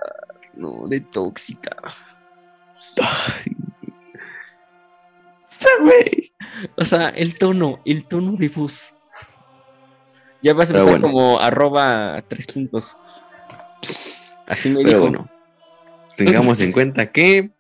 No, 0.53 0.87
de 0.87 1.01
tóxica. 1.01 1.75
Ay. 3.01 3.55
Güey. 5.81 6.33
O 6.75 6.85
sea, 6.85 7.09
el 7.09 7.37
tono. 7.37 7.81
El 7.85 8.07
tono 8.07 8.33
de 8.33 8.49
voz. 8.49 8.95
Ya 10.41 10.53
vas 10.53 10.69
a 10.69 10.73
empezar 10.73 10.99
bueno. 10.99 11.07
como 11.07 11.39
arroba 11.39 12.21
tres 12.27 12.47
puntos. 12.47 12.95
Así 14.47 14.69
me 14.69 14.83
Pero 14.83 14.89
dijo. 14.89 15.01
bueno, 15.01 15.29
tengamos 16.15 16.59
en 16.59 16.71
cuenta 16.71 17.11
que 17.11 17.51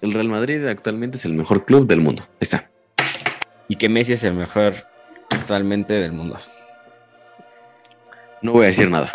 el 0.00 0.12
Real 0.12 0.28
Madrid 0.28 0.64
actualmente 0.66 1.16
es 1.16 1.24
el 1.24 1.32
mejor 1.32 1.64
club 1.64 1.86
del 1.86 2.00
mundo. 2.00 2.22
Ahí 2.22 2.38
está. 2.42 2.70
Y 3.68 3.76
que 3.76 3.88
Messi 3.88 4.12
es 4.12 4.24
el 4.24 4.34
mejor 4.34 4.74
actualmente 5.30 5.94
del 5.94 6.12
mundo. 6.12 6.38
No 8.42 8.52
voy 8.52 8.64
a 8.64 8.66
decir 8.66 8.90
nada. 8.90 9.10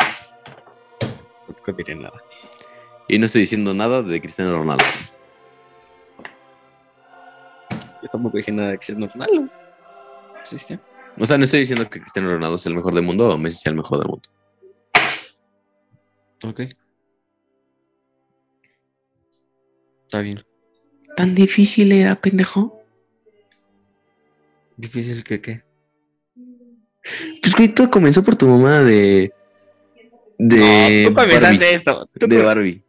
Tampoco 1.46 1.72
diré 1.72 1.94
nada. 1.94 2.20
Y 3.08 3.18
no 3.18 3.26
estoy 3.26 3.42
diciendo 3.42 3.72
nada 3.74 4.02
de 4.02 4.20
Cristiano 4.20 4.56
Ronaldo. 4.56 4.84
Yo 8.02 8.08
tampoco 8.08 8.36
dije 8.36 8.52
nada 8.52 8.70
de 8.70 8.78
Cristiano 8.78 9.08
Ronaldo. 9.12 9.52
O 11.18 11.26
sea, 11.26 11.38
no 11.38 11.44
estoy 11.44 11.60
diciendo 11.60 11.88
que 11.88 12.00
Cristiano 12.00 12.30
Ronaldo 12.30 12.58
sea 12.58 12.70
el 12.70 12.76
mejor 12.76 12.94
del 12.94 13.04
mundo 13.04 13.28
o 13.28 13.38
Messi 13.38 13.58
sea 13.58 13.70
el 13.70 13.76
mejor 13.76 13.98
del 13.98 14.08
mundo. 14.08 14.28
Ok. 16.44 16.60
Está 20.04 20.20
bien. 20.20 20.42
¿Tan 21.16 21.34
difícil 21.34 21.92
era, 21.92 22.20
pendejo? 22.20 22.79
Difícil 24.80 25.22
que 25.24 25.40
qué. 25.42 25.62
Pues 27.42 27.54
güey, 27.54 27.68
todo 27.68 27.90
comenzó 27.90 28.22
por 28.24 28.36
tu 28.36 28.46
mamá 28.46 28.80
de. 28.80 29.32
De. 30.38 31.02
no, 31.04 31.10
tú 31.10 31.14
Barbie. 31.14 31.34
comenzaste 31.34 31.74
esto. 31.74 32.08
Tú 32.18 32.26
De 32.26 32.42
Barbie. 32.42 32.82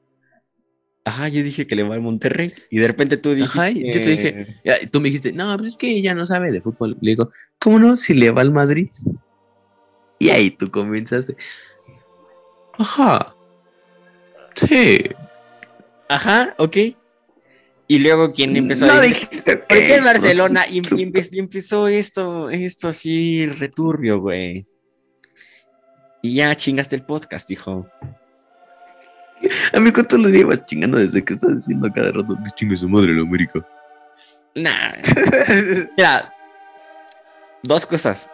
Ajá, 1.03 1.27
yo 1.27 1.43
dije 1.43 1.67
que 1.67 1.75
le 1.75 1.83
va 1.83 1.95
al 1.95 2.01
Monterrey. 2.01 2.53
Y 2.69 2.77
de 2.79 2.87
repente 2.87 3.17
tú 3.17 3.33
dijiste. 3.33 3.59
Ajá, 3.59 3.69
yo 3.71 3.91
te 3.91 3.99
dije- 3.99 4.61
Ya, 4.63 4.75
tú 4.89 5.01
me 5.01 5.09
dijiste, 5.09 5.33
no, 5.33 5.57
pues 5.57 5.69
es 5.69 5.77
que 5.77 5.89
ella 5.89 6.13
no 6.15 6.25
sabe 6.25 6.51
de 6.51 6.61
fútbol. 6.61 6.97
Le 7.01 7.11
digo, 7.11 7.31
¿cómo 7.59 7.79
no? 7.79 7.97
Si 7.97 8.13
le 8.13 8.31
va 8.31 8.41
al 8.41 8.51
Madrid. 8.51 8.89
Y 10.19 10.29
ahí 10.29 10.51
tú 10.51 10.69
comenzaste. 10.71 11.35
Ajá. 12.77 13.35
Sí. 14.55 15.09
Ajá, 16.07 16.55
ok. 16.57 16.77
Y 17.91 17.99
luego, 17.99 18.31
¿quién 18.31 18.55
empezó 18.55 18.85
no 18.85 18.93
a 18.93 19.01
decir? 19.01 19.17
dijiste 19.17 19.57
¿Por 19.57 19.67
qué 19.77 19.95
en 19.95 20.03
Barcelona? 20.05 20.65
Y, 20.65 20.77
y 20.77 20.81
empe- 20.81 21.27
y 21.29 21.39
empezó 21.39 21.89
esto, 21.89 22.49
esto 22.49 22.87
así 22.87 23.45
returbio, 23.47 24.21
güey. 24.21 24.63
Y 26.21 26.35
ya 26.35 26.55
chingaste 26.55 26.95
el 26.95 27.03
podcast, 27.03 27.51
hijo. 27.51 27.85
A 29.73 29.79
mí 29.81 29.91
cuánto 29.91 30.17
lo 30.17 30.29
llevas 30.29 30.65
chingando 30.65 30.99
desde 30.99 31.21
que 31.21 31.33
estás 31.33 31.53
diciendo 31.53 31.87
a 31.87 31.91
cada 31.91 32.13
rato 32.13 32.37
que 32.41 32.51
chingue 32.55 32.77
su 32.77 32.87
madre 32.87 33.13
la 33.13 33.23
América. 33.23 33.67
Nah. 34.55 34.93
Mira, 35.97 36.33
dos 37.61 37.85
cosas. 37.85 38.29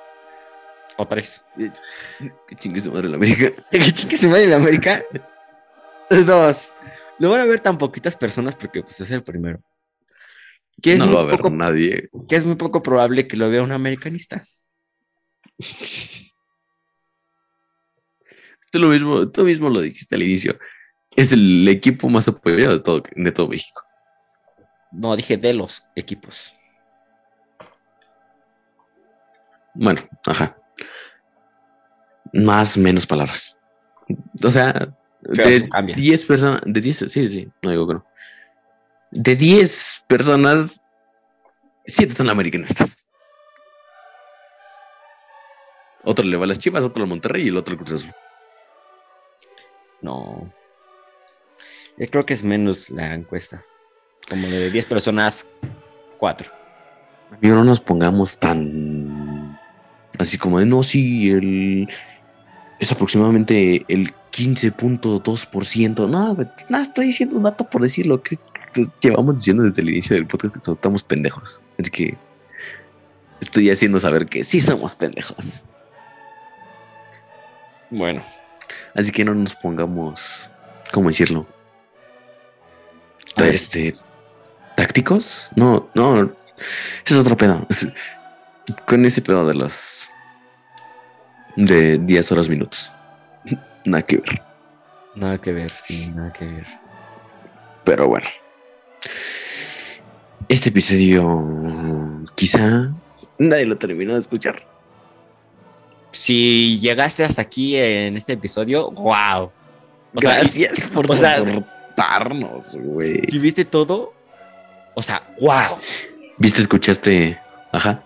O 0.97 1.07
tres. 1.07 1.43
que 2.47 2.55
chingue 2.57 2.79
su 2.79 2.91
madre 2.91 3.09
la 3.09 3.15
América. 3.15 3.49
¿De 3.71 3.79
que 3.79 3.91
chingue 3.91 4.17
su 4.17 4.29
madre 4.29 4.43
en 4.43 4.53
América? 4.53 5.03
Dos. 6.27 6.73
Lo 7.19 7.31
van 7.31 7.41
a 7.41 7.45
ver 7.45 7.59
tan 7.59 7.77
poquitas 7.77 8.15
personas 8.15 8.55
porque 8.55 8.81
pues 8.81 8.99
es 9.01 9.11
el 9.11 9.23
primero. 9.23 9.61
Que 10.81 10.93
es, 10.93 10.99
no 10.99 11.05
muy 11.05 11.13
lo 11.13 11.19
va 11.19 11.23
a 11.23 11.27
ver 11.27 11.37
poco, 11.37 11.49
nadie. 11.49 12.09
que 12.29 12.35
es 12.35 12.45
muy 12.45 12.55
poco 12.55 12.83
probable 12.83 13.27
que 13.27 13.37
lo 13.37 13.49
vea 13.49 13.63
un 13.63 13.71
americanista. 13.71 14.43
Tú 18.69 18.79
lo 18.79 18.89
mismo, 18.89 19.29
tú 19.29 19.43
mismo 19.45 19.69
lo 19.69 19.79
dijiste 19.79 20.15
al 20.15 20.23
inicio. 20.23 20.59
Es 21.15 21.31
el 21.31 21.65
equipo 21.69 22.09
más 22.09 22.27
apoyado 22.27 22.73
de 22.73 22.79
todo, 22.81 23.01
de 23.15 23.31
todo 23.31 23.47
México. 23.47 23.81
No, 24.91 25.15
dije 25.15 25.37
de 25.37 25.53
los 25.53 25.83
equipos. 25.95 26.51
Bueno, 29.73 30.01
ajá. 30.25 30.57
Más, 32.33 32.77
menos 32.77 33.07
palabras. 33.07 33.57
O 34.43 34.51
sea, 34.51 34.93
de 35.27 35.69
cambia. 35.69 35.95
10 35.95 36.25
personas, 36.25 36.61
de 36.65 36.81
10, 36.81 36.97
sí, 37.07 37.31
sí, 37.31 37.49
no 37.61 37.71
digo 37.71 37.87
que 37.87 37.93
no. 37.95 38.05
De 39.11 39.35
10 39.35 40.05
personas, 40.07 40.83
7 41.85 42.15
son 42.15 42.29
americanistas. 42.29 43.07
Otro 46.03 46.25
le 46.25 46.37
va 46.37 46.45
a 46.45 46.47
las 46.47 46.59
Chivas, 46.59 46.83
otro 46.83 47.03
al 47.03 47.09
Monterrey 47.09 47.45
y 47.45 47.47
el 47.49 47.57
otro 47.57 47.73
al 47.73 47.77
Cruz 47.79 47.93
Azul. 47.93 48.13
No. 50.01 50.47
Yo 51.97 52.05
creo 52.09 52.23
que 52.23 52.33
es 52.33 52.43
menos 52.43 52.89
la 52.91 53.13
encuesta. 53.13 53.61
Como 54.29 54.47
de 54.47 54.71
10 54.71 54.85
personas, 54.85 55.51
4. 56.17 56.51
Amigo, 57.31 57.55
no 57.55 57.63
nos 57.63 57.81
pongamos 57.81 58.39
tan 58.39 59.59
así 60.17 60.37
como 60.37 60.59
de 60.59 60.65
no, 60.65 60.83
sí, 60.83 61.29
el 61.29 61.87
es 62.79 62.91
aproximadamente 62.91 63.85
el 63.87 64.13
15.2%. 64.37 66.07
No, 66.07 66.35
nada, 66.69 66.81
estoy 66.81 67.07
diciendo 67.07 67.37
un 67.37 67.43
dato 67.43 67.69
por 67.69 67.81
decirlo. 67.81 68.21
Que, 68.21 68.37
llevamos 69.01 69.37
diciendo 69.37 69.63
desde 69.63 69.81
el 69.81 69.89
inicio 69.89 70.15
del 70.15 70.27
podcast 70.27 70.53
que 70.53 70.71
estamos 70.71 71.03
pendejos. 71.03 71.61
Así 71.79 71.89
que 71.89 72.17
estoy 73.41 73.69
haciendo 73.71 73.99
saber 73.99 74.27
que 74.27 74.43
sí 74.43 74.59
somos 74.59 74.95
pendejos. 74.95 75.63
Bueno, 77.89 78.21
Así 78.93 79.11
que 79.11 79.23
no 79.23 79.33
nos 79.33 79.55
pongamos, 79.55 80.49
¿cómo 80.91 81.09
decirlo? 81.09 81.45
Este, 83.37 83.95
tácticos? 84.75 85.51
No, 85.55 85.89
no, 85.93 86.23
ese 87.05 87.13
es 87.13 87.15
otro 87.15 87.37
pedo. 87.37 87.65
Es- 87.69 87.87
con 88.85 89.05
ese 89.05 89.21
pedo 89.21 89.47
de 89.47 89.53
los 89.53 90.09
de 91.55 91.97
10 91.99 92.31
horas 92.31 92.49
minutos. 92.49 92.91
Nada 93.87 94.03
que 94.03 94.17
ver. 94.17 94.41
nada 95.15 95.37
que 95.37 95.53
ver, 95.53 95.69
sí, 95.71 96.07
nada 96.13 96.31
que 96.33 96.45
ver. 96.45 96.65
Pero 97.85 98.07
bueno. 98.07 98.27
Este 100.49 100.69
episodio 100.69 102.25
quizá 102.35 102.91
nadie 103.37 103.65
lo 103.65 103.77
terminó 103.77 104.13
de 104.13 104.19
escuchar. 104.19 104.61
Si 106.11 106.77
llegaste 106.79 107.23
hasta 107.23 107.41
aquí 107.41 107.75
en 107.77 108.15
este 108.17 108.33
episodio, 108.33 108.91
wow. 108.91 109.51
O 110.15 110.21
sea, 110.21 110.39
Gracias 110.39 110.83
por 110.93 111.15
sea, 111.15 111.41
soportarnos, 111.43 112.75
güey. 112.75 113.21
si 113.29 113.39
viste 113.39 113.65
todo, 113.65 114.13
o 114.95 115.01
sea, 115.01 115.23
wow. 115.39 115.77
¿Viste, 116.37 116.61
escuchaste? 116.61 117.39
Ajá. 117.71 118.03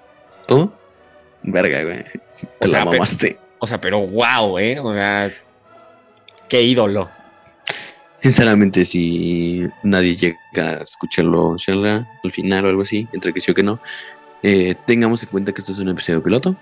¿Todo? 0.48 0.74
Verga, 1.44 1.84
güey. 1.84 2.04
Te 2.04 2.66
O 2.66 2.68
sea, 2.68 2.80
la 2.80 2.86
pero- 2.86 2.92
mamaste. 3.00 3.40
O 3.60 3.68
sea, 3.68 3.80
pero 3.82 4.00
wow, 4.08 4.58
¿eh? 4.60 4.80
O 4.80 4.94
sea, 4.94 5.32
qué 6.52 6.62
ídolo. 6.62 7.10
Sinceramente, 8.20 8.84
si 8.84 9.70
nadie 9.84 10.18
llega 10.18 10.80
a 10.80 10.82
escucharlo, 10.82 11.54
inshallah, 11.54 12.06
al 12.22 12.32
final 12.32 12.66
o 12.66 12.70
algo 12.70 12.82
así, 12.82 13.08
entre 13.14 13.32
que 13.32 13.40
sí 13.40 13.52
o 13.52 13.56
que 13.56 13.64
no, 13.64 13.80
eh, 14.44 14.76
tengamos 14.86 15.24
en 15.24 15.30
cuenta 15.30 15.54
que 15.54 15.62
esto 15.62 15.72
es 15.72 15.80
un 15.80 15.88
episodio 15.88 16.22
piloto. 16.22 16.58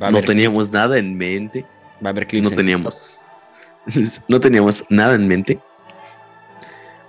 Va 0.00 0.08
a 0.08 0.10
No 0.12 0.22
teníamos 0.22 0.72
nada 0.72 0.96
en 0.96 1.18
mente. 1.18 1.66
va 2.02 2.10
a 2.10 2.10
haber 2.10 2.28
clips. 2.28 2.44
No 2.44 2.50
en 2.50 2.56
teníamos. 2.56 3.26
no 4.28 4.40
teníamos 4.40 4.84
nada 4.88 5.14
en 5.16 5.26
mente. 5.26 5.58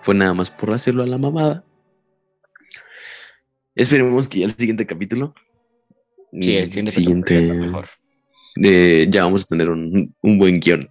Fue 0.01 0.15
nada 0.15 0.33
más 0.33 0.49
por 0.49 0.73
hacerlo 0.73 1.03
a 1.03 1.07
la 1.07 1.19
mamada. 1.19 1.63
Esperemos 3.75 4.27
que 4.27 4.39
ya 4.39 4.45
el 4.45 4.51
siguiente 4.53 4.87
capítulo. 4.87 5.35
Sí, 6.41 6.57
el 6.57 6.71
siguiente, 6.71 6.91
capítulo 6.93 7.39
está 7.39 7.53
mejor. 7.53 8.02
Eh, 8.61 9.07
ya 9.09 9.23
vamos 9.23 9.43
a 9.43 9.45
tener 9.45 9.69
un, 9.69 10.13
un 10.21 10.37
buen 10.37 10.59
guion. 10.59 10.89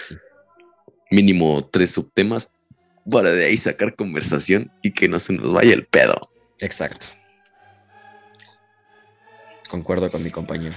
Sí. 0.00 0.16
Mínimo 1.10 1.68
tres 1.70 1.92
subtemas 1.92 2.54
para 3.10 3.32
de 3.32 3.46
ahí 3.46 3.56
sacar 3.56 3.94
conversación 3.96 4.70
y 4.82 4.92
que 4.92 5.08
no 5.08 5.20
se 5.20 5.32
nos 5.32 5.52
vaya 5.52 5.74
el 5.74 5.86
pedo. 5.86 6.30
Exacto. 6.60 7.06
Concuerdo 9.68 10.10
con 10.10 10.22
mi 10.22 10.30
compañero. 10.30 10.76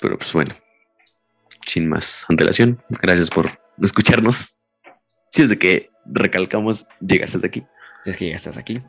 Pero 0.00 0.18
pues 0.18 0.32
bueno, 0.32 0.54
sin 1.64 1.88
más 1.88 2.24
antelación, 2.28 2.82
gracias 3.00 3.30
por 3.30 3.50
escucharnos. 3.80 4.58
Si 5.30 5.42
es 5.42 5.48
de 5.48 5.58
que 5.58 5.90
recalcamos, 6.04 6.86
llegas 7.00 7.34
hasta 7.34 7.46
aquí. 7.46 7.64
Si 8.04 8.10
es 8.10 8.16
que 8.16 8.28
ya 8.28 8.36
estás 8.36 8.56
aquí. 8.56 8.82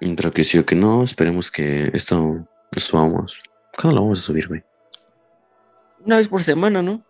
Entre 0.00 0.30
que 0.30 0.42
sí 0.42 0.58
o 0.58 0.64
que 0.64 0.74
no, 0.74 1.04
esperemos 1.04 1.50
que 1.50 1.90
esto 1.92 2.48
lo 2.72 2.80
subamos. 2.80 3.42
¿Cuándo 3.76 3.96
lo 3.96 4.02
vamos 4.02 4.20
a 4.20 4.22
subir, 4.22 4.48
güey? 4.48 4.64
Una 6.04 6.16
vez 6.16 6.28
por 6.28 6.42
semana, 6.42 6.82
¿no? 6.82 7.02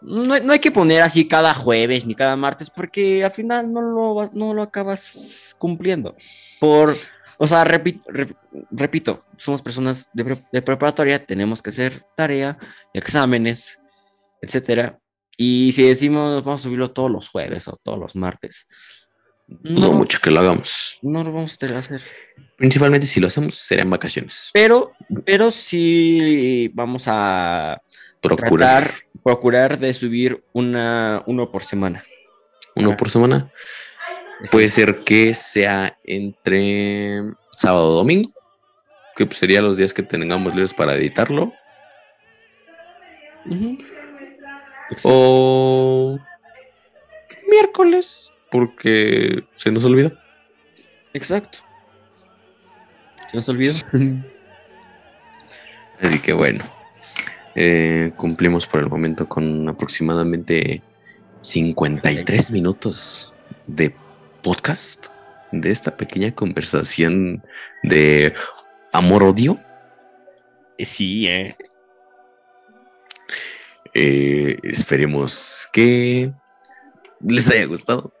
No, 0.00 0.32
hay- 0.34 0.42
no 0.42 0.52
hay 0.52 0.58
que 0.60 0.70
poner 0.70 1.02
así 1.02 1.26
cada 1.26 1.54
jueves 1.54 2.06
ni 2.06 2.14
cada 2.14 2.36
martes 2.36 2.70
porque 2.70 3.24
al 3.24 3.32
final 3.32 3.72
no 3.72 3.80
lo, 3.82 4.30
no 4.32 4.54
lo 4.54 4.62
acabas 4.62 5.56
cumpliendo. 5.58 6.14
Por, 6.60 6.96
o 7.38 7.46
sea, 7.46 7.64
repi- 7.64 8.00
rep- 8.08 8.36
repito, 8.70 9.24
somos 9.36 9.62
personas 9.62 10.10
de, 10.12 10.24
pre- 10.24 10.46
de 10.52 10.62
preparatoria, 10.62 11.24
tenemos 11.24 11.62
que 11.62 11.70
hacer 11.70 12.04
tarea, 12.16 12.58
exámenes, 12.94 13.80
etcétera. 14.40 14.98
Y 15.36 15.70
si 15.72 15.82
decimos 15.84 16.44
vamos 16.44 16.60
a 16.60 16.64
subirlo 16.64 16.90
todos 16.92 17.10
los 17.10 17.28
jueves 17.28 17.66
o 17.68 17.76
todos 17.82 17.98
los 17.98 18.14
martes, 18.16 18.66
No, 19.48 19.80
no, 19.88 19.92
mucho 19.92 20.18
que 20.20 20.30
lo 20.30 20.40
hagamos. 20.40 20.98
no 21.02 21.22
lo 21.24 21.32
vamos 21.32 21.56
a 21.62 21.78
hacer. 21.78 22.02
Principalmente 22.56 23.06
si 23.06 23.18
lo 23.20 23.28
hacemos, 23.28 23.56
será 23.56 23.82
en 23.82 23.90
vacaciones. 23.90 24.50
Pero, 24.52 24.92
pero 25.24 25.50
sí 25.50 26.70
vamos 26.74 27.04
a 27.06 27.80
Procurar 28.20 28.84
tratar, 28.84 29.04
procurar 29.22 29.78
de 29.78 29.92
subir 29.92 30.42
una, 30.52 31.22
uno 31.26 31.50
por 31.50 31.62
semana. 31.62 32.02
uno 32.74 32.90
Ajá. 32.90 32.96
por 32.96 33.10
semana. 33.10 33.52
Puede 34.50 34.68
ser 34.68 35.04
que 35.04 35.34
sea 35.34 35.98
entre 36.04 37.22
sábado 37.50 37.88
o 37.88 37.94
domingo, 37.96 38.32
que 39.16 39.26
pues, 39.26 39.38
serían 39.38 39.64
los 39.64 39.76
días 39.76 39.92
que 39.92 40.02
tengamos 40.02 40.54
libres 40.54 40.74
para 40.74 40.94
editarlo. 40.94 41.52
O 45.02 46.18
miércoles, 47.50 48.32
porque 48.50 49.44
se 49.54 49.72
nos 49.72 49.84
olvidó. 49.84 50.12
Exacto. 51.12 51.60
Se 53.28 53.36
nos 53.36 53.48
olvidó. 53.48 53.74
Así 56.00 56.20
que 56.20 56.32
bueno, 56.32 56.64
eh, 57.60 58.12
cumplimos 58.16 58.68
por 58.68 58.78
el 58.78 58.88
momento 58.88 59.28
con 59.28 59.68
aproximadamente 59.68 60.80
53 61.40 62.52
minutos 62.52 63.34
de 63.66 63.92
podcast, 64.44 65.08
de 65.50 65.72
esta 65.72 65.96
pequeña 65.96 66.32
conversación 66.32 67.42
de 67.82 68.32
amor-odio. 68.92 69.58
Sí, 70.78 71.26
eh. 71.26 71.56
Eh, 73.92 74.56
esperemos 74.62 75.68
que 75.72 76.32
les 77.20 77.50
haya 77.50 77.64
gustado. 77.64 78.14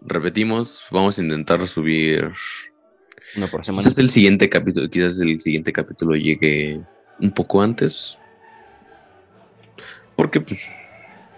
Repetimos, 0.00 0.86
vamos 0.90 1.18
a 1.18 1.22
intentar 1.22 1.66
subir. 1.66 2.32
Uno 3.36 3.50
por 3.50 3.62
semana. 3.62 3.82
Quizás 3.82 3.98
el 3.98 4.08
siguiente 4.08 4.48
capítulo, 4.48 4.88
quizás 4.88 5.20
el 5.20 5.38
siguiente 5.38 5.70
capítulo 5.70 6.16
llegue 6.16 6.80
un 7.20 7.30
poco 7.32 7.62
antes. 7.62 8.18
Porque 10.16 10.40
pues 10.40 11.30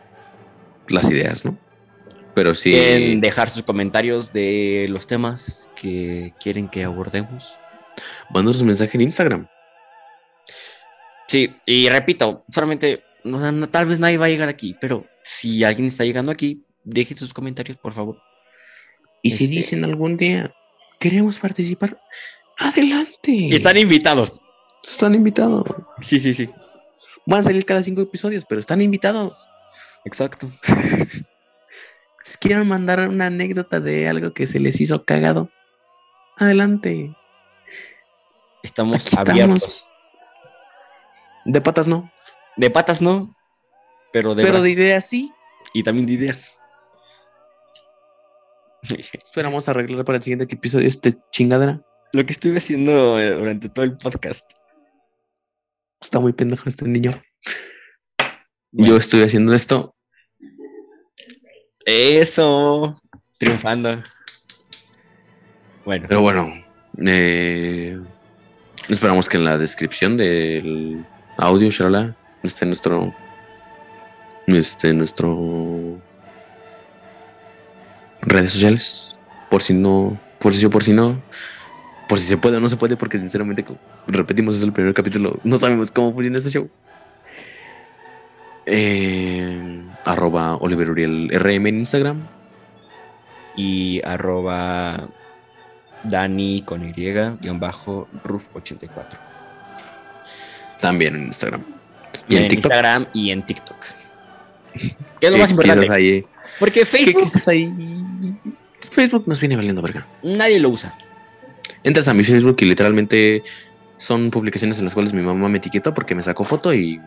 las 0.89 1.11
ideas, 1.11 1.45
¿no? 1.45 1.59
Pero 2.35 2.53
sí. 2.55 2.73
Pueden 2.73 3.21
dejar 3.21 3.49
sus 3.49 3.63
comentarios 3.63 4.33
de 4.33 4.87
los 4.91 5.07
temas 5.07 5.71
que 5.81 6.35
quieren 6.39 6.69
que 6.69 6.85
abordemos. 6.85 7.59
Mándanos 8.31 8.61
un 8.61 8.67
mensaje 8.67 8.97
en 8.99 9.03
Instagram. 9.03 9.49
Sí, 11.29 11.57
y 11.65 11.89
repito, 11.89 12.45
solamente, 12.51 13.03
no, 13.25 13.51
no, 13.51 13.69
tal 13.69 13.87
vez 13.87 13.99
nadie 13.99 14.19
va 14.19 14.27
a 14.27 14.29
llegar 14.29 14.49
aquí, 14.49 14.77
pero 14.81 15.07
si 15.25 15.65
alguien 15.65 15.89
está 15.89 16.05
llegando 16.05 16.31
aquí, 16.31 16.65
dejen 16.85 17.17
sus 17.17 17.33
comentarios, 17.35 17.79
por 17.79 17.93
favor. 17.95 18.19
Y 19.23 19.31
si 19.31 19.45
Este- 19.45 19.57
dicen 19.57 19.85
algún 19.85 20.17
día, 20.17 20.55
queremos 21.01 21.39
participar, 21.39 21.99
adelante. 22.59 23.33
Y 23.33 23.55
están 23.55 23.77
invitados. 23.77 24.41
Están 24.83 25.15
invitados. 25.15 25.65
Sí, 26.01 26.21
sí, 26.21 26.35
sí. 26.35 26.51
Van 27.27 27.41
a 27.41 27.43
salir 27.43 27.65
cada 27.65 27.83
cinco 27.83 28.03
episodios, 28.03 28.45
pero 28.45 28.61
están 28.61 28.81
invitados. 28.81 29.49
Exacto. 30.05 30.49
Si 32.27 32.39
quieren 32.39 32.67
mandar 32.67 33.09
una 33.09 33.27
anécdota 33.27 33.79
de 33.79 34.09
algo 34.09 34.35
que 34.35 34.49
se 34.49 34.59
les 34.59 34.81
hizo 34.81 35.05
cagado, 35.05 35.49
adelante. 36.37 37.15
Estamos 38.65 39.07
Aquí 39.07 39.09
estamos. 39.11 39.29
abiertos. 39.31 39.85
De 41.45 41.61
patas 41.61 41.87
no, 41.87 42.11
De 42.57 42.69
patas 42.69 43.01
no, 43.01 43.31
pero 44.13 44.35
de, 44.35 44.43
pero 44.43 44.61
de 44.61 44.71
ideas 44.71 45.07
sí. 45.07 45.33
y 45.73 45.85
también 45.85 46.07
de 46.07 46.15
ideas. 46.15 46.61
Esperamos 48.83 49.69
arreglar 49.69 50.05
para 50.05 50.17
el 50.17 50.25
siguiente 50.25 50.53
episodio 50.53 50.89
este 50.89 51.17
chingadera. 51.31 51.81
Lo 52.13 52.27
que 52.27 52.33
estuve 52.33 52.59
haciendo 52.59 53.21
eh, 53.21 53.31
durante 53.31 53.69
todo 53.69 53.85
el 53.85 53.97
podcast. 53.97 54.51
Está 56.01 56.21
muy 56.21 56.33
pendejo 56.33 56.69
este 56.69 56.87
niño. 56.87 57.23
Bueno. 58.73 58.89
Yo 58.89 58.97
estoy 58.97 59.23
haciendo 59.23 59.55
esto. 59.55 59.95
Eso. 61.85 63.01
Triunfando. 63.39 64.03
Bueno, 65.85 66.07
Pero 66.09 66.21
bueno, 66.21 66.49
eh, 67.07 67.97
esperamos 68.89 69.29
que 69.29 69.37
en 69.37 69.45
la 69.45 69.57
descripción 69.57 70.17
del 70.17 71.05
audio, 71.39 71.71
shalala, 71.71 72.17
esté 72.43 72.67
nuestro. 72.67 73.15
Este, 74.47 74.93
nuestro. 74.93 76.01
Redes 78.23 78.53
sociales. 78.53 79.19
Por 79.51 79.63
si 79.63 79.75
no. 79.75 80.21
Por 80.41 80.53
si 80.53 80.61
sí 80.61 80.67
o 80.67 80.71
por 80.71 80.83
si 80.83 80.93
no. 80.93 81.23
Por 82.09 82.19
si 82.19 82.27
se 82.27 82.37
puede 82.37 82.57
o 82.57 82.61
no 82.61 82.69
se 82.69 82.77
puede, 82.77 82.97
porque 82.97 83.19
sinceramente, 83.19 83.65
como 83.65 83.79
repetimos, 84.07 84.57
es 84.57 84.63
el 84.63 84.73
primer 84.73 84.95
capítulo. 84.95 85.41
No 85.43 85.59
sabemos 85.59 85.91
cómo 85.91 86.13
funciona 86.13 86.39
este 86.39 86.51
show. 86.51 86.69
Eh, 88.67 89.83
arroba 90.05 90.57
Oliver 90.57 90.91
Uriel 90.91 91.31
RM 91.33 91.67
en 91.69 91.79
Instagram. 91.81 92.27
y 93.59 94.03
arroba 94.05 95.09
Dani 96.05 96.63
con 96.63 96.87
Y, 96.89 96.93
guion 96.93 97.59
bajo, 97.59 98.07
Ruf84. 98.23 99.19
También 100.81 101.17
en 101.17 101.23
Instagram. 101.27 101.63
Y 102.29 102.37
en, 102.37 102.43
en 102.45 102.49
TikTok. 102.51 102.65
Instagram 102.71 103.07
y 103.15 103.31
en 103.31 103.47
TikTok. 103.47 103.77
¿Qué 105.21 105.27
es 105.27 105.31
lo 105.33 105.37
¿Qué 105.37 105.39
más 105.39 105.51
importante? 105.53 105.89
ahí- 105.91 106.25
Porque 106.59 106.81
¿Qué 106.81 106.87
Facebook 106.87 107.23
ahí? 107.47 107.73
Facebook 108.91 109.25
nos 109.27 109.41
viene 109.41 109.57
valiendo 109.57 109.81
verga. 109.81 110.07
nadie 110.23 110.61
lo 110.61 110.69
usa. 110.69 110.93
Entras 111.83 112.09
a 112.09 112.15
mi 112.15 112.25
Facebook 112.25 112.57
y 112.61 112.65
literalmente 112.67 113.43
son 113.99 114.31
publicaciones 114.31 114.79
en 114.79 114.85
las 114.85 114.95
cuales 114.95 115.13
mi 115.13 115.23
mamá 115.23 115.49
me 115.49 115.59
etiquetó 115.59 115.95
porque 115.95 116.15
me 116.15 116.23
sacó 116.23 116.45
foto 116.45 116.75
y 116.75 117.01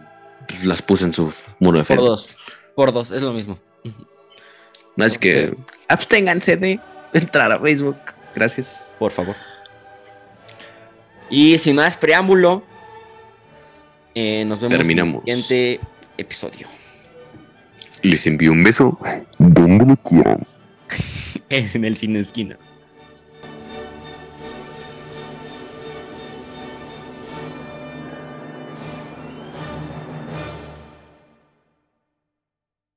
pues, 0.47 0.65
las 0.65 0.81
puse 0.81 1.05
en 1.05 1.13
su 1.13 1.33
muro 1.59 1.77
de 1.79 1.83
Por 1.83 1.87
Facebook. 1.87 2.07
dos. 2.07 2.37
Por 2.75 2.93
dos, 2.93 3.11
es 3.11 3.21
lo 3.21 3.33
mismo. 3.33 3.57
Así 4.97 5.17
que 5.17 5.39
Entonces, 5.41 5.67
absténganse 5.87 6.57
de 6.57 6.79
entrar 7.13 7.51
a 7.51 7.59
Facebook. 7.59 7.97
Gracias. 8.35 8.93
por 8.99 9.11
favor. 9.11 9.35
Y 11.29 11.57
sin 11.57 11.75
más 11.75 11.95
preámbulo, 11.95 12.63
eh, 14.15 14.43
nos 14.45 14.59
vemos 14.59 14.77
Terminamos. 14.77 15.21
en 15.25 15.33
el 15.37 15.41
siguiente 15.43 15.87
episodio. 16.17 16.67
Les 18.01 18.25
envío 18.27 18.51
un 18.51 18.63
beso 18.63 18.97
donde 19.37 19.85
lo 19.85 19.95
quieran. 19.97 20.45
En 21.49 21.85
el 21.85 21.95
Cine 21.97 22.19
Esquinas. 22.19 22.75